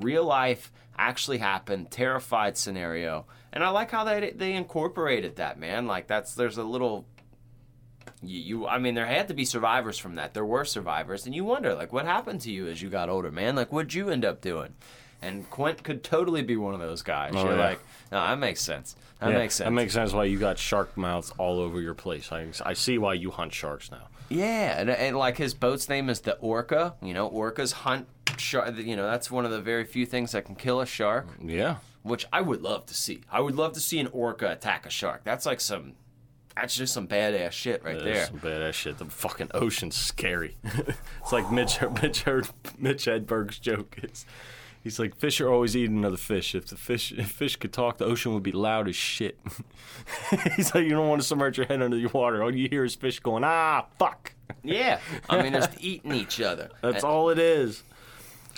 Real 0.00 0.24
life 0.24 0.72
actually 0.96 1.38
happened, 1.38 1.90
terrified 1.90 2.56
scenario, 2.56 3.26
and 3.52 3.62
I 3.62 3.68
like 3.68 3.90
how 3.90 4.04
they 4.04 4.30
they 4.30 4.54
incorporated 4.54 5.36
that 5.36 5.58
man. 5.58 5.86
Like 5.86 6.06
that's 6.06 6.34
there's 6.34 6.58
a 6.58 6.64
little 6.64 7.06
you, 8.22 8.40
you 8.40 8.66
I 8.66 8.78
mean 8.78 8.94
there 8.94 9.06
had 9.06 9.28
to 9.28 9.34
be 9.34 9.44
survivors 9.44 9.98
from 9.98 10.14
that. 10.16 10.34
There 10.34 10.44
were 10.44 10.64
survivors 10.64 11.26
and 11.26 11.34
you 11.34 11.44
wonder 11.44 11.74
like 11.74 11.92
what 11.92 12.04
happened 12.06 12.40
to 12.42 12.50
you 12.50 12.66
as 12.68 12.80
you 12.82 12.88
got 12.90 13.08
older, 13.08 13.30
man? 13.30 13.56
Like 13.56 13.72
what'd 13.72 13.94
you 13.94 14.10
end 14.10 14.24
up 14.24 14.40
doing? 14.40 14.74
And 15.22 15.48
Quint 15.48 15.82
could 15.82 16.04
totally 16.04 16.42
be 16.42 16.56
one 16.56 16.74
of 16.74 16.80
those 16.80 17.00
guys. 17.02 17.32
Oh, 17.34 17.44
You're 17.44 17.56
yeah. 17.56 17.64
like, 17.68 17.80
no, 18.12 18.20
that 18.20 18.38
makes 18.38 18.60
sense. 18.60 18.94
That 19.20 19.30
Yeah, 19.30 19.38
makes 19.38 19.54
sense. 19.54 19.66
That 19.66 19.70
makes 19.72 19.94
sense 19.94 20.12
why 20.12 20.24
you 20.24 20.38
got 20.38 20.58
shark 20.58 20.94
mouths 20.98 21.32
all 21.38 21.60
over 21.60 21.80
your 21.80 21.94
place. 21.94 22.30
I, 22.30 22.48
I 22.62 22.74
see 22.74 22.98
why 22.98 23.14
you 23.14 23.30
hunt 23.30 23.54
sharks 23.54 23.90
now. 23.90 24.08
Yeah, 24.28 24.78
and, 24.78 24.90
and 24.90 25.16
like 25.16 25.38
his 25.38 25.54
boat's 25.54 25.88
name 25.88 26.10
is 26.10 26.20
the 26.20 26.34
Orca. 26.38 26.94
You 27.00 27.14
know, 27.14 27.30
orcas 27.30 27.72
hunt 27.72 28.06
shark. 28.36 28.76
You 28.76 28.96
know, 28.96 29.06
that's 29.06 29.30
one 29.30 29.46
of 29.46 29.50
the 29.50 29.60
very 29.62 29.84
few 29.84 30.04
things 30.04 30.32
that 30.32 30.44
can 30.44 30.56
kill 30.56 30.80
a 30.82 30.86
shark, 30.86 31.28
Yeah. 31.42 31.76
which 32.02 32.26
I 32.30 32.42
would 32.42 32.60
love 32.60 32.84
to 32.86 32.94
see. 32.94 33.22
I 33.30 33.40
would 33.40 33.54
love 33.54 33.72
to 33.74 33.80
see 33.80 33.98
an 34.00 34.08
orca 34.12 34.50
attack 34.52 34.84
a 34.84 34.90
shark. 34.90 35.22
That's 35.24 35.46
like 35.46 35.60
some. 35.60 35.94
That's 36.56 36.76
just 36.76 36.94
some 36.94 37.08
badass 37.08 37.50
shit 37.52 37.82
right 37.84 37.98
There's 37.98 38.04
there. 38.04 38.26
some 38.26 38.38
badass 38.38 38.72
shit. 38.74 38.98
The 38.98 39.06
fucking 39.06 39.50
ocean's 39.54 39.96
scary. 39.96 40.56
it's 40.64 41.32
like 41.32 41.50
Mitch 41.50 41.80
Mitch 42.02 42.26
Mitch 42.78 43.04
Hedberg's 43.06 43.58
joke 43.58 43.98
is. 44.02 44.24
He's 44.82 44.98
like, 44.98 45.16
fish 45.16 45.40
are 45.40 45.50
always 45.50 45.74
eating 45.74 45.96
another 45.96 46.18
fish. 46.18 46.54
If 46.54 46.66
the 46.66 46.76
fish 46.76 47.10
if 47.10 47.30
fish 47.30 47.56
could 47.56 47.72
talk, 47.72 47.96
the 47.96 48.04
ocean 48.04 48.34
would 48.34 48.42
be 48.42 48.52
loud 48.52 48.86
as 48.86 48.94
shit. 48.94 49.40
He's 50.56 50.74
like, 50.74 50.84
you 50.84 50.90
don't 50.90 51.08
want 51.08 51.22
to 51.22 51.26
submerge 51.26 51.56
your 51.56 51.66
head 51.66 51.80
under 51.80 51.96
the 51.96 52.06
water. 52.08 52.42
All 52.42 52.54
you 52.54 52.68
hear 52.68 52.84
is 52.84 52.94
fish 52.94 53.18
going, 53.20 53.44
ah, 53.44 53.86
fuck. 53.98 54.34
Yeah, 54.62 55.00
I 55.30 55.42
mean, 55.42 55.54
just 55.54 55.70
eating 55.80 56.12
each 56.12 56.38
other. 56.40 56.68
That's 56.82 56.96
And- 56.96 57.04
all 57.04 57.30
it 57.30 57.38
is. 57.38 57.82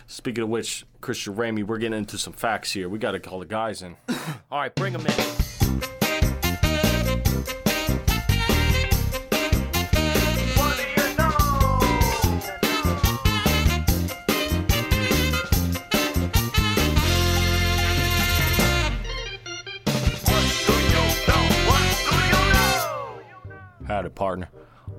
Speaking 0.09 0.43
of 0.45 0.51
which, 0.51 0.85
Christian 1.01 1.35
Ramey, 1.37 1.65
we're 1.65 1.79
getting 1.79 1.99
into 1.99 2.19
some 2.19 2.33
facts 2.33 2.73
here. 2.73 2.89
We 2.89 2.99
got 2.99 3.13
to 3.13 3.21
call 3.21 3.39
the 3.41 3.47
guys 3.47 3.83
in. 3.83 3.97
All 4.53 4.61
right, 4.61 4.73
bring 4.75 4.93
them 4.93 5.05
in. 5.07 5.56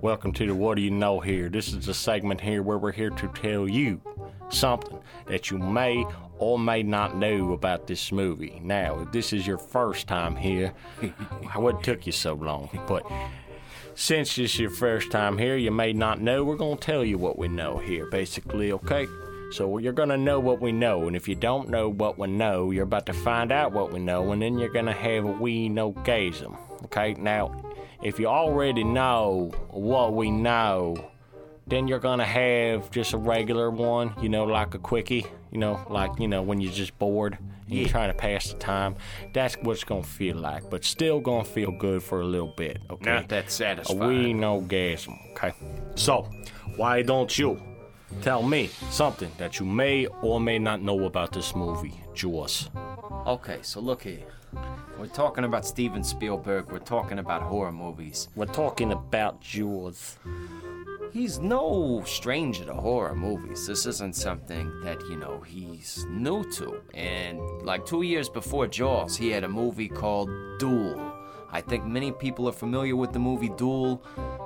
Welcome 0.08 0.32
to 0.36 0.48
the 0.48 0.56
What 0.56 0.76
Do 0.76 0.82
You 0.82 0.92
Know 0.92 1.20
here. 1.20 1.50
This 1.50 1.74
is 1.74 1.90
a 1.90 1.94
segment 1.94 2.40
here 2.40 2.64
where 2.64 2.78
we're 2.78 2.94
here 2.94 3.10
to 3.10 3.28
tell 3.28 3.68
you 3.68 4.00
something 4.48 5.00
that 5.26 5.52
you 5.52 5.58
may 5.58 6.06
or 6.38 6.58
may 6.58 6.82
not 6.82 7.18
know 7.18 7.52
about 7.52 7.88
this 7.88 8.10
movie. 8.14 8.62
Now, 8.64 9.02
if 9.02 9.12
this 9.12 9.34
is 9.34 9.46
your 9.46 9.58
first 9.58 10.08
time 10.08 10.38
here, 10.38 10.74
what 11.56 11.84
took 11.84 12.06
you 12.06 12.14
so 12.14 12.36
long? 12.36 12.70
But 12.88 13.04
since 13.96 14.38
this 14.38 14.54
is 14.54 14.60
your 14.62 14.70
first 14.70 15.12
time 15.12 15.38
here, 15.38 15.58
you 15.58 15.72
may 15.72 15.92
not 15.92 16.22
know. 16.22 16.46
We're 16.46 16.56
going 16.56 16.78
to 16.78 16.86
tell 16.86 17.04
you 17.04 17.18
what 17.18 17.38
we 17.38 17.50
know 17.50 17.78
here, 17.78 18.06
basically, 18.06 18.72
okay? 18.72 19.08
So 19.52 19.78
you're 19.78 19.92
going 19.92 20.08
to 20.08 20.18
know 20.18 20.40
what 20.40 20.62
we 20.62 20.72
know, 20.72 21.08
and 21.08 21.18
if 21.18 21.28
you 21.28 21.36
don't 21.36 21.68
know 21.68 21.90
what 21.90 22.18
we 22.18 22.28
know, 22.28 22.72
you're 22.72 22.86
about 22.86 23.08
to 23.08 23.14
find 23.14 23.52
out 23.52 23.74
what 23.74 23.92
we 23.92 24.00
know, 24.00 24.32
and 24.32 24.42
then 24.42 24.58
you're 24.58 24.70
going 24.70 24.86
to 24.86 24.94
have 24.94 25.26
a 25.26 25.32
wee 25.32 25.68
no 25.68 25.92
gasm, 25.92 26.58
okay? 26.86 27.14
Now, 27.16 27.67
if 28.02 28.20
you 28.20 28.28
already 28.28 28.84
know 28.84 29.52
what 29.70 30.14
we 30.14 30.32
know, 30.32 31.12
then 31.66 31.88
you're 31.88 32.00
gonna 32.00 32.26
have 32.26 32.90
just 32.92 33.14
a 33.14 33.18
regular 33.18 33.70
one, 33.70 34.14
you 34.22 34.30
know, 34.30 34.46
like 34.46 34.74
a 34.74 34.80
quickie, 34.80 35.26
you 35.52 35.60
know, 35.60 35.86
like, 35.90 36.12
you 36.20 36.28
know, 36.28 36.42
when 36.42 36.62
you're 36.62 36.72
just 36.72 36.98
bored 36.98 37.38
and 37.68 37.76
you're 37.76 37.90
trying 37.90 38.10
to 38.10 38.18
pass 38.18 38.52
the 38.52 38.58
time. 38.58 38.96
That's 39.34 39.56
what 39.56 39.74
it's 39.74 39.84
gonna 39.84 40.04
feel 40.04 40.38
like, 40.38 40.70
but 40.70 40.86
still 40.86 41.20
gonna 41.20 41.44
feel 41.44 41.72
good 41.72 42.02
for 42.02 42.22
a 42.22 42.26
little 42.26 42.54
bit, 42.56 42.80
okay? 42.90 43.12
Not 43.16 43.30
that 43.30 43.46
uh, 43.46 43.48
a 43.48 43.52
satisfying. 43.52 44.00
wee 44.00 44.34
no 44.34 44.62
gasm, 44.62 45.18
okay? 45.32 45.54
So, 45.96 46.30
why 46.78 47.02
don't 47.02 47.38
you 47.38 47.60
Tell 48.22 48.42
me 48.42 48.68
something 48.90 49.32
that 49.38 49.60
you 49.60 49.66
may 49.66 50.08
or 50.08 50.40
may 50.40 50.60
not 50.60 50.82
know 50.82 51.06
about 51.06 51.32
this 51.32 51.56
movie, 51.56 51.94
Jaws. 52.14 52.70
Okay, 53.26 53.60
so 53.62 53.80
look 53.80 54.04
here. 54.04 54.26
We're 55.00 55.08
talking 55.08 55.44
about 55.44 55.66
Steven 55.66 56.04
Spielberg. 56.04 56.72
We're 56.72 56.80
talking 56.80 57.20
about 57.20 57.44
horror 57.44 57.72
movies. 57.72 58.30
We're 58.36 58.46
talking 58.46 58.92
about 58.92 59.42
Jaws. 59.42 60.18
He's 61.14 61.40
no 61.40 62.04
stranger 62.06 62.66
to 62.66 62.74
horror 62.74 63.16
movies. 63.16 63.66
This 63.68 63.86
isn't 63.86 64.16
something 64.16 64.82
that, 64.82 65.00
you 65.10 65.16
know, 65.16 65.42
he's 65.42 66.06
new 66.10 66.44
to. 66.52 66.82
And 66.94 67.40
like 67.62 67.86
two 67.86 68.02
years 68.02 68.28
before 68.28 68.68
Jaws, 68.68 69.16
he 69.16 69.30
had 69.30 69.44
a 69.44 69.50
movie 69.50 69.88
called 69.88 70.30
Duel. 70.60 71.17
I 71.52 71.62
think 71.62 71.86
many 71.86 72.12
people 72.12 72.48
are 72.50 72.54
familiar 72.54 72.96
with 72.96 73.14
the 73.14 73.20
movie 73.20 73.50
Duel. 73.50 74.04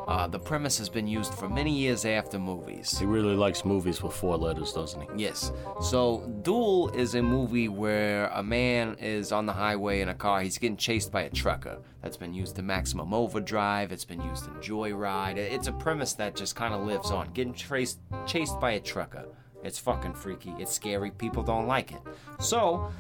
Uh, 0.08 0.28
the 0.28 0.40
premise 0.40 0.78
has 0.78 0.90
been 0.90 1.08
used 1.08 1.34
for 1.34 1.50
many 1.50 1.72
years 1.72 2.06
after 2.06 2.38
movies. 2.38 2.98
He 2.98 3.06
really 3.06 3.36
likes 3.36 3.66
movies 3.66 4.04
with 4.04 4.14
four 4.14 4.38
letters, 4.38 4.74
doesn't 4.74 5.02
he? 5.02 5.08
Yes. 5.24 5.52
So, 5.82 6.32
Duel 6.44 6.90
is 6.90 7.16
a 7.16 7.22
movie 7.22 7.70
where 7.70 8.28
a 8.28 8.44
man 8.44 8.96
is 9.00 9.32
on 9.32 9.46
the 9.46 9.54
highway 9.54 10.02
in 10.02 10.10
a 10.10 10.16
car. 10.16 10.42
He's 10.42 10.58
getting 10.58 10.78
chased 10.78 11.12
by 11.12 11.24
a 11.24 11.30
trucker. 11.30 11.80
That's 12.02 12.18
been 12.18 12.34
used 12.34 12.58
in 12.60 12.66
Maximum 12.66 13.14
Overdrive. 13.14 13.92
It's 13.92 14.06
been 14.06 14.22
used 14.22 14.48
in 14.48 14.54
Joyride. 14.56 15.38
It's 15.38 15.68
a 15.68 15.74
premise 15.74 16.14
that 16.14 16.36
just 16.36 16.56
kind 16.56 16.74
of 16.74 16.82
lives 16.86 17.12
on. 17.12 17.32
Getting 17.34 17.54
chased, 17.54 18.00
chased 18.26 18.60
by 18.60 18.72
a 18.72 18.80
trucker. 18.80 19.26
It's 19.64 19.80
fucking 19.80 20.14
freaky. 20.14 20.54
It's 20.58 20.72
scary. 20.72 21.12
People 21.12 21.44
don't 21.44 21.68
like 21.68 21.92
it. 21.92 22.02
So, 22.40 22.92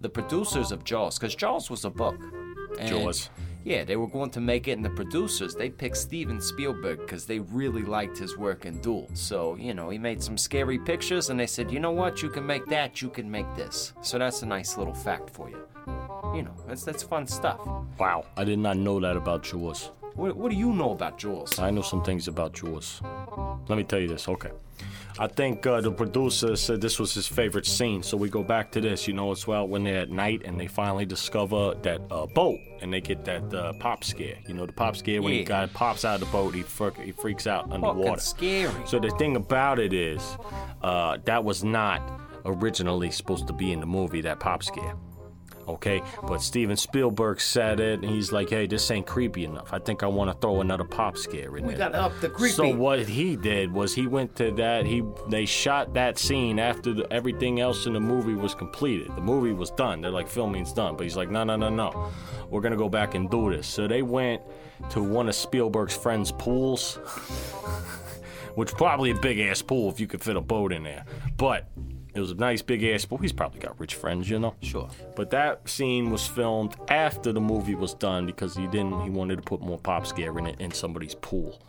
the 0.00 0.08
producers 0.08 0.72
of 0.72 0.84
Jaws, 0.84 1.18
because 1.18 1.34
Jaws 1.34 1.70
was 1.70 1.84
a 1.84 1.90
book. 1.90 2.20
And- 2.78 2.88
Jaws. 2.88 3.30
Yeah, 3.66 3.82
they 3.84 3.96
were 3.96 4.08
going 4.08 4.28
to 4.32 4.42
make 4.42 4.68
it, 4.68 4.72
and 4.72 4.84
the 4.84 4.90
producers 4.90 5.54
they 5.54 5.70
picked 5.70 5.96
Steven 5.96 6.38
Spielberg 6.38 6.98
because 6.98 7.24
they 7.24 7.38
really 7.38 7.82
liked 7.82 8.18
his 8.18 8.36
work 8.36 8.66
in 8.66 8.78
Duel. 8.82 9.08
So 9.14 9.54
you 9.56 9.72
know, 9.72 9.88
he 9.88 9.96
made 9.96 10.22
some 10.22 10.36
scary 10.36 10.78
pictures, 10.78 11.30
and 11.30 11.40
they 11.40 11.46
said, 11.46 11.70
you 11.70 11.80
know 11.80 11.90
what, 11.90 12.22
you 12.22 12.28
can 12.28 12.44
make 12.46 12.66
that, 12.66 13.00
you 13.00 13.08
can 13.08 13.30
make 13.30 13.46
this. 13.56 13.94
So 14.02 14.18
that's 14.18 14.42
a 14.42 14.46
nice 14.46 14.76
little 14.76 14.92
fact 14.92 15.30
for 15.30 15.48
you. 15.48 15.66
You 16.34 16.42
know, 16.42 16.54
that's 16.68 16.84
that's 16.84 17.02
fun 17.02 17.26
stuff. 17.26 17.58
Wow. 17.98 18.26
I 18.36 18.44
did 18.44 18.58
not 18.58 18.76
know 18.76 19.00
that 19.00 19.16
about 19.16 19.44
Jaws. 19.44 19.90
What, 20.14 20.36
what 20.36 20.50
do 20.50 20.56
you 20.56 20.72
know 20.72 20.92
about 20.92 21.18
Jaws? 21.18 21.58
I 21.58 21.70
know 21.70 21.82
some 21.82 22.02
things 22.04 22.28
about 22.28 22.52
Jaws. 22.54 23.00
Let 23.68 23.76
me 23.76 23.84
tell 23.84 23.98
you 23.98 24.08
this, 24.08 24.28
okay. 24.28 24.50
I 25.18 25.28
think 25.28 25.64
uh, 25.66 25.80
the 25.80 25.92
producer 25.92 26.56
said 26.56 26.80
this 26.80 26.98
was 26.98 27.14
his 27.14 27.26
favorite 27.28 27.66
scene, 27.66 28.02
so 28.02 28.16
we 28.16 28.28
go 28.28 28.42
back 28.42 28.72
to 28.72 28.80
this. 28.80 29.06
You 29.06 29.14
know, 29.14 29.30
it's 29.30 29.46
well 29.46 29.66
when 29.68 29.84
they're 29.84 30.00
at 30.00 30.10
night 30.10 30.42
and 30.44 30.58
they 30.58 30.66
finally 30.66 31.04
discover 31.06 31.74
that 31.82 32.00
uh, 32.10 32.26
boat 32.26 32.58
and 32.80 32.92
they 32.92 33.00
get 33.00 33.24
that 33.24 33.54
uh, 33.54 33.72
pop 33.74 34.02
scare. 34.02 34.36
You 34.48 34.54
know, 34.54 34.66
the 34.66 34.72
pop 34.72 34.96
scare 34.96 35.22
when 35.22 35.32
Yeah. 35.32 35.38
he 35.38 35.44
guy 35.44 35.66
pops 35.66 36.04
out 36.04 36.14
of 36.16 36.20
the 36.20 36.32
boat, 36.32 36.54
he, 36.54 36.62
frick, 36.62 36.96
he 36.98 37.12
freaks 37.12 37.46
out 37.46 37.70
underwater. 37.70 38.02
Fucking 38.02 38.18
scary. 38.20 38.86
So 38.86 38.98
the 38.98 39.10
thing 39.10 39.36
about 39.36 39.78
it 39.78 39.92
is, 39.92 40.36
uh, 40.82 41.18
that 41.24 41.44
was 41.44 41.62
not 41.62 42.02
originally 42.44 43.10
supposed 43.12 43.46
to 43.46 43.52
be 43.52 43.70
in 43.72 43.78
the 43.80 43.86
movie, 43.86 44.20
that 44.22 44.40
pop 44.40 44.62
scare. 44.64 44.94
Okay, 45.66 46.02
but 46.26 46.42
Steven 46.42 46.76
Spielberg 46.76 47.40
said 47.40 47.80
it, 47.80 48.02
and 48.02 48.10
he's 48.10 48.32
like, 48.32 48.50
"Hey, 48.50 48.66
this 48.66 48.90
ain't 48.90 49.06
creepy 49.06 49.44
enough. 49.44 49.72
I 49.72 49.78
think 49.78 50.02
I 50.02 50.06
want 50.06 50.30
to 50.30 50.38
throw 50.38 50.60
another 50.60 50.84
pop 50.84 51.16
scare 51.16 51.56
in 51.56 51.64
We 51.64 51.74
there." 51.74 51.90
gotta 51.90 52.02
up 52.02 52.20
the 52.20 52.28
creepy. 52.28 52.54
So 52.54 52.74
what 52.74 53.00
he 53.00 53.36
did 53.36 53.72
was 53.72 53.94
he 53.94 54.06
went 54.06 54.36
to 54.36 54.50
that. 54.52 54.86
He 54.86 55.02
they 55.28 55.46
shot 55.46 55.94
that 55.94 56.18
scene 56.18 56.58
after 56.58 56.92
the, 56.92 57.12
everything 57.12 57.60
else 57.60 57.86
in 57.86 57.92
the 57.94 58.00
movie 58.00 58.34
was 58.34 58.54
completed. 58.54 59.14
The 59.14 59.22
movie 59.22 59.52
was 59.52 59.70
done. 59.70 60.00
They're 60.00 60.10
like 60.10 60.28
filming's 60.28 60.72
done, 60.72 60.96
but 60.96 61.04
he's 61.04 61.16
like, 61.16 61.30
"No, 61.30 61.44
no, 61.44 61.56
no, 61.56 61.68
no. 61.68 62.10
We're 62.50 62.60
gonna 62.60 62.76
go 62.76 62.88
back 62.88 63.14
and 63.14 63.30
do 63.30 63.50
this." 63.50 63.66
So 63.66 63.88
they 63.88 64.02
went 64.02 64.42
to 64.90 65.02
one 65.02 65.28
of 65.28 65.34
Spielberg's 65.34 65.96
friends' 65.96 66.32
pools 66.32 66.98
which 68.54 68.72
probably 68.74 69.10
a 69.10 69.14
big 69.16 69.40
ass 69.40 69.62
pool 69.62 69.90
if 69.90 69.98
you 69.98 70.06
could 70.06 70.22
fit 70.22 70.36
a 70.36 70.40
boat 70.40 70.72
in 70.72 70.84
there. 70.84 71.04
But 71.36 71.68
it 72.14 72.20
was 72.20 72.30
a 72.30 72.34
nice 72.36 72.62
big 72.62 72.84
ass 72.84 73.04
pool. 73.04 73.18
He's 73.18 73.32
probably 73.32 73.60
got 73.60 73.78
rich 73.80 73.94
friends, 73.94 74.30
you 74.30 74.38
know. 74.38 74.54
Sure. 74.62 74.88
But 75.16 75.30
that 75.30 75.68
scene 75.68 76.10
was 76.10 76.26
filmed 76.26 76.76
after 76.88 77.32
the 77.32 77.40
movie 77.40 77.74
was 77.74 77.94
done 77.94 78.26
because 78.26 78.56
he 78.56 78.66
didn't. 78.68 79.00
He 79.02 79.10
wanted 79.10 79.36
to 79.36 79.42
put 79.42 79.60
more 79.60 79.78
pop 79.78 80.06
scare 80.06 80.38
in 80.38 80.46
it 80.46 80.60
in 80.60 80.70
somebody's 80.70 81.14
pool. 81.16 81.60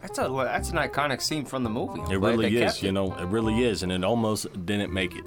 That's 0.00 0.18
a 0.18 0.28
that's 0.44 0.70
an 0.70 0.78
iconic 0.78 1.20
scene 1.20 1.44
from 1.44 1.62
the 1.62 1.70
movie. 1.70 2.00
I'm 2.00 2.10
It 2.10 2.16
really 2.16 2.56
is, 2.56 2.82
you 2.82 2.88
it. 2.88 2.92
know. 2.92 3.14
It 3.16 3.26
really 3.26 3.62
is, 3.62 3.82
and 3.82 3.92
it 3.92 4.02
almost 4.02 4.46
didn't 4.66 4.92
make 4.92 5.14
it. 5.14 5.24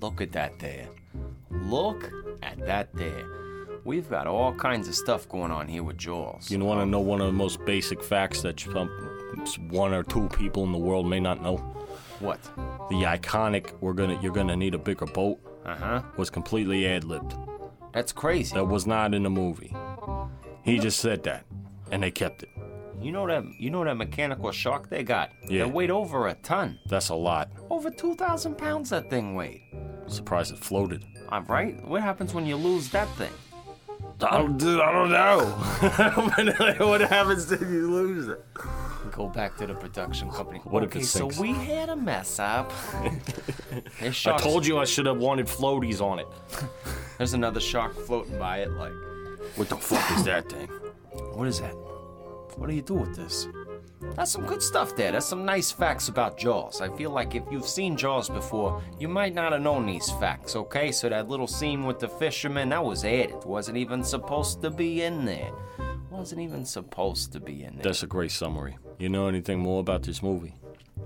Look 0.00 0.20
at 0.20 0.32
that 0.32 0.58
there. 0.58 0.88
Look 1.50 2.10
at 2.42 2.58
that 2.66 2.92
there. 2.94 3.24
We've 3.84 4.08
got 4.10 4.26
all 4.26 4.52
kinds 4.54 4.88
of 4.88 4.94
stuff 4.94 5.28
going 5.28 5.50
on 5.50 5.66
here 5.66 5.82
with 5.82 5.96
Jaws. 5.96 6.50
You 6.50 6.58
want 6.58 6.80
to 6.80 6.86
know 6.86 7.00
one 7.00 7.20
of 7.20 7.26
the 7.26 7.32
most 7.32 7.64
basic 7.64 8.02
facts 8.02 8.42
that 8.42 8.60
some 8.60 8.88
one 9.70 9.94
or 9.94 10.02
two 10.02 10.28
people 10.28 10.64
in 10.64 10.72
the 10.72 10.78
world 10.78 11.06
may 11.08 11.20
not 11.20 11.42
know? 11.42 11.56
what? 12.20 12.38
The 12.90 13.02
iconic 13.04 13.72
"We're 13.80 13.92
gonna, 13.94 14.20
you're 14.20 14.32
gonna 14.32 14.56
need 14.56 14.74
a 14.74 14.78
bigger 14.78 15.06
boat" 15.06 15.38
Uh 15.64 15.76
huh. 15.76 16.02
was 16.16 16.28
completely 16.30 16.86
ad 16.86 17.04
libbed. 17.04 17.34
That's 17.92 18.12
crazy. 18.12 18.54
That 18.54 18.66
was 18.66 18.86
not 18.86 19.14
in 19.14 19.22
the 19.22 19.30
movie. 19.30 19.74
He 20.64 20.78
just 20.78 21.00
said 21.00 21.22
that, 21.24 21.44
and 21.90 22.02
they 22.02 22.10
kept 22.10 22.42
it. 22.42 22.48
You 23.00 23.12
know 23.12 23.26
that 23.26 23.44
you 23.58 23.70
know 23.70 23.82
that 23.84 23.96
mechanical 23.96 24.52
shark 24.52 24.90
they 24.90 25.02
got? 25.02 25.30
Yeah. 25.48 25.64
They 25.64 25.70
weighed 25.70 25.90
over 25.90 26.28
a 26.28 26.34
ton. 26.34 26.78
That's 26.86 27.08
a 27.08 27.14
lot. 27.14 27.50
Over 27.70 27.90
two 27.90 28.14
thousand 28.16 28.58
pounds 28.58 28.90
that 28.90 29.08
thing 29.08 29.34
weighed. 29.34 29.62
Surprised 30.06 30.52
it 30.52 30.58
floated. 30.58 31.04
I'm 31.30 31.44
right. 31.46 31.82
What 31.86 32.02
happens 32.02 32.34
when 32.34 32.44
you 32.44 32.56
lose 32.56 32.90
that 32.90 33.08
thing? 33.16 33.32
I 34.22 34.36
don't, 34.36 34.58
dude, 34.58 34.80
I 34.80 34.92
don't 34.92 35.10
know. 35.10 35.44
what 36.86 37.00
happens 37.00 37.50
if 37.50 37.60
you 37.62 37.90
lose 37.90 38.28
it? 38.28 38.44
Go 39.20 39.28
back 39.28 39.58
to 39.58 39.66
the 39.66 39.74
production 39.74 40.30
company. 40.30 40.60
What 40.64 40.82
if 40.82 40.96
it 40.96 41.00
okay, 41.00 41.04
so 41.04 41.26
we 41.38 41.52
had 41.52 41.90
a 41.90 41.94
mess 41.94 42.38
up. 42.38 42.72
I 44.00 44.38
told 44.38 44.66
you 44.66 44.78
I 44.78 44.86
should 44.86 45.04
have 45.04 45.18
wanted 45.18 45.44
floaties 45.44 46.00
on 46.00 46.20
it. 46.20 46.26
There's 47.18 47.34
another 47.34 47.60
shark 47.60 47.94
floating 48.06 48.38
by 48.38 48.60
it. 48.60 48.70
Like, 48.70 48.94
What 49.56 49.68
the 49.68 49.76
fuck 49.76 50.10
is 50.16 50.24
that 50.24 50.48
thing? 50.50 50.68
what 51.34 51.46
is 51.48 51.60
that? 51.60 51.74
What 52.56 52.70
do 52.70 52.74
you 52.74 52.80
do 52.80 52.94
with 52.94 53.14
this? 53.14 53.46
That's 54.16 54.30
some 54.30 54.46
good 54.46 54.62
stuff 54.62 54.96
there. 54.96 55.12
That's 55.12 55.26
some 55.26 55.44
nice 55.44 55.70
facts 55.70 56.08
about 56.08 56.38
Jaws. 56.38 56.80
I 56.80 56.88
feel 56.96 57.10
like 57.10 57.34
if 57.34 57.42
you've 57.50 57.68
seen 57.68 57.98
Jaws 57.98 58.30
before, 58.30 58.82
you 58.98 59.06
might 59.06 59.34
not 59.34 59.52
have 59.52 59.60
known 59.60 59.84
these 59.84 60.10
facts, 60.12 60.56
okay? 60.56 60.92
So 60.92 61.10
that 61.10 61.28
little 61.28 61.46
scene 61.46 61.84
with 61.84 61.98
the 61.98 62.08
fisherman, 62.08 62.70
that 62.70 62.82
was 62.82 63.04
added. 63.04 63.32
It 63.32 63.44
wasn't 63.44 63.76
even 63.76 64.02
supposed 64.02 64.62
to 64.62 64.70
be 64.70 65.02
in 65.02 65.26
there. 65.26 65.50
Wasn't 66.10 66.40
even 66.40 66.64
supposed 66.64 67.32
to 67.32 67.40
be 67.40 67.62
in 67.62 67.76
there. 67.76 67.84
That's 67.84 68.02
a 68.02 68.06
great 68.06 68.32
summary. 68.32 68.76
You 68.98 69.08
know 69.08 69.28
anything 69.28 69.60
more 69.60 69.80
about 69.80 70.02
this 70.02 70.22
movie? 70.22 70.54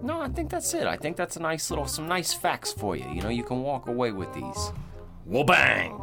No, 0.03 0.21
I 0.21 0.29
think 0.29 0.51
that's 0.51 0.73
it. 0.75 0.87
I 0.87 0.97
think 0.97 1.17
that's 1.17 1.37
a 1.37 1.41
nice 1.41 1.71
little, 1.71 1.87
some 1.87 2.09
nice 2.09 2.33
facts 2.33 2.73
for 2.73 2.97
you. 2.97 3.09
You 3.11 3.23
know, 3.23 3.29
you 3.29 3.45
can 3.45 3.63
walk 3.63 3.87
away 3.87 4.13
with 4.13 4.33
these. 4.35 4.73
Well, 5.27 5.45
bang! 5.45 6.01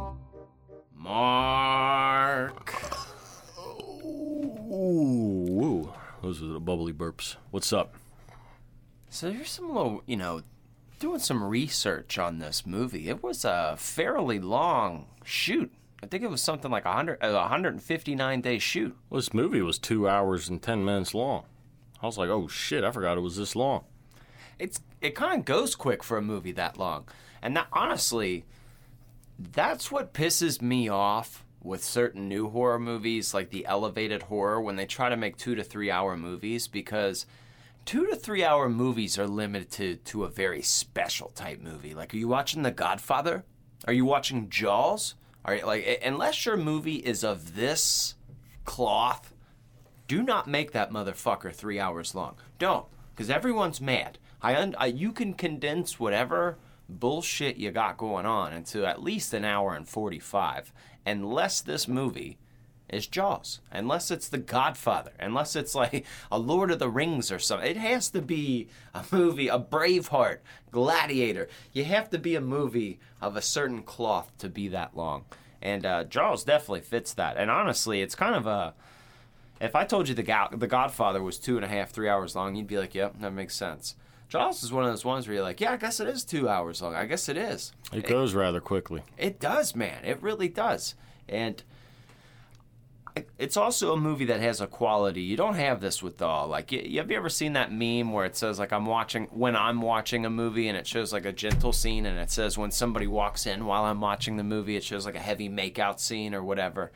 Mark. 0.94 2.74
Ooh, 4.72 5.46
ooh. 5.62 5.92
Those 6.22 6.42
are 6.42 6.46
the 6.46 6.60
bubbly 6.60 6.92
burps. 6.92 7.36
What's 7.50 7.72
up? 7.72 7.94
So 9.10 9.30
there's 9.30 9.50
some 9.50 9.68
little, 9.74 10.02
you 10.06 10.16
know, 10.16 10.42
doing 11.00 11.18
some 11.18 11.42
research 11.44 12.18
on 12.18 12.38
this 12.38 12.64
movie. 12.64 13.08
It 13.08 13.22
was 13.22 13.44
a 13.44 13.74
fairly 13.76 14.38
long 14.38 15.06
shoot. 15.24 15.72
I 16.02 16.06
think 16.06 16.24
it 16.24 16.30
was 16.30 16.42
something 16.42 16.70
like 16.70 16.84
a 16.84 16.88
100, 16.88 17.18
a 17.20 17.32
159 17.32 18.40
day 18.40 18.58
shoot. 18.58 18.96
Well, 19.08 19.18
this 19.20 19.32
movie 19.32 19.62
was 19.62 19.78
two 19.78 20.08
hours 20.08 20.48
and 20.48 20.60
ten 20.60 20.84
minutes 20.84 21.14
long. 21.14 21.44
I 22.02 22.06
was 22.06 22.18
like, 22.18 22.28
oh 22.28 22.48
shit, 22.48 22.82
I 22.82 22.90
forgot 22.90 23.16
it 23.16 23.20
was 23.20 23.36
this 23.36 23.54
long. 23.54 23.84
It's 24.58 24.80
it 25.00 25.14
kind 25.14 25.38
of 25.38 25.44
goes 25.44 25.74
quick 25.76 26.02
for 26.02 26.18
a 26.18 26.22
movie 26.22 26.52
that 26.52 26.76
long. 26.76 27.06
And 27.40 27.56
that, 27.56 27.68
honestly, 27.72 28.44
that's 29.38 29.90
what 29.90 30.12
pisses 30.12 30.60
me 30.60 30.88
off 30.88 31.44
with 31.62 31.84
certain 31.84 32.28
new 32.28 32.50
horror 32.50 32.78
movies 32.78 33.32
like 33.32 33.50
the 33.50 33.66
elevated 33.66 34.22
horror 34.22 34.60
when 34.60 34.76
they 34.76 34.86
try 34.86 35.08
to 35.08 35.16
make 35.16 35.36
2 35.36 35.54
to 35.54 35.62
3 35.62 35.90
hour 35.90 36.16
movies 36.16 36.66
because 36.66 37.26
2 37.84 38.06
to 38.08 38.16
3 38.16 38.44
hour 38.44 38.68
movies 38.68 39.18
are 39.18 39.28
limited 39.28 40.04
to 40.04 40.24
a 40.24 40.28
very 40.28 40.62
special 40.62 41.28
type 41.30 41.60
movie. 41.60 41.94
Like 41.94 42.12
are 42.12 42.16
you 42.16 42.28
watching 42.28 42.62
The 42.62 42.72
Godfather? 42.72 43.44
Are 43.86 43.92
you 43.92 44.04
watching 44.04 44.50
Jaws? 44.50 45.14
Are 45.44 45.56
you, 45.56 45.66
like 45.66 46.00
unless 46.04 46.46
your 46.46 46.56
movie 46.56 46.96
is 46.96 47.24
of 47.24 47.56
this 47.56 48.14
cloth, 48.64 49.34
do 50.06 50.22
not 50.22 50.46
make 50.46 50.72
that 50.72 50.90
motherfucker 50.90 51.54
three 51.54 51.80
hours 51.80 52.14
long. 52.14 52.36
Don't, 52.58 52.86
because 53.14 53.30
everyone's 53.30 53.80
mad. 53.80 54.18
I, 54.40 54.56
un- 54.56 54.76
I 54.78 54.86
you 54.86 55.12
can 55.12 55.34
condense 55.34 55.98
whatever 55.98 56.58
bullshit 56.88 57.56
you 57.56 57.70
got 57.70 57.96
going 57.96 58.26
on 58.26 58.52
into 58.52 58.84
at 58.84 59.02
least 59.02 59.32
an 59.32 59.44
hour 59.44 59.74
and 59.74 59.88
forty 59.88 60.18
five, 60.18 60.72
unless 61.06 61.60
this 61.60 61.88
movie 61.88 62.38
is 62.92 63.06
Jaws, 63.08 63.60
unless 63.72 64.10
it's 64.10 64.28
The 64.28 64.38
Godfather, 64.38 65.12
unless 65.18 65.56
it's 65.56 65.74
like 65.74 66.04
a 66.30 66.38
Lord 66.38 66.70
of 66.70 66.78
the 66.78 66.88
Rings 66.90 67.32
or 67.32 67.38
something. 67.38 67.68
It 67.68 67.76
has 67.78 68.10
to 68.10 68.20
be 68.22 68.68
a 68.94 69.02
movie, 69.10 69.48
a 69.48 69.58
Braveheart, 69.58 70.38
Gladiator. 70.70 71.48
You 71.72 71.84
have 71.84 72.10
to 72.10 72.18
be 72.18 72.34
a 72.34 72.40
movie 72.40 73.00
of 73.20 73.36
a 73.36 73.42
certain 73.42 73.82
cloth 73.82 74.30
to 74.38 74.48
be 74.48 74.68
that 74.68 74.96
long. 74.96 75.24
And 75.60 75.86
uh, 75.86 76.04
Jaws 76.04 76.44
definitely 76.44 76.80
fits 76.82 77.14
that. 77.14 77.36
And 77.36 77.50
honestly, 77.50 78.02
it's 78.02 78.14
kind 78.14 78.34
of 78.34 78.46
a 78.46 78.74
If 79.60 79.74
I 79.76 79.84
told 79.84 80.08
you 80.08 80.14
the 80.14 80.22
Go- 80.22 80.48
the 80.52 80.66
Godfather 80.66 81.22
was 81.22 81.38
two 81.38 81.56
and 81.56 81.64
a 81.64 81.68
half, 81.68 81.90
three 81.90 82.08
hours 82.08 82.34
long, 82.34 82.56
you'd 82.56 82.66
be 82.66 82.78
like, 82.78 82.94
"Yep, 82.94 83.20
that 83.20 83.32
makes 83.32 83.54
sense." 83.54 83.94
Jaws 84.28 84.62
is 84.64 84.72
one 84.72 84.82
of 84.84 84.90
those 84.90 85.04
ones 85.04 85.26
where 85.28 85.34
you're 85.36 85.44
like, 85.44 85.60
"Yeah, 85.60 85.72
I 85.72 85.76
guess 85.76 86.00
it 86.00 86.08
is 86.08 86.24
two 86.24 86.48
hours 86.48 86.82
long. 86.82 86.94
I 86.96 87.06
guess 87.06 87.28
it 87.28 87.36
is." 87.36 87.72
It 87.92 88.06
goes 88.08 88.34
rather 88.34 88.60
quickly. 88.60 89.02
It 89.16 89.38
does, 89.38 89.76
man. 89.76 90.04
It 90.04 90.20
really 90.22 90.48
does. 90.48 90.94
And 91.28 91.54
it- 91.56 91.64
it's 93.38 93.56
also 93.56 93.92
a 93.92 93.96
movie 93.96 94.24
that 94.26 94.40
has 94.40 94.60
a 94.60 94.66
quality. 94.66 95.22
You 95.22 95.36
don't 95.36 95.54
have 95.54 95.80
this 95.80 96.02
with 96.02 96.22
all. 96.22 96.48
Like, 96.48 96.72
you, 96.72 96.98
have 96.98 97.10
you 97.10 97.16
ever 97.16 97.28
seen 97.28 97.52
that 97.54 97.72
meme 97.72 98.12
where 98.12 98.24
it 98.24 98.36
says, 98.36 98.58
like, 98.58 98.72
I'm 98.72 98.86
watching, 98.86 99.26
when 99.26 99.56
I'm 99.56 99.82
watching 99.82 100.24
a 100.24 100.30
movie 100.30 100.68
and 100.68 100.76
it 100.76 100.86
shows, 100.86 101.12
like, 101.12 101.26
a 101.26 101.32
gentle 101.32 101.72
scene 101.72 102.06
and 102.06 102.18
it 102.18 102.30
says, 102.30 102.56
when 102.56 102.70
somebody 102.70 103.06
walks 103.06 103.46
in 103.46 103.66
while 103.66 103.84
I'm 103.84 104.00
watching 104.00 104.36
the 104.36 104.44
movie, 104.44 104.76
it 104.76 104.84
shows, 104.84 105.04
like, 105.04 105.14
a 105.14 105.20
heavy 105.20 105.48
makeout 105.48 106.00
scene 106.00 106.34
or 106.34 106.42
whatever. 106.42 106.92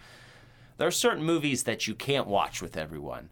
There 0.79 0.89
are 0.89 0.93
certain 0.93 1.25
movies 1.25 1.65
that 1.65 1.87
you 1.87 1.95
can't 1.95 2.27
watch 2.27 2.63
with 2.63 2.77
everyone. 2.77 3.31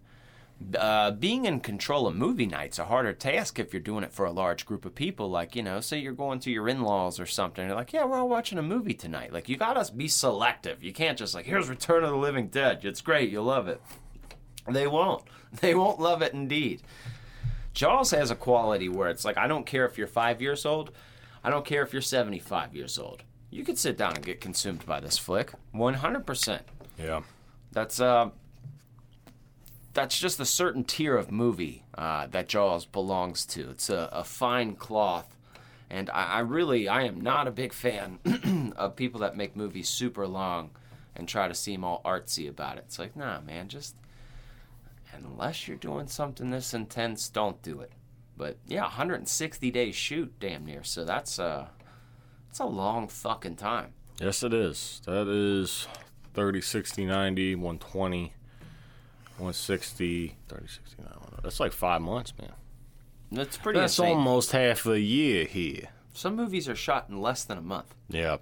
Uh, 0.79 1.11
being 1.11 1.45
in 1.45 1.61
control 1.61 2.07
of 2.07 2.15
movie 2.17 2.47
night's 2.47 2.79
a 2.79 2.85
harder 2.85 3.13
task 3.13 3.59
if 3.59 3.73
you're 3.73 3.83
doing 3.83 4.05
it 4.05 4.13
for 4.13 4.25
a 4.25 4.31
large 4.33 4.65
group 4.65 4.85
of 4.85 4.95
people. 4.95 5.29
Like, 5.29 5.55
you 5.57 5.63
know, 5.63 5.81
say 5.81 5.99
you're 5.99 6.13
going 6.13 6.39
to 6.41 6.51
your 6.51 6.69
in 6.69 6.83
laws 6.83 7.19
or 7.21 7.27
something. 7.27 7.67
You're 7.67 7.77
like, 7.77 7.93
yeah, 7.93 8.05
we're 8.05 8.19
all 8.19 8.29
watching 8.29 8.59
a 8.59 8.63
movie 8.63 8.95
tonight. 8.95 9.33
Like, 9.33 9.49
you 9.49 9.57
gotta 9.57 9.93
be 9.93 10.09
selective. 10.09 10.83
You 10.83 10.93
can't 10.93 11.19
just, 11.19 11.35
like, 11.35 11.45
here's 11.45 11.69
Return 11.69 12.05
of 12.05 12.11
the 12.11 12.17
Living 12.17 12.49
Dead. 12.49 12.85
It's 12.85 13.01
great. 13.01 13.31
You'll 13.31 13.45
love 13.45 13.69
it. 13.69 13.81
They 14.69 14.87
won't. 14.87 15.23
They 15.61 15.73
won't 15.73 16.01
love 16.01 16.21
it 16.21 16.33
indeed. 16.33 16.83
Jaws 17.75 18.11
has 18.11 18.33
a 18.33 18.35
quality 18.35 18.89
where 18.89 19.09
it's 19.09 19.25
like, 19.25 19.39
I 19.39 19.47
don't 19.47 19.65
care 19.67 19.87
if 19.87 19.97
you're 19.97 20.09
five 20.09 20.43
years 20.43 20.67
old, 20.67 20.91
I 21.45 21.51
don't 21.51 21.65
care 21.65 21.83
if 21.83 21.93
you're 21.93 22.03
75 22.03 22.75
years 22.75 22.99
old. 22.99 23.23
You 23.51 23.63
could 23.63 23.79
sit 23.79 23.97
down 23.97 24.17
and 24.17 24.25
get 24.27 24.41
consumed 24.41 24.85
by 24.85 24.99
this 24.99 25.17
flick. 25.17 25.53
100%. 25.73 26.61
Yeah. 26.99 27.23
That's 27.71 28.01
uh, 28.01 28.31
that's 29.95 30.19
just 30.19 30.41
a 30.41 30.45
certain 30.45 30.85
tier 30.85 31.17
of 31.17 31.31
movie 31.31 31.85
uh, 31.97 32.27
that 32.27 32.49
Jaws 32.49 32.85
belongs 32.85 33.47
to. 33.47 33.71
It's 33.71 33.89
a, 33.89 34.09
a 34.13 34.25
fine 34.25 34.75
cloth, 34.75 35.37
and 35.89 36.11
I, 36.11 36.25
I 36.25 36.39
really 36.41 36.89
I 36.89 37.05
am 37.05 37.21
not 37.21 37.47
a 37.49 37.53
big 37.53 37.73
fan 37.73 38.19
of 38.77 38.97
people 38.97 39.21
that 39.21 39.37
make 39.37 39.57
movies 39.57 39.89
super 39.89 40.27
long 40.27 40.71
and 41.17 41.29
try 41.29 41.49
to 41.49 41.55
seem 41.55 41.85
all 41.85 42.03
artsy 42.05 42.49
about 42.49 42.77
it. 42.77 42.85
It's 42.87 42.99
like, 42.99 43.17
nah, 43.17 43.41
man, 43.41 43.69
just 43.69 43.95
unless 45.13 45.69
you're 45.69 45.77
doing 45.77 46.09
something 46.09 46.51
this 46.51 46.75
intense, 46.75 47.29
don't 47.29 47.63
do 47.63 47.81
it. 47.81 47.93
But 48.37 48.59
yeah, 48.67 48.83
160 48.83 49.71
days 49.71 49.95
shoot, 49.95 50.33
damn 50.41 50.67
near. 50.67 50.83
So 50.83 51.05
that's 51.05 51.39
a 51.39 51.71
that's 52.49 52.59
a 52.59 52.67
long 52.67 53.09
fucking 53.09 53.57
time. 53.57 53.93
Yes, 54.21 54.43
it 54.43 54.53
is. 54.53 55.01
That 55.07 55.29
is 55.29 55.87
30, 56.35 56.61
60, 56.61 57.05
90, 57.05 57.55
120, 57.55 58.33
160, 59.39 60.37
30, 60.49 60.67
69. 60.67 61.09
That's 61.43 61.61
like 61.61 61.73
five 61.73 62.01
months, 62.03 62.33
man. 62.41 62.53
That's 63.33 63.57
pretty 63.57 63.81
That's 63.81 63.99
insane. 63.99 64.17
almost 64.17 64.53
half 64.53 64.87
a 64.87 65.01
year 65.01 65.45
here. 65.45 65.89
Some 66.13 66.37
movies 66.37 66.69
are 66.69 66.77
shot 66.77 67.07
in 67.09 67.21
less 67.21 67.43
than 67.45 67.59
a 67.59 67.63
month. 67.63 67.95
Yeah. 68.09 68.37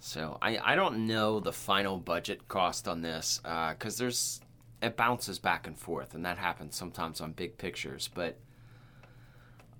So 0.00 0.38
I, 0.40 0.58
I 0.58 0.76
don't 0.76 1.06
know 1.08 1.40
the 1.40 1.52
final 1.52 1.98
budget 1.98 2.46
cost 2.46 2.86
on 2.86 3.02
this 3.02 3.40
uh, 3.44 3.70
because 3.72 3.98
there's 3.98 4.40
it 4.80 4.96
bounces 4.96 5.40
back 5.40 5.66
and 5.66 5.76
forth 5.76 6.14
and 6.14 6.24
that 6.24 6.38
happens 6.38 6.76
sometimes 6.76 7.20
on 7.20 7.32
big 7.32 7.58
pictures. 7.58 8.08
But 8.14 8.38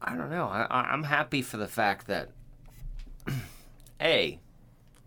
I 0.03 0.17
don't 0.17 0.31
know. 0.31 0.47
I, 0.49 0.63
I- 0.69 0.91
I'm 0.93 1.05
happy 1.05 1.41
for 1.41 1.57
the 1.57 1.69
fact 1.69 2.09
that 2.09 2.31
a, 4.01 4.41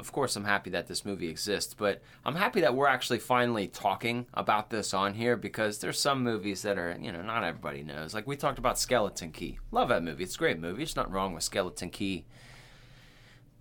of 0.01 0.11
course, 0.11 0.35
I'm 0.35 0.43
happy 0.43 0.71
that 0.71 0.87
this 0.87 1.05
movie 1.05 1.29
exists, 1.29 1.73
but 1.73 2.01
I'm 2.25 2.35
happy 2.35 2.61
that 2.61 2.75
we're 2.75 2.87
actually 2.87 3.19
finally 3.19 3.67
talking 3.67 4.25
about 4.33 4.69
this 4.69 4.93
on 4.93 5.13
here 5.13 5.37
because 5.37 5.77
there's 5.77 5.99
some 5.99 6.23
movies 6.23 6.63
that 6.63 6.77
are 6.77 6.97
you 6.99 7.11
know 7.11 7.21
not 7.21 7.43
everybody 7.43 7.83
knows. 7.83 8.13
Like 8.13 8.27
we 8.27 8.35
talked 8.35 8.59
about 8.59 8.79
Skeleton 8.79 9.31
Key. 9.31 9.59
Love 9.71 9.89
that 9.89 10.03
movie. 10.03 10.23
It's 10.23 10.35
a 10.35 10.39
great 10.39 10.59
movie. 10.59 10.83
It's 10.83 10.95
nothing 10.95 11.13
wrong 11.13 11.33
with 11.33 11.43
Skeleton 11.43 11.91
Key 11.91 12.25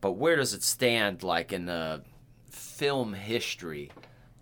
but 0.01 0.13
where 0.13 0.37
does 0.37 0.55
it 0.55 0.63
stand 0.63 1.23
like 1.23 1.53
in 1.53 1.67
the 1.67 2.03
film 2.51 3.13
history 3.13 3.91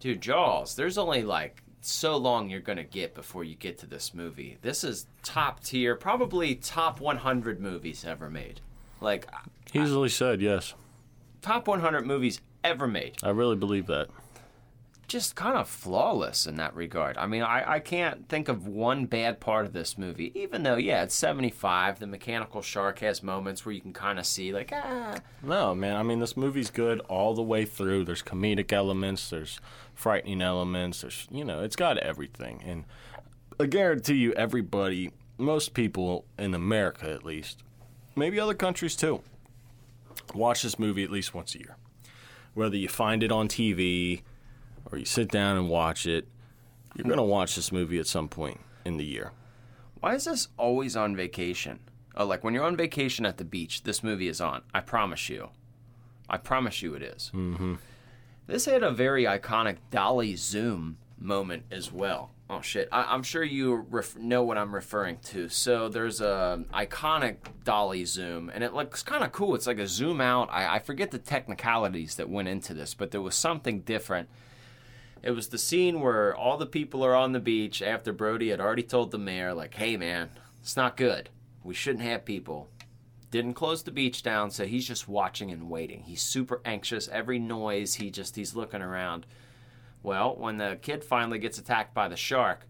dude 0.00 0.20
jaws 0.20 0.74
there's 0.76 0.98
only 0.98 1.22
like 1.22 1.62
so 1.80 2.16
long 2.16 2.48
you're 2.48 2.60
gonna 2.60 2.84
get 2.84 3.14
before 3.14 3.44
you 3.44 3.54
get 3.54 3.78
to 3.78 3.86
this 3.86 4.14
movie 4.14 4.58
this 4.62 4.84
is 4.84 5.06
top 5.22 5.62
tier 5.62 5.94
probably 5.94 6.54
top 6.54 7.00
100 7.00 7.60
movies 7.60 8.04
ever 8.04 8.30
made 8.30 8.60
like 9.00 9.26
Easily 9.74 10.08
said, 10.08 10.40
yes. 10.40 10.74
Top 11.42 11.68
100 11.68 12.06
movies 12.06 12.40
ever 12.64 12.86
made 12.86 13.16
I 13.22 13.30
really 13.30 13.56
believe 13.56 13.86
that. 13.86 14.08
just 15.06 15.34
kind 15.36 15.56
of 15.56 15.66
flawless 15.68 16.46
in 16.46 16.56
that 16.56 16.74
regard. 16.74 17.16
I 17.16 17.26
mean, 17.26 17.42
I, 17.42 17.74
I 17.76 17.78
can't 17.80 18.28
think 18.28 18.48
of 18.48 18.66
one 18.66 19.06
bad 19.06 19.40
part 19.40 19.64
of 19.64 19.72
this 19.72 19.96
movie, 19.96 20.30
even 20.38 20.64
though, 20.64 20.76
yeah, 20.76 21.02
it's 21.02 21.14
75. 21.14 21.98
The 21.98 22.06
mechanical 22.06 22.60
shark 22.60 22.98
has 22.98 23.22
moments 23.22 23.64
where 23.64 23.72
you 23.74 23.80
can 23.80 23.94
kind 23.94 24.18
of 24.18 24.26
see, 24.26 24.52
like, 24.52 24.70
ah, 24.74 25.14
No, 25.42 25.74
man. 25.74 25.96
I 25.96 26.02
mean, 26.02 26.18
this 26.18 26.36
movie's 26.36 26.68
good 26.70 27.00
all 27.08 27.34
the 27.34 27.42
way 27.42 27.64
through. 27.64 28.04
There's 28.04 28.22
comedic 28.22 28.70
elements, 28.70 29.30
there's 29.30 29.60
frightening 29.94 30.42
elements, 30.42 31.00
there's, 31.00 31.26
you 31.30 31.44
know, 31.44 31.62
it's 31.62 31.76
got 31.76 31.96
everything. 31.98 32.62
And 32.66 32.84
I 33.58 33.64
guarantee 33.64 34.16
you, 34.16 34.34
everybody, 34.34 35.10
most 35.38 35.72
people 35.72 36.26
in 36.38 36.52
America 36.52 37.10
at 37.10 37.24
least, 37.24 37.62
maybe 38.14 38.38
other 38.38 38.52
countries 38.54 38.94
too, 38.94 39.22
watch 40.34 40.62
this 40.62 40.78
movie 40.78 41.04
at 41.04 41.10
least 41.10 41.34
once 41.34 41.54
a 41.54 41.58
year. 41.58 41.76
Whether 42.54 42.76
you 42.76 42.88
find 42.88 43.22
it 43.22 43.32
on 43.32 43.48
TV 43.48 44.22
or 44.90 44.98
you 44.98 45.04
sit 45.04 45.30
down 45.30 45.56
and 45.56 45.68
watch 45.68 46.06
it, 46.06 46.28
you're 46.94 47.04
going 47.04 47.18
to 47.18 47.22
watch 47.22 47.54
this 47.54 47.70
movie 47.70 47.98
at 47.98 48.06
some 48.06 48.28
point 48.28 48.60
in 48.84 48.96
the 48.96 49.04
year. 49.04 49.32
Why 50.00 50.14
is 50.14 50.24
this 50.24 50.48
always 50.56 50.96
on 50.96 51.16
vacation? 51.16 51.80
Oh, 52.16 52.26
like 52.26 52.42
when 52.42 52.54
you're 52.54 52.64
on 52.64 52.76
vacation 52.76 53.26
at 53.26 53.36
the 53.36 53.44
beach, 53.44 53.82
this 53.82 54.02
movie 54.02 54.28
is 54.28 54.40
on. 54.40 54.62
I 54.74 54.80
promise 54.80 55.28
you. 55.28 55.50
I 56.28 56.36
promise 56.36 56.82
you 56.82 56.94
it 56.94 57.02
is. 57.02 57.30
Mm-hmm. 57.34 57.74
This 58.46 58.64
had 58.64 58.82
a 58.82 58.90
very 58.90 59.24
iconic 59.24 59.76
dolly 59.90 60.34
zoom 60.34 60.98
moment 61.18 61.64
as 61.70 61.92
well. 61.92 62.30
Oh 62.50 62.62
shit! 62.62 62.88
I, 62.90 63.02
I'm 63.02 63.22
sure 63.22 63.44
you 63.44 63.86
ref- 63.90 64.16
know 64.16 64.42
what 64.42 64.56
I'm 64.56 64.74
referring 64.74 65.18
to. 65.24 65.50
So 65.50 65.88
there's 65.88 66.20
a 66.22 66.64
iconic 66.72 67.36
dolly 67.64 68.06
zoom, 68.06 68.50
and 68.52 68.64
it 68.64 68.72
looks 68.72 69.02
kind 69.02 69.22
of 69.22 69.32
cool. 69.32 69.54
It's 69.54 69.66
like 69.66 69.78
a 69.78 69.86
zoom 69.86 70.20
out. 70.20 70.48
I, 70.50 70.76
I 70.76 70.78
forget 70.78 71.10
the 71.10 71.18
technicalities 71.18 72.14
that 72.14 72.30
went 72.30 72.48
into 72.48 72.72
this, 72.72 72.94
but 72.94 73.10
there 73.10 73.20
was 73.20 73.34
something 73.34 73.80
different. 73.80 74.28
It 75.22 75.32
was 75.32 75.48
the 75.48 75.58
scene 75.58 76.00
where 76.00 76.34
all 76.34 76.56
the 76.56 76.66
people 76.66 77.04
are 77.04 77.14
on 77.14 77.32
the 77.32 77.40
beach 77.40 77.82
after 77.82 78.12
Brody 78.12 78.48
had 78.48 78.60
already 78.60 78.84
told 78.84 79.10
the 79.10 79.18
mayor, 79.18 79.52
like, 79.52 79.74
hey 79.74 79.96
man, 79.96 80.30
it's 80.62 80.76
not 80.76 80.96
good. 80.96 81.28
We 81.62 81.74
shouldn't 81.74 82.04
have 82.04 82.24
people. 82.24 82.70
Didn't 83.30 83.54
close 83.54 83.82
the 83.82 83.90
beach 83.90 84.22
down, 84.22 84.50
so 84.50 84.64
he's 84.64 84.86
just 84.86 85.06
watching 85.06 85.50
and 85.50 85.68
waiting. 85.68 86.04
He's 86.04 86.22
super 86.22 86.62
anxious. 86.64 87.08
Every 87.08 87.38
noise, 87.38 87.94
he 87.94 88.10
just 88.10 88.36
he's 88.36 88.54
looking 88.54 88.80
around. 88.80 89.26
Well, 90.02 90.36
when 90.36 90.58
the 90.58 90.78
kid 90.80 91.04
finally 91.04 91.38
gets 91.38 91.58
attacked 91.58 91.94
by 91.94 92.08
the 92.08 92.16
shark, 92.16 92.66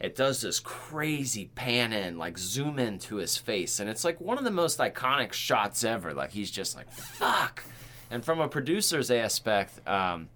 it 0.00 0.16
does 0.16 0.40
this 0.40 0.58
crazy 0.58 1.50
pan 1.54 1.92
in, 1.92 2.18
like 2.18 2.36
zoom 2.36 2.78
into 2.78 3.16
his 3.16 3.36
face, 3.36 3.78
and 3.78 3.88
it's 3.88 4.04
like 4.04 4.20
one 4.20 4.36
of 4.36 4.44
the 4.44 4.50
most 4.50 4.78
iconic 4.78 5.32
shots 5.32 5.84
ever. 5.84 6.12
Like 6.12 6.32
he's 6.32 6.50
just 6.50 6.76
like 6.76 6.90
fuck. 6.90 7.62
And 8.10 8.24
from 8.24 8.40
a 8.40 8.48
producer's 8.48 9.10
aspect, 9.10 9.86
um, 9.88 10.28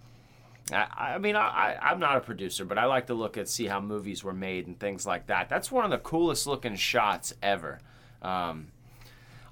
I, 0.73 1.15
I 1.15 1.19
mean, 1.19 1.37
I, 1.37 1.77
I'm 1.81 1.99
not 1.99 2.17
a 2.17 2.21
producer, 2.21 2.65
but 2.65 2.79
I 2.79 2.87
like 2.87 3.09
to 3.09 3.15
look 3.15 3.37
at 3.37 3.49
see 3.49 3.67
how 3.67 3.81
movies 3.81 4.25
were 4.25 4.33
made 4.33 4.67
and 4.67 4.79
things 4.79 5.05
like 5.05 5.27
that. 5.27 5.49
That's 5.49 5.71
one 5.71 5.85
of 5.85 5.91
the 5.91 5.99
coolest 5.99 6.47
looking 6.47 6.77
shots 6.77 7.35
ever. 7.43 7.81
Um, 8.23 8.69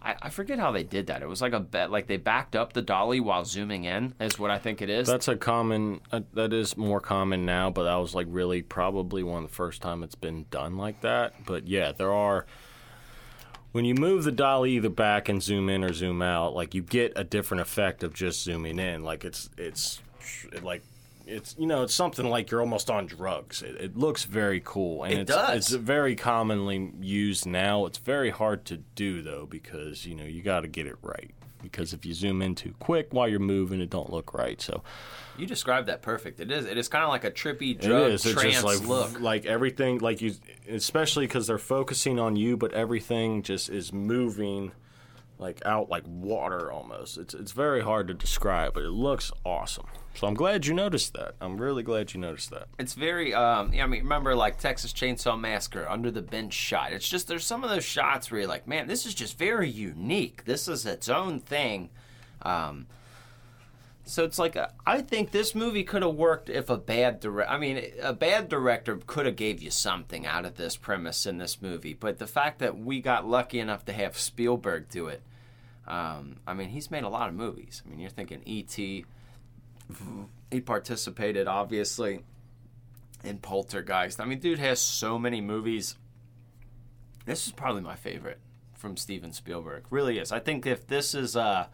I, 0.05 0.17
I 0.23 0.31
forget 0.31 0.59
how 0.59 0.71
they 0.71 0.83
did 0.83 1.07
that. 1.07 1.23
It 1.23 1.29
was 1.29 1.41
like 1.41 1.55
a 1.55 1.61
bet, 1.61 1.91
like 1.91 2.07
they 2.07 2.19
backed 2.19 2.55
up 2.55 2.75
the 2.75 2.83
dolly 2.83 3.21
while 3.21 3.45
zooming 3.45 3.85
in, 3.85 4.15
is 4.21 4.39
what 4.39 4.51
I 4.51 4.59
think 4.59 4.83
it 4.83 4.91
is. 4.91 5.09
That's 5.09 5.29
a 5.29 5.37
common. 5.37 6.01
Uh, 6.13 6.21
that 6.35 6.53
is 6.53 6.77
more 6.77 7.01
common 7.01 7.47
now, 7.47 7.71
but 7.71 7.85
that 7.85 7.97
was 7.97 8.15
like 8.15 8.27
really 8.29 8.61
probably 8.61 9.23
one 9.23 9.45
of 9.45 9.51
the 9.51 9.55
first 9.55 9.81
time 9.81 10.03
it's 10.03 10.15
been 10.15 10.47
done 10.51 10.77
like 10.77 11.01
that. 11.01 11.47
But 11.47 11.67
yeah, 11.67 11.93
there 11.93 12.13
are. 12.13 12.47
When 13.73 13.85
you 13.85 13.95
move 13.95 14.23
the 14.23 14.31
dolly 14.31 14.73
either 14.73 14.89
back 14.89 15.29
and 15.29 15.43
zoom 15.43 15.69
in 15.69 15.83
or 15.83 15.93
zoom 15.93 16.23
out, 16.23 16.55
like 16.55 16.75
you 16.75 16.83
get 16.83 17.13
a 17.17 17.25
different 17.25 17.63
effect 17.63 18.05
of 18.05 18.15
just 18.15 18.45
zooming 18.45 18.79
in. 18.79 19.03
Like 19.03 19.25
it's 19.25 19.51
it's 19.57 20.01
like 20.63 20.83
it's 21.27 21.55
you 21.59 21.67
know 21.67 21.83
it's 21.83 21.95
something 21.95 22.29
like 22.29 22.51
you're 22.51 22.61
almost 22.61 22.91
on 22.91 23.07
drugs. 23.07 23.63
It, 23.63 23.77
it 23.81 23.97
looks 23.97 24.25
very 24.25 24.61
cool, 24.65 25.05
and 25.05 25.15
It 25.15 25.19
it's 25.21 25.31
does. 25.35 25.57
it's 25.57 25.71
very 25.71 26.17
commonly 26.17 26.93
used 27.01 27.47
now. 27.47 27.87
It's 27.87 27.99
very 27.99 28.31
hard 28.31 28.65
to 28.67 28.79
do 28.95 29.23
though 29.23 29.47
because 29.47 30.07
you 30.07 30.15
know 30.15 30.25
you 30.25 30.43
got 30.43 30.61
to 30.61 30.69
get 30.69 30.87
it 30.87 30.97
right. 31.03 31.31
Because 31.63 31.95
if 31.95 32.05
you 32.05 32.13
zoom 32.13 32.43
in 32.43 32.55
too 32.55 32.75
quick 32.79 33.15
while 33.15 33.27
you're 33.27 33.39
moving, 33.41 33.81
it 33.81 33.89
don't 33.89 34.11
look 34.11 34.35
right. 34.35 34.61
So 34.61 34.83
you 35.39 35.47
described 35.47 35.89
that 35.89 36.03
perfect. 36.03 36.39
It 36.39 36.51
is. 36.51 36.67
It 36.67 36.77
is 36.77 36.89
kind 36.89 37.03
of 37.05 37.09
like 37.09 37.25
a 37.25 37.31
trippy 37.31 37.81
drug 37.81 38.13
is. 38.13 38.27
It's 38.27 38.39
trance 38.39 38.63
like 38.63 38.87
look. 38.87 39.19
like 39.19 39.47
everything, 39.47 39.99
like 40.01 40.21
you, 40.21 40.35
especially 40.69 41.27
because 41.27 41.47
they're 41.47 41.57
focusing 41.57 42.19
on 42.21 42.37
you, 42.37 42.59
but 42.59 42.75
everything 42.75 43.43
just 43.43 43.71
is 43.71 43.95
moving 43.95 44.73
like 45.39 45.65
out 45.65 45.89
like 45.89 46.05
water 46.07 46.71
almost. 46.71 47.17
It's 47.17 47.33
it's 47.33 47.53
very 47.53 47.81
hard 47.83 48.09
to 48.09 48.15
describe, 48.15 48.75
but 48.75 48.83
it 48.83 48.91
looks 48.91 49.33
awesome. 49.43 49.87
So 50.15 50.29
I'm 50.29 50.35
glad 50.35 50.67
you 50.67 50.75
noticed 50.75 51.13
that. 51.15 51.35
I'm 51.41 51.59
really 51.59 51.83
glad 51.83 52.15
you 52.15 52.21
noticed 52.21 52.51
that. 52.51 52.69
It's 52.79 52.95
very, 52.95 53.35
um, 53.35 53.73
yeah, 53.73 53.83
I 53.83 53.87
mean, 53.87 54.03
remember 54.03 54.37
like 54.37 54.59
Texas 54.59 54.93
Chainsaw 54.93 55.39
Massacre, 55.39 55.89
under 55.89 56.11
the 56.11 56.23
bench 56.23 56.53
shot. 56.53 56.93
It's 56.93 57.09
just 57.09 57.27
there's 57.27 57.45
some 57.45 57.65
of 57.65 57.71
those 57.71 57.85
shots 57.85 58.31
where 58.31 58.41
you're 58.41 58.49
like, 58.49 58.69
man, 58.69 58.87
this 58.87 59.07
is 59.07 59.15
just 59.15 59.37
very 59.37 59.69
unique. 59.69 60.45
This 60.45 60.69
is 60.69 60.87
its 60.87 61.09
own 61.09 61.41
thing. 61.41 61.91
Um, 62.43 62.87
so 64.07 64.23
it's 64.23 64.39
like 64.39 64.55
uh, 64.57 64.69
I 64.87 65.01
think 65.01 65.31
this 65.31 65.55
movie 65.55 65.83
could 65.83 66.03
have 66.03 66.15
worked 66.15 66.51
if 66.51 66.69
a 66.69 66.77
bad 66.77 67.21
direct. 67.21 67.51
I 67.51 67.59
mean, 67.59 67.83
a 68.03 68.13
bad 68.13 68.49
director 68.49 69.01
could 69.07 69.27
have 69.27 69.37
gave 69.37 69.63
you 69.63 69.71
something 69.71 70.27
out 70.27 70.45
of 70.45 70.57
this 70.57 70.77
premise 70.77 71.27
in 71.27 71.39
this 71.39 71.63
movie. 71.63 71.95
But 71.95 72.19
the 72.19 72.27
fact 72.27 72.59
that 72.59 72.79
we 72.79 73.01
got 73.01 73.27
lucky 73.27 73.59
enough 73.59 73.85
to 73.87 73.93
have 73.93 74.19
Spielberg 74.19 74.91
do 74.91 75.07
it, 75.07 75.23
um, 75.89 76.37
I 76.47 76.53
mean, 76.53 76.69
he's 76.69 76.91
made 76.91 77.05
a 77.05 77.09
lot 77.09 77.29
of 77.31 77.35
movies. 77.35 77.83
I 77.85 77.91
mean, 77.91 77.99
you're 77.99 78.11
thinking 78.11 78.43
E.T. 78.45 79.07
He 80.51 80.61
participated 80.61 81.47
obviously 81.47 82.21
in 83.23 83.39
Poltergeist. 83.39 84.21
I 84.21 84.25
mean, 84.25 84.39
dude 84.39 84.59
has 84.59 84.81
so 84.81 85.19
many 85.19 85.41
movies. 85.41 85.97
This 87.27 87.47
is 87.47 87.53
probably 87.53 87.83
my 87.83 87.97
favorite 87.97 88.39
from 88.75 88.97
Steven 88.97 89.33
Spielberg. 89.33 89.85
Really 89.91 90.19
is. 90.19 90.31
I 90.31 90.41
think 90.41 90.67
if 90.67 90.87
this 90.87 91.15
is 91.15 91.37
uh 91.37 91.67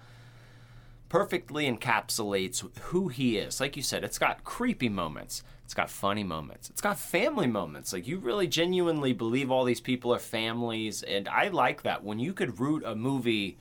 perfectly 1.10 1.68
encapsulates 1.70 2.64
who 2.78 3.08
he 3.08 3.36
is. 3.36 3.60
Like 3.60 3.76
you 3.76 3.82
said, 3.82 4.04
it's 4.04 4.18
got 4.18 4.44
creepy 4.44 4.88
moments. 4.88 5.42
It's 5.64 5.74
got 5.74 5.90
funny 5.90 6.22
moments. 6.22 6.70
It's 6.70 6.80
got 6.80 6.98
family 6.98 7.48
moments. 7.48 7.92
Like 7.92 8.06
you 8.06 8.18
really 8.18 8.46
genuinely 8.46 9.12
believe 9.12 9.50
all 9.50 9.64
these 9.64 9.80
people 9.80 10.14
are 10.14 10.20
families 10.20 11.02
and 11.02 11.28
I 11.28 11.48
like 11.48 11.82
that 11.82 12.04
when 12.04 12.20
you 12.20 12.32
could 12.32 12.60
root 12.60 12.84
a 12.86 12.94
movie 12.94 13.58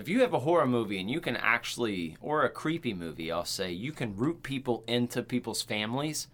if 0.00 0.08
you 0.08 0.20
have 0.20 0.34
a 0.34 0.40
horror 0.40 0.66
movie 0.66 1.00
and 1.00 1.10
you 1.10 1.20
can 1.20 1.36
actually 1.36 2.16
or 2.20 2.44
a 2.44 2.50
creepy 2.50 2.94
movie, 2.94 3.30
I'll 3.30 3.44
say, 3.44 3.70
you 3.70 3.92
can 3.92 4.16
root 4.16 4.42
people 4.42 4.84
into 4.86 5.22
people's 5.22 5.62
families 5.62 6.28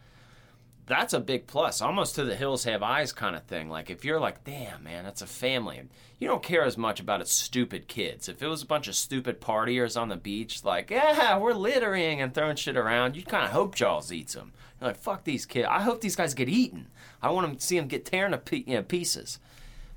that's 0.87 1.13
a 1.13 1.21
big 1.21 1.49
plus, 1.49 1.83
almost 1.83 2.15
to 2.15 2.25
the 2.25 2.37
hills 2.37 2.65
have 2.65 2.83
eyes 2.83 3.13
kind 3.13 3.35
of 3.35 3.43
thing. 3.45 3.69
Like 3.69 3.91
if 3.91 4.05
you're 4.05 4.21
like, 4.21 4.45
damn 4.45 4.85
man, 4.85 5.05
that's 5.05 5.23
a 5.23 5.27
family, 5.27 5.83
you 6.19 6.29
don't 6.29 6.43
care 6.43 6.65
as 6.65 6.79
much 6.79 7.01
about 7.01 7.21
its 7.21 7.33
stupid 7.33 7.89
kids. 7.89 8.29
If 8.29 8.41
it 8.41 8.47
was 8.47 8.63
a 8.63 8.67
bunch 8.67 8.87
of 8.87 8.95
stupid 8.95 9.41
partiers 9.41 10.01
on 10.01 10.09
the 10.09 10.17
beach, 10.17 10.65
like 10.65 10.91
yeah, 10.91 11.39
we're 11.39 11.55
littering 11.55 12.21
and 12.21 12.33
throwing 12.33 12.57
shit 12.57 12.77
around, 12.77 13.17
you 13.17 13.25
kind 13.25 13.45
of 13.45 13.51
hope 13.51 13.75
Jaws 13.75 14.13
eats 14.13 14.35
them. 14.35 14.53
You're 14.81 14.91
like, 14.91 14.99
fuck 14.99 15.25
these 15.25 15.45
kids. 15.45 15.67
I 15.69 15.83
hope 15.83 16.01
these 16.01 16.17
guys 16.17 16.35
get 16.35 16.49
eaten. 16.49 16.87
I 17.21 17.31
want 17.31 17.59
to 17.59 17.67
see 17.67 17.77
them 17.77 17.89
get 17.89 18.05
tearing 18.05 18.33
to 18.33 18.83
pieces. 18.83 19.41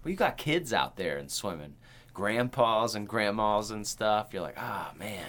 But 0.01 0.09
you 0.09 0.15
got 0.15 0.37
kids 0.37 0.73
out 0.73 0.95
there 0.95 1.17
and 1.17 1.29
swimming, 1.29 1.75
grandpas 2.19 2.95
and 2.95 3.07
grandmas 3.07 3.71
and 3.71 3.87
stuff. 3.87 4.33
You're 4.33 4.41
like, 4.41 4.57
ah 4.57 4.91
man, 4.99 5.25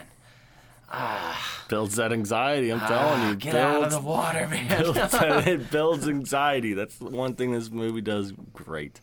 Ah, 0.92 1.64
Builds 1.68 1.94
that 1.96 2.12
anxiety. 2.12 2.72
I'm 2.72 2.80
telling 2.80 3.22
you, 3.22 3.28
Ah, 3.28 3.34
get 3.34 3.54
out 3.54 3.74
of 3.76 3.80
builds 3.82 3.94
the 3.94 4.00
water, 4.00 4.48
man. 4.48 4.82
builds 4.82 4.98
it 5.46 5.70
builds 5.70 6.08
anxiety. 6.08 6.74
That's 6.74 6.98
the 6.98 7.04
one 7.04 7.36
thing 7.36 7.52
this 7.52 7.70
movie 7.70 8.00
does 8.00 8.32
great. 8.52 9.00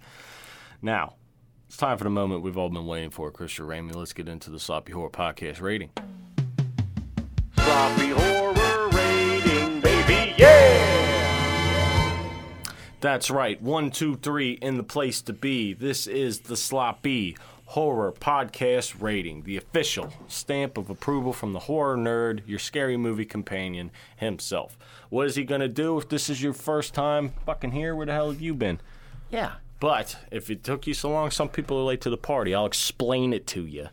Now, 0.82 1.14
it's 1.68 1.78
time 1.78 1.98
for 1.98 2.04
the 2.04 2.10
moment 2.10 2.44
we've 2.44 2.58
all 2.58 2.70
been 2.70 2.88
waiting 2.88 3.10
for, 3.10 3.32
Christian 3.32 3.66
Ramey. 3.68 3.96
Let's 3.96 4.12
get 4.12 4.28
into 4.28 4.50
the 4.50 4.60
Sloppy 4.60 4.92
Horror 4.92 5.10
Podcast 5.10 5.62
rating. 5.62 5.92
Sloppy 7.56 8.10
horror 8.10 8.90
rating, 8.90 9.80
baby, 9.80 10.34
yeah! 10.38 10.74
That's 13.00 13.30
right. 13.32 13.62
One, 13.62 13.92
two, 13.92 14.18
three 14.18 14.52
in 14.62 14.76
the 14.76 14.84
place 14.84 15.22
to 15.22 15.32
be. 15.32 15.74
This 15.74 16.06
is 16.06 16.40
the 16.42 16.58
Sloppy 16.58 17.38
Horror 17.72 18.14
Podcast 18.14 18.96
rating, 19.02 19.44
the 19.44 19.58
official 19.58 20.14
stamp 20.28 20.78
of 20.78 20.90
approval 20.90 21.34
from 21.34 21.52
the 21.52 21.60
horror 21.60 21.98
nerd, 21.98 22.42
your 22.48 22.60
scary 22.60 22.96
movie 22.96 23.26
companion 23.26 23.92
himself. 24.16 24.78
What 25.10 25.28
is 25.28 25.36
he 25.36 25.44
going 25.44 25.62
to 25.62 25.68
do 25.68 25.98
if 25.98 26.08
this 26.08 26.30
is 26.30 26.42
your 26.42 26.54
first 26.54 26.94
time 26.94 27.34
fucking 27.46 27.72
here? 27.72 27.94
Where 27.94 28.06
the 28.06 28.14
hell 28.14 28.32
have 28.32 28.42
you 28.42 28.54
been? 28.54 28.80
yeah. 29.30 29.54
But 29.80 30.18
if 30.32 30.50
it 30.50 30.64
took 30.64 30.88
you 30.88 30.96
so 30.96 31.12
long, 31.12 31.30
some 31.30 31.50
people 31.50 31.78
are 31.78 31.84
late 31.84 32.02
to 32.02 32.10
the 32.10 32.18
party. 32.18 32.56
I'll 32.56 32.66
explain 32.66 33.32
it 33.32 33.46
to 33.48 33.64
you. 33.64 33.90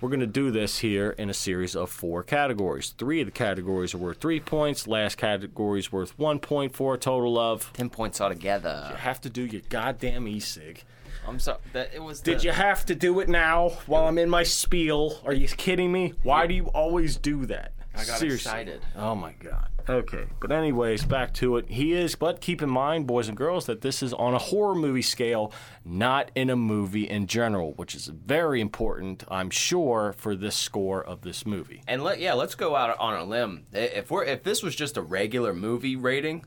We're 0.00 0.08
going 0.08 0.20
to 0.20 0.26
do 0.26 0.50
this 0.50 0.78
here 0.78 1.10
in 1.10 1.28
a 1.28 1.34
series 1.34 1.76
of 1.76 1.90
four 1.90 2.22
categories. 2.22 2.94
Three 2.96 3.20
of 3.20 3.26
the 3.26 3.32
categories 3.32 3.92
are 3.94 3.98
worth 3.98 4.22
three 4.22 4.40
points. 4.40 4.86
Last 4.86 5.18
category 5.18 5.80
is 5.80 5.92
worth 5.92 6.18
one 6.18 6.38
point 6.38 6.74
for 6.74 6.94
a 6.94 6.98
total 6.98 7.38
of. 7.38 7.70
10 7.74 7.90
points 7.90 8.22
altogether. 8.22 8.86
You 8.90 8.96
have 8.96 9.20
to 9.20 9.28
do 9.28 9.44
your 9.44 9.60
goddamn 9.68 10.26
e-cig. 10.28 10.84
I'm 11.28 11.38
sorry. 11.38 11.58
That 11.72 11.90
it 11.94 12.02
was. 12.02 12.20
Did 12.20 12.40
the- 12.40 12.44
you 12.44 12.50
have 12.52 12.84
to 12.86 12.94
do 12.94 13.20
it 13.20 13.28
now 13.28 13.70
while 13.86 14.04
I'm 14.06 14.18
in 14.18 14.30
my 14.30 14.42
spiel? 14.42 15.20
Are 15.24 15.32
you 15.34 15.48
kidding 15.48 15.92
me? 15.92 16.14
Why 16.22 16.46
do 16.46 16.54
you 16.54 16.66
always 16.66 17.16
do 17.16 17.46
that? 17.46 17.72
I 17.94 18.04
got 18.04 18.18
Seriously. 18.18 18.34
excited. 18.36 18.80
Oh 18.96 19.14
my 19.16 19.32
god. 19.32 19.68
Okay. 19.88 20.26
But 20.40 20.52
anyways, 20.52 21.04
back 21.04 21.32
to 21.34 21.56
it. 21.56 21.68
He 21.68 21.94
is 21.94 22.14
but 22.14 22.40
keep 22.40 22.62
in 22.62 22.68
mind, 22.70 23.06
boys 23.08 23.26
and 23.26 23.36
girls, 23.36 23.66
that 23.66 23.80
this 23.80 24.02
is 24.02 24.12
on 24.12 24.34
a 24.34 24.38
horror 24.38 24.74
movie 24.76 25.02
scale, 25.02 25.50
not 25.84 26.30
in 26.36 26.50
a 26.50 26.54
movie 26.56 27.08
in 27.08 27.26
general, 27.26 27.72
which 27.72 27.94
is 27.96 28.06
very 28.06 28.60
important, 28.60 29.24
I'm 29.28 29.50
sure, 29.50 30.14
for 30.18 30.36
this 30.36 30.54
score 30.54 31.02
of 31.02 31.22
this 31.22 31.44
movie. 31.46 31.82
And 31.88 32.04
let 32.04 32.20
yeah, 32.20 32.34
let's 32.34 32.54
go 32.54 32.76
out 32.76 32.96
on 33.00 33.14
a 33.14 33.24
limb. 33.24 33.66
If 33.72 34.10
we're 34.10 34.24
if 34.24 34.44
this 34.44 34.62
was 34.62 34.76
just 34.76 34.96
a 34.96 35.02
regular 35.02 35.52
movie 35.54 35.96
rating, 35.96 36.44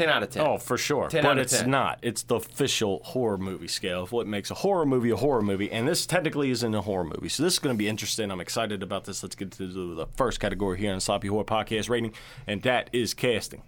10 0.00 0.08
out 0.08 0.22
of 0.22 0.30
10. 0.30 0.46
Oh, 0.46 0.56
for 0.56 0.78
sure. 0.78 1.08
10 1.08 1.22
but 1.22 1.36
it's 1.36 1.60
10. 1.60 1.70
not. 1.70 1.98
It's 2.00 2.22
the 2.22 2.36
official 2.36 3.02
horror 3.04 3.36
movie 3.36 3.68
scale 3.68 4.02
of 4.02 4.12
what 4.12 4.26
makes 4.26 4.50
a 4.50 4.54
horror 4.54 4.86
movie 4.86 5.10
a 5.10 5.16
horror 5.16 5.42
movie. 5.42 5.70
And 5.70 5.86
this 5.86 6.06
technically 6.06 6.50
isn't 6.50 6.74
a 6.74 6.80
horror 6.80 7.04
movie. 7.04 7.28
So 7.28 7.42
this 7.42 7.52
is 7.52 7.58
going 7.58 7.74
to 7.74 7.78
be 7.78 7.86
interesting. 7.86 8.30
I'm 8.30 8.40
excited 8.40 8.82
about 8.82 9.04
this. 9.04 9.22
Let's 9.22 9.34
get 9.34 9.50
to 9.52 9.66
the 9.66 9.94
the 9.94 10.06
first 10.16 10.40
category 10.40 10.78
here 10.78 10.94
on 10.94 11.00
Sloppy 11.00 11.28
Horror 11.28 11.44
Podcast 11.44 11.90
rating, 11.90 12.14
and 12.46 12.62
that 12.62 12.88
is 12.94 13.12
casting. 13.12 13.62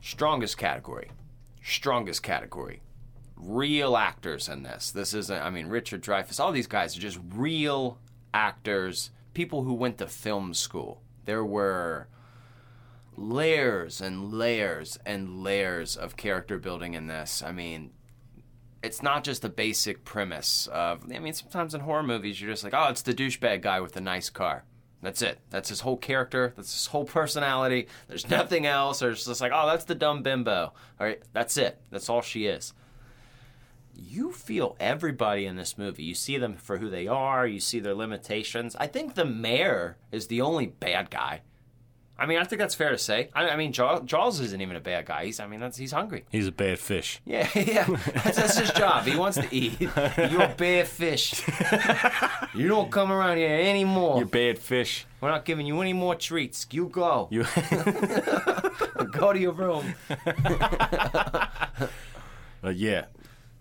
Strongest 0.00 0.58
category. 0.58 1.10
Strongest 1.62 2.24
category. 2.24 2.82
Real 3.36 3.96
actors 3.96 4.48
in 4.48 4.64
this. 4.64 4.90
This 4.90 5.14
isn't 5.14 5.40
I 5.40 5.50
mean 5.50 5.68
Richard 5.68 6.02
Dreyfuss, 6.02 6.40
all 6.40 6.50
these 6.50 6.66
guys 6.66 6.96
are 6.96 7.00
just 7.00 7.20
real 7.32 7.98
actors, 8.34 9.10
people 9.34 9.62
who 9.62 9.74
went 9.74 9.98
to 9.98 10.08
film 10.08 10.52
school. 10.52 11.00
There 11.26 11.44
were 11.44 12.08
layers 13.20 14.00
and 14.00 14.32
layers 14.32 14.98
and 15.04 15.42
layers 15.42 15.94
of 15.96 16.16
character 16.16 16.58
building 16.58 16.94
in 16.94 17.06
this. 17.06 17.42
I 17.42 17.52
mean, 17.52 17.90
it's 18.82 19.02
not 19.02 19.24
just 19.24 19.42
the 19.42 19.50
basic 19.50 20.04
premise 20.04 20.66
of. 20.72 21.04
I 21.12 21.18
mean, 21.18 21.34
sometimes 21.34 21.74
in 21.74 21.82
horror 21.82 22.02
movies, 22.02 22.40
you're 22.40 22.50
just 22.50 22.64
like, 22.64 22.74
oh, 22.74 22.88
it's 22.88 23.02
the 23.02 23.14
douchebag 23.14 23.60
guy 23.60 23.80
with 23.80 23.92
the 23.92 24.00
nice 24.00 24.30
car. 24.30 24.64
That's 25.02 25.22
it. 25.22 25.38
That's 25.50 25.68
his 25.68 25.80
whole 25.80 25.96
character. 25.96 26.52
That's 26.56 26.72
his 26.72 26.86
whole 26.86 27.04
personality. 27.04 27.88
There's 28.08 28.28
nothing 28.28 28.66
else. 28.66 29.02
Or 29.02 29.10
it's 29.10 29.24
just 29.24 29.40
like, 29.40 29.52
oh, 29.54 29.66
that's 29.66 29.84
the 29.84 29.94
dumb 29.94 30.22
bimbo. 30.22 30.72
All 31.00 31.06
right, 31.06 31.22
that's 31.32 31.56
it. 31.56 31.78
That's 31.90 32.08
all 32.08 32.22
she 32.22 32.46
is. 32.46 32.74
You 33.94 34.32
feel 34.32 34.76
everybody 34.80 35.44
in 35.44 35.56
this 35.56 35.76
movie. 35.76 36.04
You 36.04 36.14
see 36.14 36.38
them 36.38 36.56
for 36.56 36.78
who 36.78 36.88
they 36.88 37.06
are. 37.06 37.46
You 37.46 37.60
see 37.60 37.80
their 37.80 37.94
limitations. 37.94 38.76
I 38.76 38.86
think 38.86 39.14
the 39.14 39.26
mayor 39.26 39.98
is 40.10 40.26
the 40.26 40.40
only 40.40 40.66
bad 40.66 41.10
guy. 41.10 41.42
I 42.20 42.26
mean, 42.26 42.38
I 42.38 42.44
think 42.44 42.60
that's 42.60 42.74
fair 42.74 42.90
to 42.90 42.98
say. 42.98 43.30
I, 43.34 43.48
I 43.48 43.56
mean, 43.56 43.72
Jaws, 43.72 44.02
Jaws 44.04 44.40
isn't 44.40 44.60
even 44.60 44.76
a 44.76 44.80
bad 44.80 45.06
guy. 45.06 45.24
He's, 45.24 45.40
I 45.40 45.46
mean, 45.46 45.58
that's 45.58 45.78
he's 45.78 45.92
hungry. 45.92 46.26
He's 46.30 46.46
a 46.46 46.52
bad 46.52 46.78
fish. 46.78 47.22
Yeah, 47.24 47.48
yeah. 47.54 47.86
That's, 47.86 48.36
that's 48.36 48.58
his 48.58 48.70
job. 48.72 49.04
He 49.04 49.16
wants 49.16 49.38
to 49.38 49.48
eat. 49.50 49.80
You're 49.80 50.42
a 50.42 50.54
bad 50.56 50.86
fish. 50.86 51.42
You 52.52 52.66
don't 52.66 52.90
come 52.90 53.12
around 53.12 53.36
here 53.36 53.48
anymore. 53.48 54.18
You're 54.18 54.26
bad 54.26 54.58
fish. 54.58 55.06
We're 55.20 55.30
not 55.30 55.44
giving 55.44 55.66
you 55.66 55.80
any 55.80 55.92
more 55.92 56.16
treats. 56.16 56.66
You 56.72 56.88
go. 56.88 57.28
You. 57.30 57.44
go 59.12 59.32
to 59.32 59.38
your 59.38 59.52
room. 59.52 59.94
Yeah. 62.64 63.04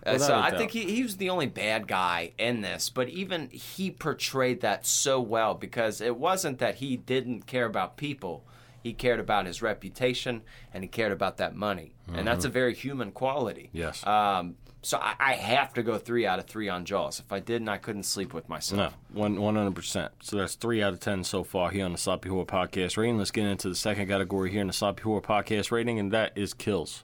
Uh, 0.05 0.13
Without 0.13 0.27
so 0.27 0.35
I 0.39 0.57
think 0.57 0.71
he, 0.71 0.85
he 0.95 1.03
was 1.03 1.17
the 1.17 1.29
only 1.29 1.45
bad 1.45 1.87
guy 1.87 2.31
in 2.37 2.61
this, 2.61 2.89
but 2.89 3.09
even 3.09 3.49
he 3.49 3.91
portrayed 3.91 4.61
that 4.61 4.85
so 4.85 5.19
well 5.19 5.53
because 5.53 6.01
it 6.01 6.17
wasn't 6.17 6.59
that 6.59 6.75
he 6.75 6.97
didn't 6.97 7.45
care 7.45 7.65
about 7.65 7.97
people. 7.97 8.45
He 8.81 8.93
cared 8.93 9.19
about 9.19 9.45
his 9.45 9.61
reputation 9.61 10.41
and 10.73 10.83
he 10.83 10.87
cared 10.87 11.11
about 11.11 11.37
that 11.37 11.55
money. 11.55 11.95
And 12.13 12.25
that's 12.25 12.45
a 12.45 12.49
very 12.49 12.73
human 12.73 13.11
quality. 13.11 13.69
Mm-hmm. 13.69 13.77
Yes. 13.77 14.07
Um, 14.07 14.55
so 14.81 14.97
I, 14.97 15.15
I 15.19 15.33
have 15.33 15.73
to 15.73 15.83
go 15.83 15.97
three 15.97 16.25
out 16.25 16.39
of 16.39 16.45
three 16.45 16.69
on 16.69 16.85
Jaws. 16.85 17.19
If 17.19 17.33
I 17.33 17.39
didn't, 17.39 17.67
I 17.67 17.77
couldn't 17.77 18.03
sleep 18.03 18.33
with 18.33 18.47
myself. 18.47 18.95
No, 19.13 19.19
one 19.21 19.39
one 19.41 19.55
hundred 19.55 19.75
percent. 19.75 20.13
So 20.23 20.37
that's 20.37 20.55
three 20.55 20.81
out 20.81 20.93
of 20.93 21.01
ten 21.01 21.25
so 21.25 21.43
far 21.43 21.69
here 21.69 21.83
on 21.83 21.91
the 21.91 21.97
Sloppy 21.97 22.29
Horror 22.29 22.45
Podcast 22.45 22.95
rating. 22.95 23.17
Let's 23.17 23.31
get 23.31 23.45
into 23.45 23.67
the 23.67 23.75
second 23.75 24.07
category 24.07 24.49
here 24.51 24.61
in 24.61 24.67
the 24.67 24.73
Sloppy 24.73 25.03
Horror 25.03 25.21
Podcast 25.21 25.71
rating, 25.71 25.99
and 25.99 26.11
that 26.13 26.31
is 26.35 26.53
kills. 26.53 27.03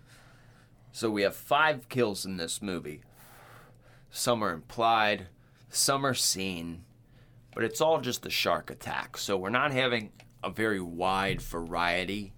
So 0.93 1.09
we 1.09 1.23
have 1.23 1.36
five 1.36 1.89
kills 1.89 2.26
in 2.26 2.38
this 2.38 2.61
movie. 2.61 3.01
Some 4.09 4.41
are 4.41 4.53
implied, 4.53 5.28
some 5.69 6.05
are 6.05 6.13
seen, 6.13 6.86
but 7.53 7.65
it's 7.65 7.82
all 7.82 7.99
just 7.99 8.26
a 8.26 8.30
shark 8.30 8.71
attack. 8.71 9.17
So 9.17 9.36
we're 9.36 9.49
not 9.49 9.73
having 9.73 10.13
a 10.46 10.50
very 10.52 10.80
wide 10.80 11.41
variety 11.41 12.34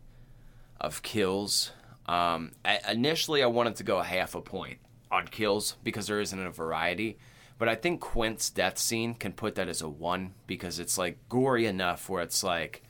of 0.80 1.02
kills. 1.02 1.72
Um, 2.08 2.54
I, 2.64 2.80
initially, 2.92 3.44
I 3.44 3.48
wanted 3.48 3.76
to 3.78 3.84
go 3.84 4.02
half 4.02 4.34
a 4.36 4.42
point 4.42 4.78
on 5.12 5.28
kills 5.28 5.76
because 5.84 6.08
there 6.08 6.22
isn't 6.22 6.40
a 6.46 6.52
variety. 6.52 7.18
But 7.60 7.68
I 7.70 7.76
think 7.76 8.02
Quint's 8.02 8.50
death 8.50 8.78
scene 8.78 9.14
can 9.16 9.34
put 9.34 9.56
that 9.56 9.68
as 9.68 9.82
a 9.82 9.90
one 9.90 10.34
because 10.46 10.80
it's 10.80 10.98
like 10.98 11.18
gory 11.28 11.66
enough 11.66 12.08
where 12.08 12.22
it's 12.22 12.44
like 12.44 12.84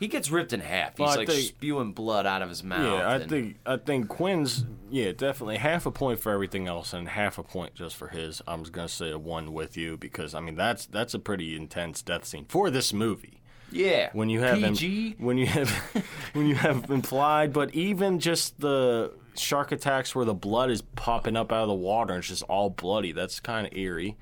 he 0.00 0.06
gets 0.08 0.30
ripped 0.30 0.52
in 0.52 0.60
half. 0.60 0.92
He's 0.96 1.00
Well, 1.06 1.16
like 1.16 1.28
think- 1.28 1.40
spewing 1.48 1.92
blood 1.92 2.24
out 2.24 2.40
of 2.40 2.48
his 2.48 2.62
mouth. 2.62 2.82
Yeah, 3.00 3.06
I 3.08 3.14
and- 3.16 3.28
think 3.30 3.58
I 3.66 3.76
think 3.76 4.08
Quint's 4.08 4.64
yeah 4.88 5.10
definitely 5.12 5.56
half 5.56 5.84
a 5.84 5.90
point 5.90 6.20
for 6.20 6.30
everything 6.32 6.68
else 6.68 6.92
and 6.92 7.08
half 7.08 7.38
a 7.38 7.42
point 7.42 7.74
just 7.74 7.96
for 7.96 8.08
his. 8.08 8.40
I'm 8.46 8.60
just 8.62 8.72
gonna 8.72 8.88
say 8.88 9.10
a 9.10 9.18
one 9.18 9.52
with 9.52 9.76
you 9.76 9.96
because 9.96 10.32
I 10.34 10.40
mean 10.40 10.54
that's 10.54 10.86
that's 10.86 11.14
a 11.14 11.18
pretty 11.18 11.56
intense 11.56 12.00
death 12.00 12.24
scene 12.24 12.44
for 12.48 12.70
this 12.70 12.92
movie. 12.92 13.40
Yeah. 13.74 14.10
When 14.12 14.28
you 14.30 14.40
have 14.40 14.58
im- 14.62 14.74
when 15.18 15.36
you 15.38 15.46
have 15.46 15.70
when 16.32 16.46
you 16.46 16.54
have 16.54 16.90
implied, 16.90 17.52
but 17.52 17.74
even 17.74 18.18
just 18.20 18.60
the 18.60 19.12
shark 19.36 19.72
attacks 19.72 20.14
where 20.14 20.24
the 20.24 20.34
blood 20.34 20.70
is 20.70 20.80
popping 20.82 21.36
up 21.36 21.52
out 21.52 21.62
of 21.62 21.68
the 21.68 21.74
water 21.74 22.14
and 22.14 22.20
it's 22.20 22.28
just 22.28 22.42
all 22.44 22.70
bloody. 22.70 23.12
That's 23.12 23.40
kind 23.40 23.66
of 23.66 23.76
eerie. 23.76 24.16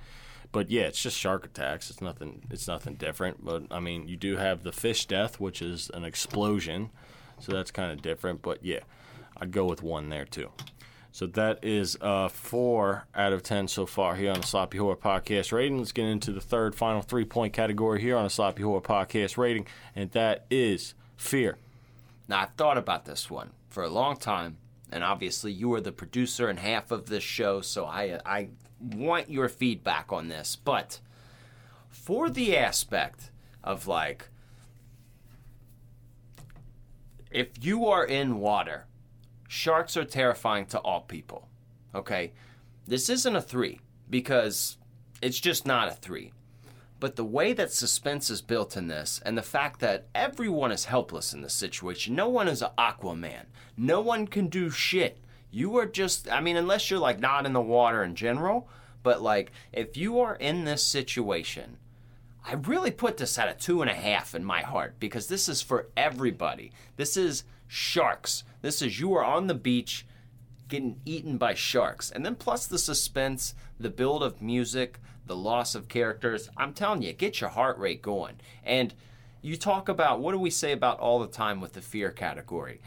But 0.53 0.71
yeah, 0.71 0.83
it's 0.83 1.01
just 1.03 1.17
shark 1.17 1.47
attacks. 1.47 1.89
It's 1.91 2.01
nothing. 2.03 2.43
It's 2.51 2.69
nothing 2.69 2.95
different. 2.95 3.45
But 3.45 3.65
I 3.71 3.81
mean, 3.81 4.09
you 4.09 4.17
do 4.17 4.37
have 4.37 4.63
the 4.63 4.73
fish 4.73 5.07
death, 5.07 5.41
which 5.41 5.63
is 5.63 5.91
an 5.95 6.05
explosion, 6.05 6.91
so 7.39 7.53
that's 7.53 7.71
kind 7.71 7.91
of 7.93 8.03
different. 8.03 8.43
But 8.43 8.63
yeah, 8.65 8.81
I'd 9.39 9.51
go 9.51 9.65
with 9.65 9.83
one 9.83 10.09
there 10.11 10.27
too. 10.27 10.51
So 11.15 11.27
that 11.27 11.63
is 11.63 11.99
uh, 12.01 12.29
four 12.29 13.07
out 13.15 13.35
of 13.35 13.43
ten 13.43 13.69
so 13.69 13.85
far 13.85 14.17
here 14.17 14.33
on 14.33 14.41
the 14.41 14.47
Sloppy 14.47 14.79
Horror 14.79 14.97
Podcast 14.97 15.53
rating. 15.53 15.79
Let's 15.79 15.93
get 15.93 16.07
into 16.07 16.33
the 16.33 16.41
third, 16.41 16.75
final 16.75 17.03
three 17.03 17.27
point 17.27 17.53
category 17.53 18.01
here 18.01 18.17
on 18.17 18.25
the 18.25 18.31
Sloppy 18.31 18.63
Horror 18.63 18.81
Podcast 18.81 19.37
rating, 19.37 19.67
and 19.95 20.11
that 20.13 20.47
is 20.51 20.95
fear. 21.19 21.59
Now, 22.29 22.41
I've 22.41 22.55
thought 22.55 22.79
about 22.79 23.05
this 23.05 23.31
one 23.31 23.51
for 23.69 23.83
a 23.83 23.91
long 23.91 24.17
time, 24.17 24.57
and 24.91 25.05
obviously, 25.05 25.53
you 25.53 25.75
are 25.75 25.83
the 25.83 25.93
producer 25.93 26.49
and 26.49 26.59
half 26.59 26.91
of 26.91 27.07
this 27.07 27.23
show, 27.23 27.61
so 27.61 27.85
I 27.85 28.19
I 28.25 28.49
want 28.81 29.31
your 29.31 29.51
feedback 29.51 30.11
on 30.13 30.29
this. 30.29 30.57
But 30.57 30.99
for 31.91 32.31
the 32.31 32.57
aspect 32.57 33.31
of 33.63 33.87
like, 33.87 34.31
if 37.31 37.49
you 37.63 37.87
are 37.87 38.05
in 38.05 38.41
water, 38.41 38.87
sharks 39.53 39.99
are 39.99 40.05
terrifying 40.05 40.65
to 40.65 40.79
all 40.79 41.03
people. 41.03 41.47
Okay, 41.95 42.33
this 42.87 43.11
isn't 43.11 43.37
a 43.37 43.43
three 43.43 43.81
because 44.09 44.79
it's 45.21 45.39
just 45.39 45.67
not 45.67 45.89
a 45.89 45.95
three. 45.95 46.33
But 46.99 47.17
the 47.17 47.25
way 47.25 47.53
that 47.53 47.71
suspense 47.71 48.31
is 48.31 48.41
built 48.41 48.79
in 48.79 48.87
this, 48.87 49.21
and 49.27 49.37
the 49.37 49.43
fact 49.43 49.81
that 49.81 50.07
everyone 50.15 50.73
is 50.73 50.87
helpless 50.87 51.35
in 51.35 51.43
this 51.43 51.53
situation, 51.53 52.15
no 52.15 52.29
one 52.29 52.49
is 52.49 52.63
an 52.63 52.71
Aquaman. 52.79 53.45
No 53.77 54.01
one 54.01 54.27
can 54.27 54.47
do 54.47 54.71
shit. 54.71 55.19
You 55.51 55.77
are 55.77 55.87
just, 55.87 56.31
I 56.33 56.41
mean, 56.41 56.57
unless 56.57 56.91
you're 56.91 56.99
like 56.99 57.21
not 57.21 57.45
in 57.45 57.53
the 57.53 57.61
water 57.61 58.03
in 58.03 58.15
general, 58.15 58.71
but 59.03 59.21
like 59.21 59.53
if 59.71 59.99
you 59.99 60.19
are 60.21 60.37
in 60.37 60.65
this 60.65 60.87
situation, 60.87 61.77
I 62.47 62.55
really 62.55 62.91
put 62.91 63.19
this 63.19 63.39
at 63.39 63.51
a 63.51 63.55
two 63.55 63.83
and 63.83 63.91
a 63.91 63.95
half 63.95 64.35
in 64.35 64.45
my 64.45 64.63
heart 64.63 64.95
because 64.99 65.27
this 65.27 65.47
is 65.47 65.61
for 65.61 65.89
everybody. 65.95 66.73
This 66.97 67.19
is 67.19 67.45
sharks. 67.73 68.45
This 68.61 68.83
is 68.83 69.01
you 69.01 69.15
are 69.15 69.25
on 69.25 69.47
the 69.47 69.55
beach 69.55 70.07
getting 70.69 71.01
eaten 71.07 71.39
by 71.39 71.55
sharks. 71.55 72.11
And 72.11 72.25
then 72.25 72.35
plus 72.35 72.67
the 72.67 72.79
suspense, 72.79 73.55
the 73.81 73.89
build 73.89 74.23
of 74.23 74.43
music, 74.43 75.01
the 75.27 75.35
loss 75.35 75.75
of 75.75 75.89
characters. 75.89 76.51
I'm 76.55 76.75
telling 76.75 77.01
you, 77.01 77.15
get 77.15 77.41
your 77.41 77.49
heart 77.49 77.79
rate 77.79 78.03
going. 78.03 78.37
And 78.63 78.93
you 79.41 79.57
talk 79.57 79.89
about 79.89 80.21
what 80.21 80.33
do 80.33 80.39
we 80.39 80.51
say 80.51 80.73
about 80.73 81.01
all 81.01 81.19
the 81.19 81.27
time 81.27 81.63
with 81.63 81.73
the 81.73 81.81
fear 81.81 82.11
category? 82.11 82.83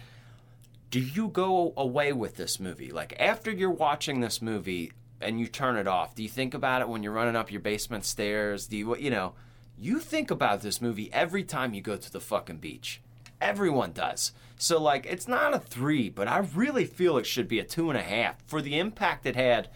Do 0.91 0.99
you 0.99 1.29
go 1.29 1.73
away 1.75 2.13
with 2.13 2.35
this 2.35 2.59
movie? 2.59 2.91
Like 2.91 3.15
after 3.19 3.49
you're 3.49 3.71
watching 3.71 4.19
this 4.19 4.39
movie 4.39 4.91
and 5.19 5.39
you 5.39 5.47
turn 5.47 5.77
it 5.77 5.87
off, 5.87 6.13
do 6.13 6.21
you 6.21 6.29
think 6.29 6.53
about 6.53 6.81
it 6.81 6.89
when 6.89 7.01
you're 7.01 7.11
running 7.11 7.35
up 7.35 7.51
your 7.51 7.61
basement 7.61 8.05
stairs? 8.05 8.67
Do 8.67 8.77
you 8.77 8.95
you 8.97 9.09
know, 9.09 9.33
you 9.79 9.99
think 9.99 10.29
about 10.29 10.61
this 10.61 10.79
movie 10.79 11.11
every 11.11 11.43
time 11.43 11.73
you 11.73 11.81
go 11.81 11.97
to 11.97 12.11
the 12.11 12.21
fucking 12.21 12.57
beach. 12.57 13.01
Everyone 13.41 13.91
does. 13.91 14.31
So 14.57 14.81
like 14.81 15.05
it's 15.05 15.27
not 15.27 15.53
a 15.53 15.59
three, 15.59 16.09
but 16.09 16.27
I 16.27 16.39
really 16.39 16.85
feel 16.85 17.17
it 17.17 17.25
should 17.25 17.47
be 17.47 17.59
a 17.59 17.63
two 17.63 17.89
and 17.89 17.97
a 17.97 18.03
half 18.03 18.41
for 18.45 18.61
the 18.61 18.79
impact 18.79 19.25
it 19.25 19.35
had 19.35 19.69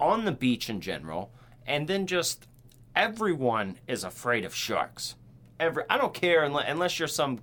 on 0.00 0.24
the 0.24 0.32
beach 0.32 0.68
in 0.70 0.80
general, 0.80 1.32
and 1.66 1.86
then 1.86 2.06
just 2.06 2.48
everyone 2.96 3.78
is 3.86 4.04
afraid 4.04 4.44
of 4.44 4.54
sharks. 4.54 5.14
Every 5.60 5.84
I 5.88 5.98
don't 5.98 6.14
care 6.14 6.44
unless, 6.44 6.66
unless 6.68 6.98
you're 6.98 7.08
some 7.08 7.40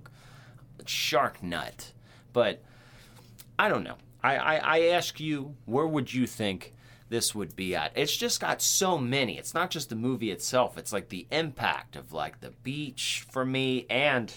shark 0.86 1.42
nut, 1.42 1.92
but 2.32 2.62
I 3.58 3.68
don't 3.68 3.84
know. 3.84 3.96
I, 4.22 4.36
I, 4.36 4.56
I 4.56 4.80
ask 4.88 5.20
you, 5.20 5.54
where 5.64 5.86
would 5.86 6.12
you 6.12 6.26
think 6.26 6.74
this 7.08 7.34
would 7.34 7.56
be 7.56 7.74
at? 7.74 7.92
It's 7.96 8.16
just 8.16 8.40
got 8.40 8.60
so 8.60 8.98
many. 8.98 9.38
It's 9.38 9.54
not 9.54 9.70
just 9.70 9.88
the 9.88 9.96
movie 9.96 10.30
itself. 10.30 10.76
It's 10.76 10.92
like 10.92 11.08
the 11.08 11.26
impact 11.30 11.96
of 11.96 12.12
like 12.12 12.40
the 12.40 12.50
beach 12.62 13.24
for 13.30 13.44
me, 13.44 13.86
and 13.88 14.32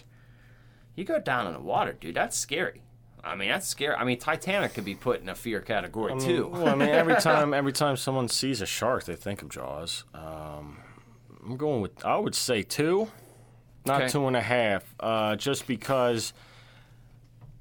you 0.95 1.03
go 1.03 1.19
down 1.19 1.47
in 1.47 1.53
the 1.53 1.59
water, 1.59 1.93
dude. 1.93 2.15
That's 2.15 2.37
scary. 2.37 2.81
I 3.23 3.35
mean, 3.35 3.49
that's 3.49 3.67
scary. 3.67 3.95
I 3.95 4.03
mean, 4.03 4.19
Titanic 4.19 4.73
could 4.73 4.83
be 4.85 4.95
put 4.95 5.21
in 5.21 5.29
a 5.29 5.35
fear 5.35 5.61
category 5.61 6.19
too. 6.19 6.47
Well, 6.51 6.67
I 6.67 6.75
mean, 6.75 6.89
every 6.91 7.15
time 7.15 7.53
every 7.53 7.71
time 7.71 7.95
someone 7.95 8.27
sees 8.27 8.61
a 8.61 8.65
shark, 8.65 9.05
they 9.05 9.15
think 9.15 9.41
of 9.41 9.49
Jaws. 9.49 10.03
Um, 10.13 10.77
I'm 11.45 11.55
going 11.57 11.81
with 11.81 12.03
I 12.05 12.17
would 12.17 12.35
say 12.35 12.63
two, 12.63 13.07
not 13.85 14.01
Okay. 14.01 14.11
two 14.11 14.27
and 14.27 14.35
a 14.35 14.41
half, 14.41 14.93
uh, 14.99 15.35
just 15.37 15.67
because 15.67 16.33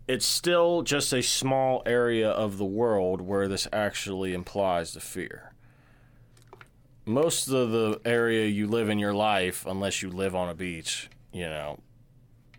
it's 0.09 0.27
still 0.27 0.83
just 0.83 1.13
a 1.13 1.23
small 1.23 1.83
area 1.87 2.29
of 2.29 2.59
the 2.59 2.65
world 2.65 3.21
where 3.21 3.47
this 3.47 3.69
actually 3.73 4.35
implies 4.35 4.95
the 4.95 5.01
fear. 5.01 5.53
Most 7.05 7.49
of 7.49 7.71
the 7.71 8.01
area 8.05 8.47
you 8.47 8.67
live 8.67 8.89
in 8.89 8.99
your 8.99 9.15
life, 9.15 9.65
unless 9.67 10.03
you 10.03 10.11
live 10.11 10.35
on 10.35 10.49
a 10.49 10.55
beach, 10.55 11.09
you 11.33 11.45
know, 11.45 11.79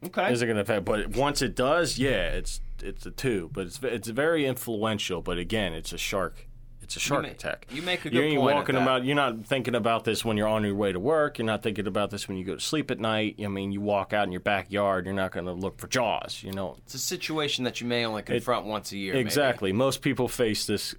okay. 0.06 0.32
isn't 0.32 0.48
going 0.48 0.56
to 0.56 0.62
affect. 0.62 0.86
But 0.86 1.16
once 1.16 1.42
it 1.42 1.56
does, 1.56 1.98
yeah, 1.98 2.28
it's 2.30 2.62
it's 2.82 3.06
a 3.06 3.12
two. 3.12 3.50
But 3.54 3.68
it's 3.68 3.80
it's 3.84 4.08
very 4.10 4.46
influential. 4.46 5.22
But 5.22 5.38
again, 5.38 5.74
it's 5.74 5.94
a 5.94 5.98
shark. 5.98 6.48
It's 6.82 6.98
a 6.98 7.00
shark 7.00 7.24
ma- 7.24 7.30
attack. 7.30 7.66
you 7.72 7.82
make 7.82 8.02
a 8.04 8.10
You 8.10 8.20
good 8.20 8.24
ain't 8.26 8.40
point 8.42 8.56
walking 8.58 8.76
about. 8.76 9.06
You're 9.06 9.16
not 9.16 9.46
thinking 9.46 9.74
about 9.74 10.04
this 10.04 10.26
when 10.26 10.36
you're 10.36 10.50
on 10.50 10.66
your 10.66 10.76
way 10.76 10.92
to 10.92 11.00
work. 11.00 11.38
You're 11.38 11.46
not 11.46 11.64
thinking 11.64 11.88
about 11.88 12.10
this 12.12 12.28
when 12.28 12.36
you 12.38 12.44
go 12.44 12.56
to 12.56 12.60
sleep 12.62 12.92
at 12.92 13.00
night. 13.00 13.38
I 13.42 13.48
mean, 13.48 13.72
you 13.72 13.80
walk 13.80 14.12
out 14.12 14.26
in 14.26 14.34
your 14.34 14.42
backyard. 14.42 15.06
You're 15.06 15.16
not 15.16 15.32
going 15.32 15.46
to 15.46 15.54
look 15.54 15.80
for 15.80 15.88
jaws. 15.88 16.44
You 16.44 16.52
know 16.52 16.76
It's 16.80 16.94
a 16.94 17.00
situation 17.00 17.64
that 17.64 17.80
you 17.80 17.88
may 17.88 18.06
only 18.06 18.22
confront 18.22 18.66
once 18.66 18.92
a 18.92 18.98
year. 18.98 19.14
maybe. 19.14 19.22
exactly. 19.26 19.72
Most 19.72 20.02
people 20.02 20.28
face 20.28 20.66
this 20.66 20.94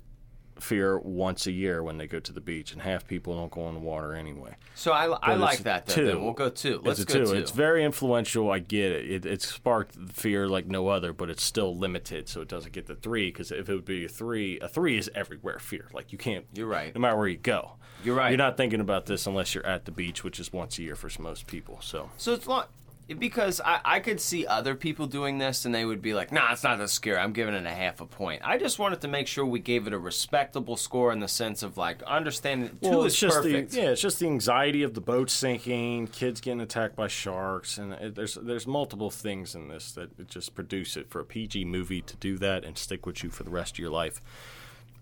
fear 0.64 0.98
once 0.98 1.46
a 1.46 1.52
year 1.52 1.82
when 1.82 1.98
they 1.98 2.06
go 2.06 2.18
to 2.18 2.32
the 2.32 2.40
beach, 2.40 2.72
and 2.72 2.82
half 2.82 3.06
people 3.06 3.36
don't 3.36 3.52
go 3.52 3.68
in 3.68 3.74
the 3.74 3.80
water 3.80 4.14
anyway. 4.14 4.56
So 4.74 4.92
I, 4.92 5.04
I 5.06 5.34
like 5.34 5.60
that. 5.60 5.86
Though, 5.86 5.94
two. 5.94 6.06
then. 6.06 6.24
We'll 6.24 6.32
go 6.32 6.48
two. 6.48 6.80
Let's 6.82 6.98
it's 6.98 7.12
go 7.12 7.24
two. 7.24 7.32
two. 7.32 7.36
It's 7.36 7.50
very 7.50 7.84
influential. 7.84 8.50
I 8.50 8.58
get 8.58 8.92
it. 8.92 9.10
it. 9.10 9.26
It 9.26 9.42
sparked 9.42 9.94
fear 10.12 10.48
like 10.48 10.66
no 10.66 10.88
other, 10.88 11.12
but 11.12 11.30
it's 11.30 11.44
still 11.44 11.76
limited, 11.76 12.28
so 12.28 12.40
it 12.40 12.48
doesn't 12.48 12.72
get 12.72 12.86
the 12.86 12.96
three. 12.96 13.28
Because 13.28 13.52
if 13.52 13.68
it 13.68 13.74
would 13.74 13.84
be 13.84 14.06
a 14.06 14.08
three, 14.08 14.58
a 14.60 14.68
three 14.68 14.98
is 14.98 15.10
everywhere 15.14 15.58
fear. 15.58 15.88
Like 15.92 16.10
you 16.12 16.18
can't. 16.18 16.46
You're 16.54 16.66
right. 16.66 16.94
No 16.94 17.00
matter 17.00 17.16
where 17.16 17.28
you 17.28 17.36
go. 17.36 17.72
You're 18.02 18.16
right. 18.16 18.30
You're 18.30 18.38
not 18.38 18.56
thinking 18.56 18.80
about 18.80 19.06
this 19.06 19.26
unless 19.26 19.54
you're 19.54 19.66
at 19.66 19.84
the 19.84 19.92
beach, 19.92 20.24
which 20.24 20.40
is 20.40 20.52
once 20.52 20.78
a 20.78 20.82
year 20.82 20.96
for 20.96 21.10
most 21.22 21.46
people. 21.46 21.78
So 21.80 22.10
So 22.16 22.32
it's 22.34 22.48
not 22.48 22.68
because 23.18 23.60
I, 23.60 23.80
I 23.84 24.00
could 24.00 24.20
see 24.20 24.46
other 24.46 24.74
people 24.74 25.06
doing 25.06 25.38
this 25.38 25.64
and 25.64 25.74
they 25.74 25.84
would 25.84 26.00
be 26.00 26.14
like, 26.14 26.32
nah, 26.32 26.52
it's 26.52 26.62
not 26.64 26.78
that 26.78 26.88
scary. 26.88 27.18
I'm 27.18 27.32
giving 27.32 27.54
it 27.54 27.66
a 27.66 27.70
half 27.70 28.00
a 28.00 28.06
point. 28.06 28.42
I 28.44 28.56
just 28.56 28.78
wanted 28.78 29.00
to 29.02 29.08
make 29.08 29.26
sure 29.26 29.44
we 29.44 29.58
gave 29.60 29.86
it 29.86 29.92
a 29.92 29.98
respectable 29.98 30.76
score 30.76 31.12
in 31.12 31.20
the 31.20 31.28
sense 31.28 31.62
of 31.62 31.76
like 31.76 32.02
understanding 32.04 32.78
two 32.82 32.88
well, 32.90 33.04
is 33.04 33.12
it's 33.12 33.20
just 33.20 33.36
perfect. 33.36 33.72
the 33.72 33.76
yeah, 33.82 33.90
it's 33.90 34.00
just 34.00 34.20
the 34.20 34.26
anxiety 34.26 34.82
of 34.82 34.94
the 34.94 35.00
boat 35.00 35.28
sinking, 35.30 36.06
kids 36.08 36.40
getting 36.40 36.60
attacked 36.60 36.96
by 36.96 37.08
sharks, 37.08 37.76
and 37.78 37.92
it, 37.92 38.14
there's 38.14 38.34
there's 38.40 38.66
multiple 38.66 39.10
things 39.10 39.54
in 39.54 39.68
this 39.68 39.92
that 39.92 40.28
just 40.28 40.54
produce 40.54 40.96
it 40.96 41.10
for 41.10 41.20
a 41.20 41.24
PG 41.24 41.64
movie 41.66 42.00
to 42.02 42.16
do 42.16 42.38
that 42.38 42.64
and 42.64 42.78
stick 42.78 43.04
with 43.06 43.22
you 43.22 43.30
for 43.30 43.42
the 43.44 43.50
rest 43.50 43.74
of 43.74 43.78
your 43.80 43.90
life. 43.90 44.20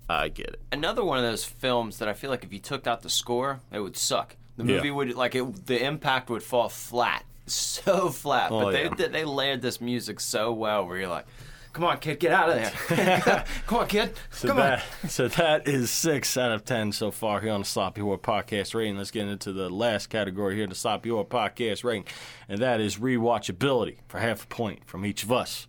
I 0.09 0.29
get 0.29 0.49
it. 0.49 0.61
Another 0.73 1.05
one 1.05 1.19
of 1.19 1.25
those 1.25 1.45
films 1.45 1.99
that 1.99 2.09
I 2.09 2.13
feel 2.13 2.31
like 2.31 2.45
if 2.45 2.53
you 2.53 2.59
took 2.59 2.87
out 2.87 3.03
the 3.03 3.09
score, 3.11 3.61
it 3.71 3.81
would 3.81 3.97
suck. 3.97 4.37
The 4.57 4.65
Yeah. 4.65 4.77
movie 4.77 4.91
would 4.91 5.15
like 5.15 5.35
it, 5.35 5.67
the 5.67 5.83
impact 5.83 6.29
would 6.29 6.43
fall 6.43 6.69
flat, 6.69 7.25
so 7.47 8.09
flat. 8.11 8.51
Oh, 8.51 8.63
but 8.63 8.71
they, 8.73 8.85
yeah. 8.85 9.09
they 9.09 9.25
layered 9.25 9.63
this 9.63 9.81
music 9.81 10.21
so 10.21 10.53
well 10.53 10.87
where 10.87 10.99
you're 10.99 11.09
like, 11.09 11.27
come 11.73 11.85
on, 11.85 11.99
kid, 11.99 12.21
get 12.21 12.33
out 12.33 12.51
of 12.51 12.57
there. 12.57 13.45
come 13.67 13.79
on, 13.79 13.87
kid, 13.87 14.15
So 14.31 14.49
come 14.49 14.59
on. 14.59 14.79
so 15.09 15.29
that 15.29 15.67
is 15.67 15.91
six 15.91 16.37
out 16.37 16.53
of 16.53 16.65
ten 16.65 16.93
so 16.93 17.11
far 17.11 17.41
here 17.41 17.53
on 17.53 17.61
the 17.61 17.67
Sloppy 17.67 18.01
Horror 18.01 18.19
Podcast 18.19 18.75
rating. 18.75 18.97
Let's 18.97 19.11
get 19.11 19.27
into 19.27 19.53
the 19.53 19.69
last 19.71 20.09
category 20.09 20.57
here, 20.57 20.67
the 20.67 20.75
Sloppy 20.75 21.11
Horror 21.11 21.25
Podcast 21.25 21.85
rating, 21.85 22.05
and 22.49 22.61
that 22.61 22.81
is 22.81 22.97
rewatchability 22.97 23.99
for 24.09 24.19
half 24.19 24.45
a 24.45 24.47
point 24.47 24.85
from 24.87 25.05
each 25.07 25.23
of 25.23 25.33
us. 25.33 25.67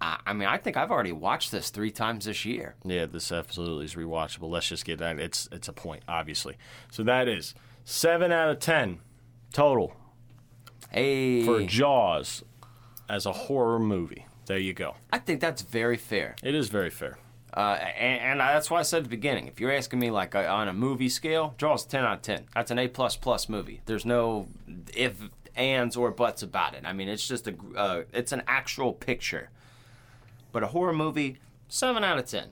I, 0.00 0.18
I 0.26 0.32
mean, 0.32 0.48
I 0.48 0.58
think 0.58 0.76
I've 0.76 0.90
already 0.90 1.12
watched 1.12 1.50
this 1.50 1.70
three 1.70 1.90
times 1.90 2.26
this 2.26 2.44
year. 2.44 2.74
Yeah, 2.84 3.06
this 3.06 3.32
absolutely 3.32 3.86
is 3.86 3.94
rewatchable. 3.94 4.50
Let's 4.50 4.68
just 4.68 4.84
get 4.84 4.98
that. 4.98 5.18
It's 5.18 5.48
it's 5.52 5.68
a 5.68 5.72
point, 5.72 6.02
obviously. 6.08 6.56
So 6.90 7.02
that 7.04 7.28
is 7.28 7.54
seven 7.84 8.32
out 8.32 8.50
of 8.50 8.58
ten 8.60 9.00
total 9.52 9.94
Hey, 10.94 11.44
for 11.44 11.62
Jaws 11.62 12.44
as 13.08 13.26
a 13.26 13.32
horror 13.32 13.80
movie. 13.80 14.26
There 14.46 14.58
you 14.58 14.74
go. 14.74 14.94
I 15.12 15.18
think 15.18 15.40
that's 15.40 15.62
very 15.62 15.96
fair. 15.96 16.36
It 16.42 16.54
is 16.54 16.68
very 16.68 16.90
fair. 16.90 17.18
Uh, 17.52 17.78
and, 17.98 18.20
and 18.20 18.40
that's 18.40 18.70
why 18.70 18.78
I 18.80 18.82
said 18.82 18.98
at 18.98 19.04
the 19.04 19.10
beginning. 19.10 19.48
If 19.48 19.60
you're 19.60 19.72
asking 19.72 19.98
me 19.98 20.10
like 20.10 20.34
uh, 20.34 20.40
on 20.40 20.68
a 20.68 20.72
movie 20.72 21.08
scale, 21.08 21.54
Jaws 21.58 21.84
ten 21.84 22.04
out 22.04 22.18
of 22.18 22.22
ten. 22.22 22.44
That's 22.54 22.70
an 22.70 22.78
A 22.78 22.88
plus 22.88 23.16
plus 23.16 23.48
movie. 23.48 23.80
There's 23.86 24.04
no 24.04 24.46
if 24.94 25.20
ands 25.56 25.96
or 25.96 26.10
buts 26.10 26.42
about 26.42 26.74
it. 26.74 26.82
I 26.84 26.92
mean, 26.92 27.08
it's 27.08 27.26
just 27.26 27.48
a 27.48 27.54
uh, 27.76 28.02
it's 28.12 28.32
an 28.32 28.42
actual 28.46 28.92
picture. 28.92 29.50
But 30.52 30.62
a 30.62 30.68
horror 30.68 30.92
movie, 30.92 31.38
seven 31.68 32.04
out 32.04 32.18
of 32.18 32.26
ten. 32.26 32.50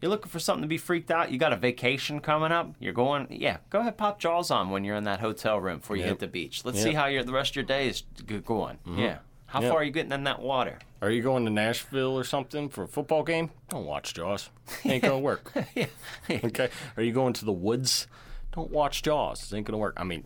You're 0.00 0.08
looking 0.10 0.30
for 0.30 0.38
something 0.38 0.62
to 0.62 0.68
be 0.68 0.78
freaked 0.78 1.10
out. 1.10 1.30
You 1.30 1.38
got 1.38 1.52
a 1.52 1.56
vacation 1.56 2.20
coming 2.20 2.52
up. 2.52 2.74
You're 2.80 2.92
going, 2.94 3.26
yeah. 3.30 3.58
Go 3.68 3.80
ahead, 3.80 3.96
pop 3.98 4.18
Jaws 4.18 4.50
on 4.50 4.70
when 4.70 4.82
you're 4.84 4.96
in 4.96 5.04
that 5.04 5.20
hotel 5.20 5.60
room 5.60 5.78
before 5.80 5.96
you 5.96 6.02
Yep. 6.02 6.08
hit 6.10 6.18
the 6.20 6.26
beach. 6.26 6.64
Let's 6.64 6.78
Yep. 6.78 6.86
see 6.86 6.94
how 6.94 7.06
your 7.06 7.22
the 7.22 7.32
rest 7.32 7.50
of 7.52 7.56
your 7.56 7.64
day 7.64 7.88
is 7.88 8.02
going. 8.46 8.78
Mm-hmm. 8.86 8.98
Yeah. 8.98 9.18
How 9.46 9.60
Yep. 9.60 9.70
far 9.70 9.80
are 9.80 9.84
you 9.84 9.90
getting 9.90 10.12
in 10.12 10.24
that 10.24 10.40
water? 10.40 10.78
Are 11.02 11.10
you 11.10 11.22
going 11.22 11.44
to 11.44 11.50
Nashville 11.50 12.16
or 12.18 12.24
something 12.24 12.68
for 12.68 12.84
a 12.84 12.88
football 12.88 13.22
game? 13.24 13.50
Don't 13.68 13.84
watch 13.84 14.14
Jaws. 14.14 14.48
Ain't 14.84 15.02
gonna 15.02 15.18
work. 15.30 15.52
yeah. 15.74 15.86
okay. 16.30 16.68
Are 16.96 17.02
you 17.02 17.12
going 17.12 17.32
to 17.34 17.44
the 17.44 17.52
woods? 17.52 18.06
Don't 18.52 18.70
watch 18.70 19.02
Jaws. 19.02 19.52
It 19.52 19.56
ain't 19.56 19.66
gonna 19.66 19.76
work. 19.78 19.94
I 19.96 20.04
mean, 20.04 20.24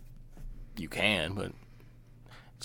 you 0.77 0.87
can, 0.89 1.33
but 1.33 1.51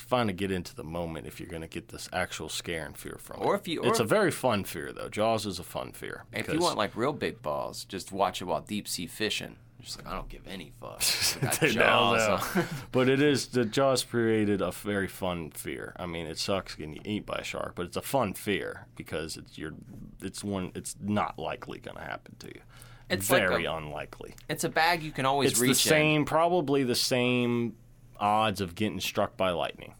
it's 0.00 0.08
fun 0.08 0.26
to 0.28 0.32
get 0.32 0.50
into 0.50 0.74
the 0.74 0.84
moment 0.84 1.26
if 1.26 1.38
you're 1.40 1.48
gonna 1.48 1.68
get 1.68 1.88
this 1.88 2.08
actual 2.12 2.48
scare 2.48 2.86
and 2.86 2.96
fear 2.96 3.16
from 3.20 3.40
it. 3.40 3.44
Or 3.44 3.54
if 3.54 3.68
you- 3.68 3.82
or 3.82 3.88
it's 3.88 4.00
a 4.00 4.04
very 4.04 4.30
fun 4.30 4.64
fear 4.64 4.92
though. 4.92 5.08
Jaws 5.08 5.46
is 5.46 5.58
a 5.58 5.62
fun 5.64 5.92
fear. 5.92 6.24
If 6.32 6.48
you 6.52 6.58
want 6.58 6.78
like 6.78 6.96
real 6.96 7.12
big 7.12 7.42
balls, 7.42 7.84
just 7.84 8.10
watch 8.12 8.40
it 8.40 8.46
while 8.46 8.60
deep 8.62 8.88
sea 8.88 9.06
fishing. 9.06 9.56
Just 9.80 9.96
like 9.98 10.06
I 10.06 10.14
don't 10.14 10.28
give 10.28 10.46
any 10.46 10.72
fucks. 10.82 11.40
Got 11.40 11.62
No, 11.62 11.68
Jaws. 11.70 12.54
no. 12.56 12.62
but 12.92 13.08
it 13.08 13.22
is 13.22 13.46
the 13.48 13.64
Jaws 13.64 14.04
created 14.04 14.60
a 14.60 14.70
very 14.72 15.08
fun 15.08 15.50
fear. 15.52 15.94
I 15.98 16.04
mean, 16.06 16.26
it 16.26 16.38
sucks 16.38 16.74
getting 16.74 16.96
eaten 17.04 17.22
by 17.24 17.36
a 17.40 17.44
shark, 17.44 17.74
but 17.76 17.86
it's 17.86 17.96
a 17.96 18.02
fun 18.02 18.34
fear 18.34 18.86
because 18.96 19.36
it's 19.36 19.56
you're 19.58 19.72
it's 20.22 20.42
one 20.44 20.72
it's 20.74 20.96
not 21.00 21.38
likely 21.38 21.78
going 21.78 21.96
to 21.96 22.02
happen 22.02 22.36
to 22.40 22.48
you. 22.48 22.60
It's 23.08 23.30
like 23.30 23.40
very 23.48 23.64
a- 23.64 23.72
unlikely. 23.74 24.34
It's 24.48 24.64
a 24.64 24.68
bag 24.68 25.02
you 25.02 25.10
can 25.12 25.24
always 25.26 25.52
It's 25.52 25.60
reach 25.60 25.70
It's 25.72 25.82
the 25.82 25.88
same, 25.88 26.24
probably 26.26 26.84
the 26.84 26.94
same 26.94 27.74
odds 28.20 28.60
of 28.60 28.74
getting 28.74 29.00
struck 29.00 29.36
by 29.36 29.50
lightning 29.50 29.94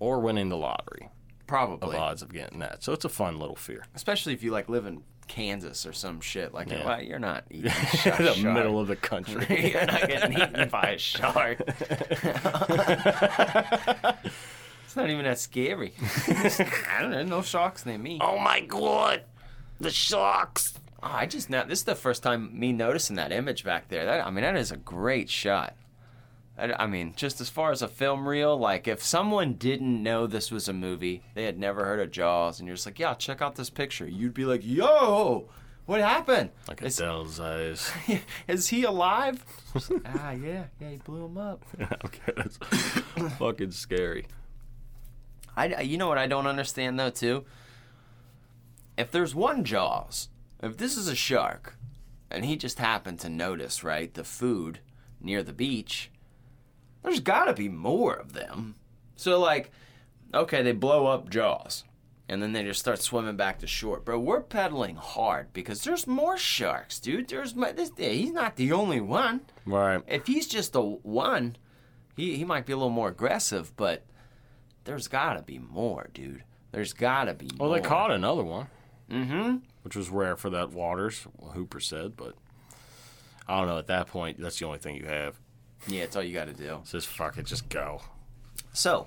or 0.00 0.20
winning 0.20 0.48
the 0.48 0.56
lottery. 0.56 1.10
Probably. 1.46 1.96
of 1.96 2.02
odds 2.02 2.22
of 2.22 2.32
getting 2.32 2.58
that. 2.58 2.82
So 2.82 2.92
it's 2.92 3.04
a 3.04 3.08
fun 3.08 3.38
little 3.38 3.54
fear. 3.54 3.84
Especially 3.94 4.32
if 4.32 4.42
you 4.42 4.50
like 4.50 4.68
live 4.68 4.84
in 4.86 5.02
Kansas 5.28 5.86
or 5.86 5.92
some 5.92 6.20
shit. 6.20 6.52
Like, 6.52 6.70
Yeah. 6.70 6.84
well, 6.84 7.00
you're 7.02 7.18
not 7.20 7.44
eating 7.50 7.70
In 8.04 8.24
the 8.24 8.50
middle 8.52 8.80
of 8.80 8.88
the 8.88 8.96
country. 8.96 9.70
you're 9.72 9.86
not 9.86 10.08
getting 10.08 10.32
eaten 10.32 10.68
by 10.68 10.90
a 10.90 10.98
shark. 10.98 11.60
it's 14.84 14.96
not 14.96 15.08
even 15.10 15.24
that 15.24 15.38
scary. 15.38 15.92
I 16.28 16.98
don't 17.00 17.10
know. 17.10 17.22
No 17.22 17.42
sharks 17.42 17.86
near 17.86 17.98
me. 17.98 18.18
oh 18.20 18.38
my 18.38 18.60
god, 18.60 19.22
the 19.80 19.90
sharks! 19.90 20.74
Oh, 21.02 21.08
I 21.12 21.26
just 21.26 21.50
now. 21.50 21.64
This 21.64 21.80
is 21.80 21.84
the 21.84 21.94
first 21.94 22.22
time 22.22 22.58
me 22.58 22.72
noticing 22.72 23.16
that 23.16 23.32
image 23.32 23.64
back 23.64 23.88
there. 23.88 24.04
That 24.04 24.26
I 24.26 24.30
mean, 24.30 24.42
that 24.42 24.56
is 24.56 24.72
a 24.72 24.76
great 24.76 25.28
shot. 25.28 25.74
I, 26.58 26.72
I 26.84 26.86
mean, 26.86 27.12
just 27.16 27.40
as 27.40 27.48
far 27.50 27.70
as 27.70 27.82
a 27.82 27.88
film 27.88 28.26
reel, 28.28 28.56
like 28.56 28.88
if 28.88 29.02
someone 29.02 29.54
didn't 29.54 30.02
know 30.02 30.26
this 30.26 30.50
was 30.50 30.68
a 30.68 30.72
movie, 30.72 31.22
they 31.34 31.44
had 31.44 31.58
never 31.58 31.84
heard 31.84 32.00
of 32.00 32.10
Jaws, 32.10 32.58
and 32.58 32.66
you're 32.66 32.76
just 32.76 32.86
like, 32.86 32.98
"Yeah, 32.98 33.14
check 33.14 33.42
out 33.42 33.56
this 33.56 33.70
picture," 33.70 34.06
you'd 34.08 34.32
be 34.34 34.44
like, 34.44 34.62
"Yo, 34.64 35.48
what 35.84 36.00
happened? 36.00 36.50
Like 36.68 36.82
is, 36.82 36.98
Adele's 36.98 37.38
eyes. 37.40 37.90
is 38.48 38.68
he 38.68 38.84
alive?" 38.84 39.44
ah, 40.06 40.30
yeah, 40.32 40.64
yeah, 40.80 40.90
he 40.90 40.96
blew 40.96 41.26
him 41.26 41.36
up. 41.36 41.64
okay, 42.04 42.32
that's 42.36 42.56
fucking 43.38 43.72
scary. 43.72 44.26
I, 45.56 45.74
I- 45.74 45.80
you 45.82 45.98
know 45.98 46.08
what 46.08 46.18
I 46.18 46.26
don't 46.26 46.46
understand 46.46 46.98
though 46.98 47.10
too. 47.10 47.44
If 48.96 49.10
there's 49.10 49.34
one 49.34 49.64
Jaws, 49.64 50.28
if 50.62 50.78
this 50.78 50.96
is 50.96 51.06
a 51.08 51.14
shark, 51.14 51.76
and 52.30 52.44
he 52.46 52.56
just 52.56 52.78
happened 52.78 53.20
to 53.20 53.28
notice 53.28 53.84
right 53.84 54.12
the 54.14 54.24
food 54.24 54.80
near 55.20 55.42
the 55.42 55.52
beach, 55.52 56.10
there's 57.06 57.20
got 57.20 57.44
to 57.44 57.52
be 57.54 57.68
more 57.68 58.12
of 58.14 58.32
them. 58.34 58.74
So 59.16 59.38
like, 59.40 59.70
okay, 60.34 60.62
they 60.62 60.72
blow 60.72 61.06
up 61.06 61.30
Jaws, 61.30 61.84
and 62.28 62.42
then 62.42 62.52
they 62.52 62.62
just 62.64 62.80
start 62.80 63.00
swimming 63.00 63.36
back 63.36 63.60
to 63.60 63.66
shore. 63.66 64.00
Bro, 64.00 64.18
we're 64.20 64.40
pedaling 64.40 64.96
hard 64.96 65.52
because 65.52 65.82
there's 65.84 66.06
more 66.06 66.36
sharks, 66.36 66.98
dude. 67.00 67.28
There's 67.28 67.54
my, 67.54 67.72
this, 67.72 67.90
he's 67.96 68.32
not 68.32 68.56
the 68.56 68.72
only 68.72 69.00
one. 69.00 69.40
Right. 69.64 70.02
If 70.06 70.26
he's 70.26 70.46
just 70.46 70.72
the 70.72 70.82
one, 70.82 71.56
he, 72.16 72.36
he 72.36 72.44
might 72.44 72.66
be 72.66 72.72
a 72.72 72.76
little 72.76 72.90
more 72.90 73.08
aggressive, 73.08 73.74
but 73.76 74.04
there's 74.84 75.08
gotta 75.08 75.42
be 75.42 75.58
more, 75.58 76.08
dude. 76.12 76.42
There's 76.72 76.92
gotta 76.92 77.32
be 77.34 77.48
Well, 77.58 77.68
more. 77.70 77.78
they 77.80 77.86
caught 77.86 78.10
another 78.10 78.44
one, 78.44 78.66
Mm-hmm. 79.10 79.58
which 79.82 79.94
was 79.94 80.10
rare 80.10 80.36
for 80.36 80.50
that 80.50 80.72
waters. 80.72 81.26
Hooper 81.54 81.78
said, 81.80 82.16
but 82.16 82.34
I 83.48 83.58
don't 83.58 83.68
know. 83.68 83.78
At 83.78 83.86
that 83.86 84.08
point, 84.08 84.40
that's 84.40 84.58
the 84.58 84.66
only 84.66 84.78
thing 84.78 84.96
you 84.96 85.06
have. 85.06 85.36
Yeah, 85.88 86.02
it's 86.02 86.16
all 86.16 86.22
you 86.22 86.34
gotta 86.34 86.52
do. 86.52 86.78
It's 86.82 86.92
just 86.92 87.06
fuck 87.06 87.38
it, 87.38 87.46
just 87.46 87.68
go. 87.68 88.02
So, 88.72 89.06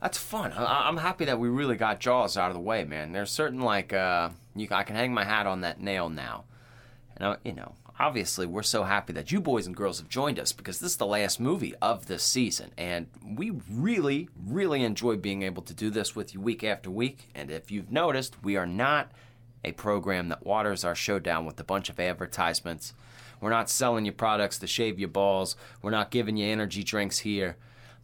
that's 0.00 0.18
fun. 0.18 0.52
I, 0.52 0.88
I'm 0.88 0.96
happy 0.96 1.24
that 1.26 1.38
we 1.38 1.48
really 1.48 1.76
got 1.76 2.00
Jaws 2.00 2.36
out 2.36 2.50
of 2.50 2.54
the 2.54 2.60
way, 2.60 2.84
man. 2.84 3.12
There's 3.12 3.30
certain 3.30 3.60
like 3.60 3.92
uh, 3.92 4.30
you, 4.54 4.68
I 4.70 4.84
can 4.84 4.96
hang 4.96 5.12
my 5.12 5.24
hat 5.24 5.46
on 5.46 5.62
that 5.62 5.80
nail 5.80 6.08
now, 6.08 6.44
and 7.16 7.26
I, 7.26 7.36
you 7.44 7.52
know, 7.52 7.74
obviously 7.98 8.46
we're 8.46 8.62
so 8.62 8.84
happy 8.84 9.12
that 9.14 9.32
you 9.32 9.40
boys 9.40 9.66
and 9.66 9.74
girls 9.74 9.98
have 9.98 10.08
joined 10.08 10.38
us 10.38 10.52
because 10.52 10.78
this 10.78 10.92
is 10.92 10.96
the 10.98 11.06
last 11.06 11.40
movie 11.40 11.74
of 11.82 12.06
this 12.06 12.22
season, 12.22 12.70
and 12.78 13.08
we 13.24 13.52
really, 13.70 14.28
really 14.46 14.84
enjoy 14.84 15.16
being 15.16 15.42
able 15.42 15.62
to 15.62 15.74
do 15.74 15.90
this 15.90 16.14
with 16.14 16.32
you 16.32 16.40
week 16.40 16.62
after 16.62 16.90
week. 16.90 17.28
And 17.34 17.50
if 17.50 17.70
you've 17.70 17.90
noticed, 17.90 18.42
we 18.42 18.56
are 18.56 18.66
not 18.66 19.10
a 19.64 19.72
program 19.72 20.28
that 20.28 20.46
waters 20.46 20.84
our 20.84 20.94
show 20.94 21.18
down 21.18 21.44
with 21.44 21.58
a 21.58 21.64
bunch 21.64 21.88
of 21.88 21.98
advertisements. 21.98 22.94
We're 23.40 23.50
not 23.50 23.70
selling 23.70 24.04
you 24.04 24.12
products 24.12 24.58
to 24.58 24.66
shave 24.66 24.98
your 24.98 25.08
balls. 25.08 25.56
We're 25.82 25.90
not 25.90 26.10
giving 26.10 26.36
you 26.36 26.46
energy 26.46 26.82
drinks 26.82 27.18
here. 27.20 27.56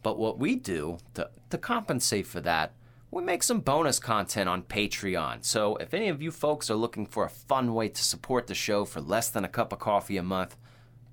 But 0.03 0.17
what 0.17 0.37
we 0.37 0.55
do 0.55 0.99
to, 1.15 1.29
to 1.49 1.57
compensate 1.57 2.27
for 2.27 2.39
that, 2.41 2.73
we 3.11 3.23
make 3.23 3.43
some 3.43 3.61
bonus 3.61 3.99
content 3.99 4.49
on 4.49 4.63
Patreon. 4.63 5.43
So 5.43 5.77
if 5.77 5.93
any 5.93 6.09
of 6.09 6.21
you 6.21 6.31
folks 6.31 6.69
are 6.69 6.75
looking 6.75 7.05
for 7.05 7.25
a 7.25 7.29
fun 7.29 7.73
way 7.73 7.87
to 7.89 8.03
support 8.03 8.47
the 8.47 8.55
show 8.55 8.85
for 8.85 9.01
less 9.01 9.29
than 9.29 9.45
a 9.45 9.49
cup 9.49 9.71
of 9.71 9.79
coffee 9.79 10.17
a 10.17 10.23
month, 10.23 10.57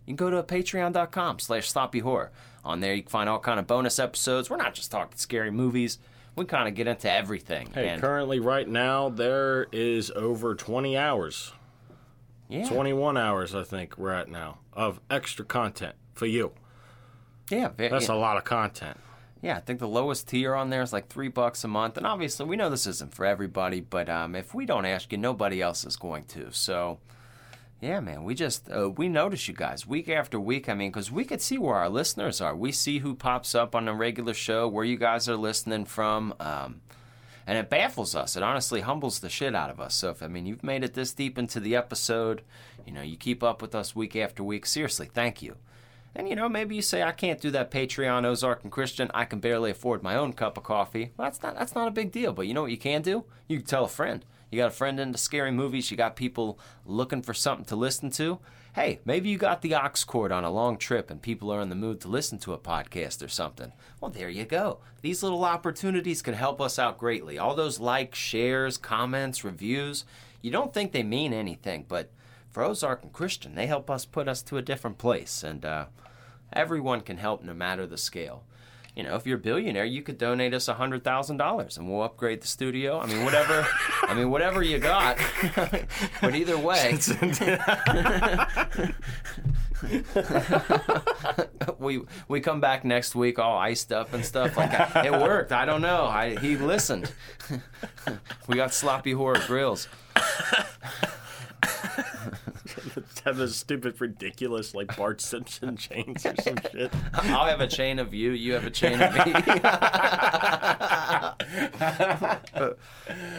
you 0.04 0.14
can 0.14 0.16
go 0.16 0.30
to 0.30 0.42
patreon.com 0.42 1.38
slash 1.38 1.70
sloppy 1.70 2.00
horror. 2.00 2.32
On 2.64 2.80
there 2.80 2.94
you 2.94 3.02
can 3.02 3.10
find 3.10 3.28
all 3.28 3.38
kind 3.38 3.60
of 3.60 3.66
bonus 3.66 3.98
episodes. 3.98 4.50
We're 4.50 4.56
not 4.56 4.74
just 4.74 4.90
talking 4.90 5.16
scary 5.16 5.50
movies. 5.50 5.98
We 6.34 6.44
kind 6.44 6.66
of 6.66 6.74
get 6.74 6.86
into 6.86 7.10
everything. 7.10 7.70
Hey, 7.72 7.88
and 7.88 8.00
currently, 8.00 8.40
right 8.40 8.66
now, 8.66 9.10
there 9.10 9.66
is 9.70 10.10
over 10.12 10.54
20 10.54 10.96
hours, 10.96 11.52
yeah, 12.52 12.68
21 12.68 13.16
hours, 13.16 13.54
I 13.54 13.62
think 13.64 13.96
we're 13.96 14.12
at 14.12 14.28
now, 14.28 14.58
of 14.72 15.00
extra 15.10 15.44
content 15.44 15.94
for 16.14 16.26
you. 16.26 16.52
yeah, 17.50 17.70
That's 17.76 18.08
yeah. 18.08 18.14
a 18.14 18.16
lot 18.16 18.36
of 18.36 18.44
content. 18.44 18.98
Yeah, 19.40 19.56
I 19.56 19.60
think 19.60 19.80
the 19.80 19.88
lowest 19.88 20.28
tier 20.28 20.54
on 20.54 20.70
there 20.70 20.82
is 20.82 20.92
like 20.92 21.08
three 21.08 21.28
bucks 21.28 21.64
a 21.64 21.68
month, 21.68 21.96
and 21.96 22.06
obviously 22.06 22.46
we 22.46 22.54
know 22.54 22.70
this 22.70 22.86
isn't 22.86 23.12
for 23.14 23.26
everybody, 23.26 23.80
but 23.80 24.08
um, 24.08 24.36
if 24.36 24.54
we 24.54 24.66
don't 24.66 24.84
ask 24.84 25.10
you, 25.10 25.18
nobody 25.18 25.60
else 25.60 25.84
is 25.84 25.96
going 25.96 26.24
to. 26.26 26.52
So, 26.52 27.00
yeah, 27.80 27.98
man, 27.98 28.22
we 28.22 28.36
just 28.36 28.70
uh, 28.70 28.90
we 28.90 29.08
notice 29.08 29.48
you 29.48 29.54
guys 29.54 29.84
week 29.84 30.08
after 30.08 30.38
week. 30.38 30.68
I 30.68 30.74
mean, 30.74 30.92
because 30.92 31.10
we 31.10 31.24
could 31.24 31.40
see 31.40 31.58
where 31.58 31.74
our 31.74 31.88
listeners 31.88 32.40
are. 32.40 32.54
We 32.54 32.70
see 32.70 32.98
who 33.00 33.16
pops 33.16 33.56
up 33.56 33.74
on 33.74 33.88
a 33.88 33.94
regular 33.94 34.34
show, 34.34 34.68
where 34.68 34.84
you 34.84 34.96
guys 34.96 35.28
are 35.28 35.36
listening 35.36 35.86
from. 35.86 36.34
Um, 36.38 36.80
and 37.46 37.58
it 37.58 37.70
baffles 37.70 38.14
us. 38.14 38.36
It 38.36 38.42
honestly 38.42 38.80
humbles 38.80 39.18
the 39.18 39.28
shit 39.28 39.54
out 39.54 39.70
of 39.70 39.80
us. 39.80 39.94
So 39.94 40.10
if 40.10 40.22
I 40.22 40.28
mean 40.28 40.46
you've 40.46 40.62
made 40.62 40.84
it 40.84 40.94
this 40.94 41.12
deep 41.12 41.38
into 41.38 41.60
the 41.60 41.76
episode, 41.76 42.42
you 42.86 42.92
know 42.92 43.02
you 43.02 43.16
keep 43.16 43.42
up 43.42 43.62
with 43.62 43.74
us 43.74 43.96
week 43.96 44.16
after 44.16 44.42
week. 44.42 44.66
Seriously, 44.66 45.08
thank 45.12 45.42
you. 45.42 45.56
And 46.14 46.28
you 46.28 46.36
know 46.36 46.48
maybe 46.48 46.76
you 46.76 46.82
say 46.82 47.02
I 47.02 47.12
can't 47.12 47.40
do 47.40 47.50
that 47.52 47.70
Patreon 47.70 48.24
Ozark 48.24 48.62
and 48.62 48.72
Christian. 48.72 49.10
I 49.14 49.24
can 49.24 49.40
barely 49.40 49.70
afford 49.70 50.02
my 50.02 50.14
own 50.16 50.32
cup 50.32 50.56
of 50.56 50.64
coffee. 50.64 51.12
Well, 51.16 51.26
that's 51.26 51.42
not 51.42 51.58
that's 51.58 51.74
not 51.74 51.88
a 51.88 51.92
big 51.92 52.12
deal. 52.12 52.32
But 52.32 52.46
you 52.46 52.54
know 52.54 52.62
what 52.62 52.70
you 52.70 52.78
can 52.78 53.02
do? 53.02 53.24
You 53.48 53.58
can 53.58 53.66
tell 53.66 53.84
a 53.84 53.88
friend. 53.88 54.24
You 54.50 54.58
got 54.58 54.68
a 54.68 54.70
friend 54.70 55.00
into 55.00 55.18
scary 55.18 55.50
movies. 55.50 55.90
You 55.90 55.96
got 55.96 56.14
people 56.14 56.58
looking 56.84 57.22
for 57.22 57.32
something 57.32 57.64
to 57.66 57.76
listen 57.76 58.10
to. 58.10 58.38
Hey, 58.74 59.00
maybe 59.04 59.28
you 59.28 59.36
got 59.36 59.60
the 59.60 59.74
aux 59.74 59.90
cord 60.06 60.32
on 60.32 60.44
a 60.44 60.50
long 60.50 60.78
trip 60.78 61.10
and 61.10 61.20
people 61.20 61.50
are 61.50 61.60
in 61.60 61.68
the 61.68 61.74
mood 61.74 62.00
to 62.00 62.08
listen 62.08 62.38
to 62.38 62.54
a 62.54 62.58
podcast 62.58 63.22
or 63.22 63.28
something. 63.28 63.72
Well, 64.00 64.10
there 64.10 64.30
you 64.30 64.46
go. 64.46 64.78
These 65.02 65.22
little 65.22 65.44
opportunities 65.44 66.22
can 66.22 66.32
help 66.32 66.58
us 66.58 66.78
out 66.78 66.96
greatly. 66.96 67.38
All 67.38 67.54
those 67.54 67.80
likes, 67.80 68.16
shares, 68.16 68.78
comments, 68.78 69.44
reviews, 69.44 70.06
you 70.40 70.50
don't 70.50 70.72
think 70.72 70.92
they 70.92 71.02
mean 71.02 71.34
anything, 71.34 71.84
but 71.86 72.08
for 72.50 72.62
Ozark 72.62 73.02
and 73.02 73.12
Christian, 73.12 73.56
they 73.56 73.66
help 73.66 73.90
us 73.90 74.06
put 74.06 74.26
us 74.26 74.40
to 74.44 74.56
a 74.56 74.62
different 74.62 74.96
place. 74.96 75.42
And 75.42 75.66
uh, 75.66 75.86
everyone 76.50 77.02
can 77.02 77.18
help 77.18 77.44
no 77.44 77.52
matter 77.52 77.86
the 77.86 77.98
scale. 77.98 78.44
You 78.94 79.02
know, 79.04 79.14
if 79.16 79.26
you're 79.26 79.38
a 79.38 79.40
billionaire, 79.40 79.86
you 79.86 80.02
could 80.02 80.18
donate 80.18 80.52
us 80.52 80.66
hundred 80.66 81.02
thousand 81.02 81.38
dollars, 81.38 81.78
and 81.78 81.90
we'll 81.90 82.02
upgrade 82.02 82.42
the 82.42 82.46
studio. 82.46 83.00
I 83.00 83.06
mean, 83.06 83.24
whatever. 83.24 83.66
I 84.02 84.12
mean, 84.12 84.30
whatever 84.30 84.62
you 84.62 84.78
got. 84.78 85.18
but 86.20 86.34
either 86.34 86.58
way, 86.58 86.98
we 91.78 92.02
we 92.28 92.40
come 92.40 92.60
back 92.60 92.84
next 92.84 93.14
week 93.14 93.38
all 93.38 93.56
iced 93.56 93.92
up 93.92 94.12
and 94.12 94.22
stuff. 94.24 94.58
Like 94.58 94.74
I, 94.74 95.06
it 95.06 95.12
worked. 95.12 95.52
I 95.52 95.64
don't 95.64 95.80
know. 95.80 96.04
I 96.04 96.36
he 96.38 96.56
listened. 96.56 97.10
we 98.46 98.56
got 98.56 98.74
sloppy 98.74 99.12
horror 99.12 99.40
grills. 99.46 99.88
Have 103.24 103.36
those 103.36 103.56
stupid, 103.56 104.00
ridiculous, 104.00 104.74
like 104.74 104.96
Bart 104.96 105.20
Simpson 105.20 105.76
chains 105.76 106.24
or 106.26 106.34
some 106.42 106.56
shit. 106.72 106.92
I'll 107.14 107.46
have 107.46 107.60
a 107.60 107.66
chain 107.66 107.98
of 107.98 108.14
you. 108.14 108.32
You 108.32 108.54
have 108.54 108.66
a 108.66 108.70
chain 108.70 109.00
of 109.00 109.14
me. 109.14 109.32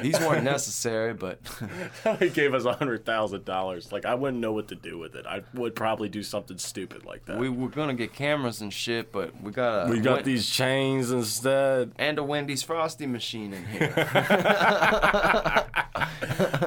These 0.01 0.19
weren't 0.19 0.43
necessary, 0.43 1.13
but 1.13 1.39
he 2.19 2.29
gave 2.29 2.53
us 2.53 2.65
a 2.65 2.73
hundred 2.73 3.05
thousand 3.05 3.45
dollars. 3.45 3.91
Like 3.91 4.05
I 4.05 4.15
wouldn't 4.15 4.41
know 4.41 4.51
what 4.51 4.67
to 4.69 4.75
do 4.75 4.97
with 4.97 5.15
it. 5.15 5.25
I 5.25 5.41
would 5.53 5.75
probably 5.75 6.09
do 6.09 6.23
something 6.23 6.57
stupid 6.57 7.05
like 7.05 7.25
that. 7.25 7.37
we 7.37 7.49
were 7.49 7.69
gonna 7.69 7.93
get 7.93 8.13
cameras 8.13 8.61
and 8.61 8.73
shit. 8.73 9.11
But 9.11 9.41
we 9.41 9.51
got 9.51 9.87
a 9.87 9.89
we 9.89 9.99
got 9.99 10.17
Wen- 10.17 10.25
these 10.25 10.49
chains 10.49 11.11
instead. 11.11 11.91
and 11.97 12.17
a 12.19 12.23
Wendy's 12.23 12.63
Frosty 12.63 13.05
machine 13.05 13.53
in 13.53 13.65
here. 13.65 15.67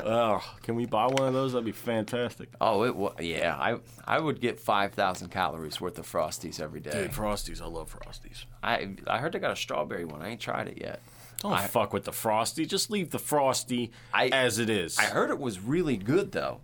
Oh, 0.08 0.40
can 0.62 0.76
we 0.76 0.86
buy 0.86 1.06
one 1.06 1.26
of 1.26 1.32
those? 1.34 1.52
That'd 1.52 1.64
be 1.64 1.72
fantastic. 1.72 2.48
oh, 2.60 2.84
it 2.84 2.94
was 2.94 3.05
yeah. 3.20 3.56
I 3.56 3.78
I 4.06 4.18
would 4.20 4.40
get 4.40 4.60
five 4.60 4.94
thousand 4.94 5.30
calories 5.30 5.80
worth 5.80 5.98
of 5.98 6.10
Frosties 6.10 6.60
every 6.60 6.80
day. 6.80 6.90
Dude, 6.90 7.12
Frosties. 7.12 7.60
I 7.62 7.66
love 7.66 7.94
Frosties. 7.94 8.44
I 8.62 8.96
I 9.06 9.18
heard 9.18 9.32
they 9.32 9.38
got 9.38 9.52
a 9.52 9.56
strawberry 9.56 10.04
one. 10.04 10.22
I 10.22 10.28
ain't 10.30 10.40
tried 10.40 10.68
it 10.68 10.78
yet. 10.80 11.00
Don't 11.40 11.52
I- 11.52 11.66
fuck 11.66 11.92
with 11.92 12.04
the 12.04 12.12
Frosty. 12.12 12.64
Just 12.66 12.90
leave 12.90 13.10
the 13.10 13.18
Frosty 13.18 13.90
I- 14.14 14.28
as 14.28 14.58
it 14.58 14.70
is. 14.70 14.98
I 14.98 15.04
heard 15.04 15.30
it 15.30 15.38
was 15.38 15.60
really 15.60 15.96
good 15.96 16.32
though. 16.32 16.60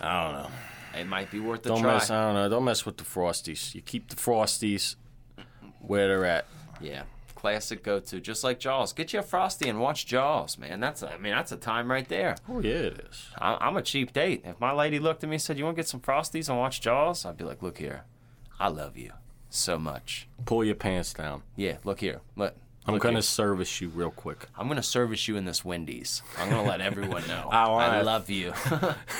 I 0.00 0.22
don't 0.24 0.32
know. 0.42 0.50
It 1.00 1.06
might 1.06 1.30
be 1.30 1.40
worth 1.40 1.64
a 1.66 1.70
Don't 1.70 1.80
try. 1.80 1.94
mess. 1.94 2.10
I 2.10 2.24
don't 2.26 2.34
know. 2.34 2.48
Don't 2.48 2.64
mess 2.64 2.84
with 2.86 2.98
the 2.98 3.04
Frosties. 3.04 3.74
You 3.74 3.80
keep 3.80 4.10
the 4.10 4.16
Frosties 4.16 4.96
where 5.80 6.08
they're 6.08 6.24
at. 6.24 6.46
Yeah, 6.80 7.04
classic 7.44 7.82
go-to. 7.82 8.20
Just 8.20 8.42
like 8.42 8.58
Jaws. 8.58 8.94
Get 8.94 9.12
you 9.12 9.18
a 9.18 9.22
frosty 9.22 9.68
and 9.68 9.78
watch 9.78 10.06
Jaws, 10.06 10.56
man. 10.56 10.80
That's 10.80 11.02
a, 11.02 11.12
I 11.12 11.18
mean 11.18 11.34
that's 11.34 11.52
a 11.52 11.58
time 11.58 11.90
right 11.90 12.08
there. 12.08 12.36
Oh 12.48 12.60
yeah, 12.60 12.70
it 12.70 13.06
is. 13.10 13.26
I, 13.38 13.58
I'm 13.60 13.76
a 13.76 13.82
cheap 13.82 14.14
date. 14.14 14.40
If 14.44 14.58
my 14.60 14.72
lady 14.72 14.98
looked 14.98 15.22
at 15.22 15.28
me 15.28 15.36
and 15.36 15.42
said, 15.42 15.58
"You 15.58 15.64
want 15.64 15.76
to 15.76 15.82
get 15.82 15.88
some 15.88 16.00
frosties 16.00 16.48
and 16.48 16.56
watch 16.58 16.80
Jaws?" 16.80 17.26
I'd 17.26 17.36
be 17.36 17.44
like, 17.44 17.62
"Look 17.62 17.76
here, 17.76 18.04
I 18.58 18.68
love 18.68 18.96
you 18.96 19.12
so 19.50 19.78
much. 19.78 20.26
Pull 20.46 20.64
your 20.64 20.74
pants 20.74 21.12
down. 21.12 21.42
Yeah, 21.54 21.76
look 21.84 22.00
here. 22.00 22.22
Look, 22.34 22.54
I'm 22.86 22.94
look 22.94 23.02
gonna 23.02 23.16
here. 23.16 23.22
service 23.22 23.78
you 23.78 23.90
real 23.90 24.10
quick. 24.10 24.46
I'm 24.56 24.66
gonna 24.66 24.82
service 24.82 25.28
you 25.28 25.36
in 25.36 25.44
this 25.44 25.66
Wendy's. 25.66 26.22
I'm 26.38 26.48
gonna 26.48 26.66
let 26.66 26.80
everyone 26.80 27.28
know 27.28 27.48
I 27.52 27.66
I 27.66 28.00
love 28.00 28.30
you. 28.30 28.54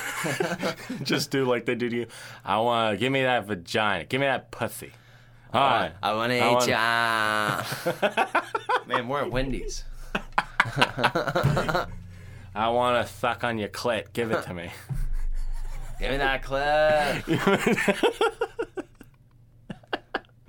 Just 1.02 1.30
do 1.30 1.44
like 1.44 1.66
they 1.66 1.74
do 1.74 1.90
to 1.90 1.96
you. 1.96 2.06
I 2.42 2.58
want. 2.60 2.94
To 2.94 2.96
give 2.98 3.12
me 3.12 3.20
that 3.22 3.44
vagina. 3.44 4.04
Give 4.04 4.18
me 4.22 4.26
that 4.26 4.50
pussy. 4.50 4.92
Right. 5.54 5.92
I 6.02 6.14
want 6.14 6.32
to 6.32 6.36
eat 6.36 6.68
ya. 6.68 7.62
Man, 8.86 9.08
we're 9.08 9.20
at 9.22 9.30
Wendy's. 9.30 9.84
I 12.56 12.68
want 12.68 13.06
to 13.06 13.12
suck 13.12 13.44
on 13.44 13.58
your 13.58 13.68
clit. 13.68 14.12
Give 14.12 14.30
it 14.32 14.42
to 14.44 14.54
me. 14.54 14.70
Give 16.00 16.10
me 16.10 16.16
that 16.18 16.42
clit. 16.42 17.22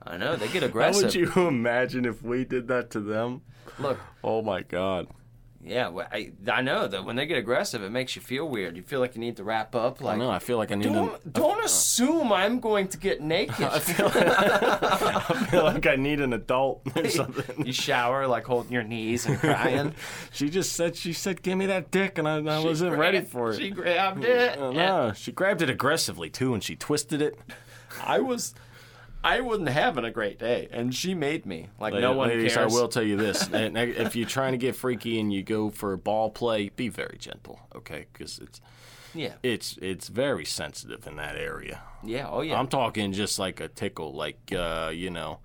I 0.07 0.17
know 0.17 0.35
they 0.35 0.47
get 0.47 0.61
How 0.63 0.67
aggressive. 0.69 1.03
would 1.03 1.15
you 1.15 1.31
imagine 1.47 2.05
if 2.05 2.21
we 2.23 2.45
did 2.45 2.67
that 2.69 2.89
to 2.91 2.99
them? 2.99 3.41
Look, 3.79 3.99
Oh 4.23 4.41
my 4.41 4.61
god. 4.61 5.07
Yeah, 5.66 5.88
well, 5.88 6.07
I, 6.11 6.32
I 6.47 6.61
know 6.61 6.88
that 6.88 7.03
when 7.05 7.16
they 7.16 7.26
get 7.26 7.38
aggressive, 7.38 7.82
it 7.82 7.89
makes 7.89 8.16
you 8.16 8.22
feel 8.22 8.47
weird. 8.47 8.78
You 8.78 8.84
feel 8.84 8.99
like 8.99 9.16
you 9.16 9.20
need 9.22 9.38
to 9.38 9.43
wrap 9.43 9.74
up. 9.76 9.99
I 10.01 10.05
Like, 10.05 10.18
know. 10.20 10.30
I 10.30 10.39
feel 10.39 10.57
like 10.57 10.72
I 10.72 10.76
need. 10.76 10.93
don't, 10.93 11.13
An, 11.26 11.32
don't 11.32 11.66
assume 11.66 12.32
I'm 12.32 12.59
going 12.59 12.88
to 12.89 12.97
get 12.97 13.20
naked. 13.22 13.55
I 13.66 13.80
feel, 13.80 14.11
I 14.13 15.47
feel 15.49 15.63
like 15.63 15.88
I 15.88 15.95
need 15.95 16.22
an 16.22 16.34
adult 16.34 16.82
or 16.95 17.09
something. 17.09 17.66
you 17.66 17.74
shower 17.74 18.28
like 18.28 18.45
holding 18.45 18.72
your 18.72 18.84
knees 18.84 19.26
and 19.26 19.38
crying. 19.39 19.93
She 20.32 20.49
just 20.49 20.74
said. 20.74 20.95
She 20.97 21.13
said, 21.13 21.41
"Give 21.41 21.57
me 21.57 21.66
that 21.68 21.91
dick," 21.91 22.18
and 22.18 22.28
I, 22.28 22.36
I 22.38 22.59
wasn't 22.63 22.93
She 22.93 22.99
ready 22.99 23.22
for 23.22 23.51
it. 23.51 23.57
She 23.57 23.70
grabbed 23.70 24.24
it. 24.26 24.59
Uh, 24.59 24.72
no, 24.72 25.13
she 25.16 25.32
grabbed 25.32 25.61
it 25.61 25.70
aggressively 25.70 26.30
too, 26.30 26.53
and 26.53 26.61
she 26.63 26.76
twisted 26.76 27.22
it. 27.22 27.39
I 28.03 28.20
was, 28.20 28.53
I 29.26 29.41
wasn't 29.41 29.69
having 29.69 30.05
a 30.05 30.11
great 30.11 30.38
day, 30.38 30.69
and 30.71 30.93
she 30.93 31.15
made 31.15 31.47
me. 31.47 31.69
Like 31.80 31.95
no 31.95 32.13
one 32.13 32.30
Ladies, 32.30 32.53
cares. 32.53 32.71
I 32.71 32.76
will 32.76 32.88
tell 32.88 33.03
you 33.03 33.17
this: 33.17 33.49
if 33.53 34.15
you're 34.15 34.28
trying 34.28 34.51
to 34.51 34.59
get 34.59 34.76
freaky 34.76 35.19
and 35.19 35.34
you 35.34 35.41
go 35.41 35.71
for 35.71 35.97
ball 35.97 36.30
play, 36.30 36.69
be 36.69 36.89
very 36.89 37.17
gentle, 37.17 37.59
okay? 37.76 38.05
Because 38.13 38.38
it's 38.38 38.61
Yeah, 39.15 39.34
it's 39.41 39.80
it's 39.82 40.09
very 40.09 40.45
sensitive 40.45 41.07
in 41.07 41.15
that 41.15 41.38
area. 41.38 41.82
yeah, 42.03 42.30
oh 42.30 42.41
yeah. 42.41 42.59
I'm 42.59 42.67
talking 42.67 43.13
just 43.13 43.39
like 43.39 43.59
a 43.59 43.67
tickle, 43.67 44.13
like 44.13 44.53
uh, 44.55 44.91
you 44.93 45.09
know, 45.09 45.39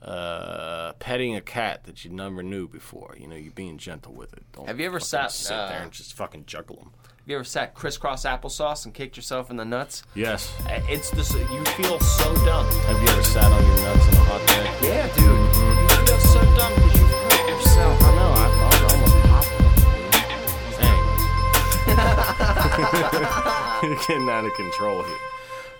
uh, 0.00 0.92
petting 1.00 1.34
a 1.34 1.40
cat 1.40 1.84
that 1.84 2.04
you 2.04 2.12
never 2.12 2.44
knew 2.44 2.68
before. 2.68 3.16
You 3.18 3.26
know, 3.26 3.34
you're 3.34 3.50
being 3.50 3.78
gentle 3.78 4.14
with 4.14 4.32
it. 4.32 4.44
Don't 4.52 4.68
Have 4.68 4.78
you 4.78 4.86
ever 4.86 5.00
sat, 5.00 5.32
sit 5.32 5.56
uh, 5.56 5.68
there 5.68 5.82
and 5.82 5.90
just 5.90 6.14
fucking 6.14 6.44
juggle 6.46 6.76
them? 6.76 6.92
You 7.28 7.34
ever 7.36 7.44
sat 7.44 7.74
crisscross 7.74 8.24
applesauce 8.24 8.84
and 8.86 8.94
kicked 8.94 9.16
yourself 9.16 9.50
in 9.50 9.56
the 9.56 9.64
nuts? 9.64 10.02
Yes. 10.14 10.50
Uh, 10.66 10.80
It's 10.88 11.10
just 11.10 11.34
you 11.34 11.64
feel 11.76 12.00
so 12.00 12.34
dumb. 12.44 12.64
Have 12.86 13.02
you 13.02 13.08
ever 13.08 13.22
sat 13.22 13.44
on 13.52 13.66
your 13.66 13.76
nuts 13.76 14.08
in 14.08 14.14
a 14.14 14.20
hot 14.24 14.46
day? 14.48 14.88
Yeah, 14.88 15.06
dude. 15.14 15.26
You 15.26 16.06
feel 16.06 16.18
so 16.20 16.40
dumb 16.56 16.74
because 16.74 16.96
you 16.98 17.04
hurt 17.06 17.48
yourself. 17.50 18.02
I 18.02 18.14
know. 18.16 18.32
I, 18.34 18.46
I 18.62 18.70
almost 18.92 19.16
popped. 19.28 19.52
Anyways. 23.82 24.06
Getting 24.06 24.28
out 24.30 24.44
of 24.46 24.54
control 24.54 25.02
here. 25.02 25.16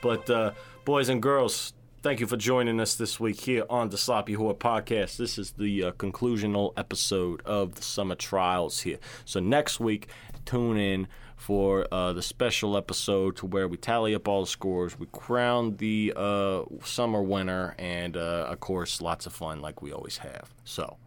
But 0.02 0.28
uh, 0.30 0.52
boys 0.84 1.08
and 1.08 1.22
girls, 1.22 1.72
thank 2.02 2.20
you 2.20 2.26
for 2.26 2.36
joining 2.36 2.78
us 2.78 2.94
this 2.94 3.18
week 3.18 3.40
here 3.40 3.64
on 3.70 3.88
the 3.88 3.96
Sloppy 3.96 4.36
Whore 4.36 4.54
Podcast. 4.54 5.16
This 5.16 5.38
is 5.38 5.52
the 5.52 5.84
uh, 5.84 5.92
conclusional 5.92 6.72
episode 6.76 7.40
of 7.46 7.74
the 7.76 7.82
summer 7.82 8.14
trials 8.16 8.80
here. 8.80 8.98
So 9.24 9.40
next 9.40 9.80
week, 9.80 10.08
tune 10.44 10.76
in 10.76 11.08
for 11.38 11.86
uh, 11.90 12.12
the 12.12 12.20
special 12.22 12.76
episode 12.76 13.36
to 13.36 13.46
where 13.46 13.66
we 13.66 13.78
tally 13.78 14.14
up 14.14 14.28
all 14.28 14.42
the 14.42 14.46
scores, 14.46 14.98
we 14.98 15.06
crown 15.12 15.76
the 15.76 16.12
uh, 16.14 16.64
summer 16.84 17.22
winner, 17.22 17.74
and 17.78 18.16
uh, 18.16 18.46
of 18.50 18.60
course, 18.60 19.00
lots 19.00 19.24
of 19.24 19.32
fun 19.32 19.60
like 19.62 19.80
we 19.80 19.90
always 19.92 20.18
have. 20.18 20.52
So. 20.64 20.98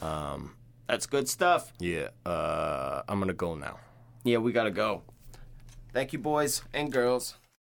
um, 0.00 0.54
That's 0.86 1.06
good 1.06 1.28
stuff. 1.28 1.72
Yeah, 1.78 2.08
uh, 2.24 3.02
I'm 3.08 3.18
gonna 3.18 3.34
go 3.34 3.54
now. 3.54 3.78
Yeah, 4.22 4.38
we 4.38 4.52
gotta 4.52 4.70
go. 4.70 5.02
Thank 5.92 6.12
you, 6.12 6.18
boys 6.18 6.62
and 6.72 6.90
girls. 6.92 7.36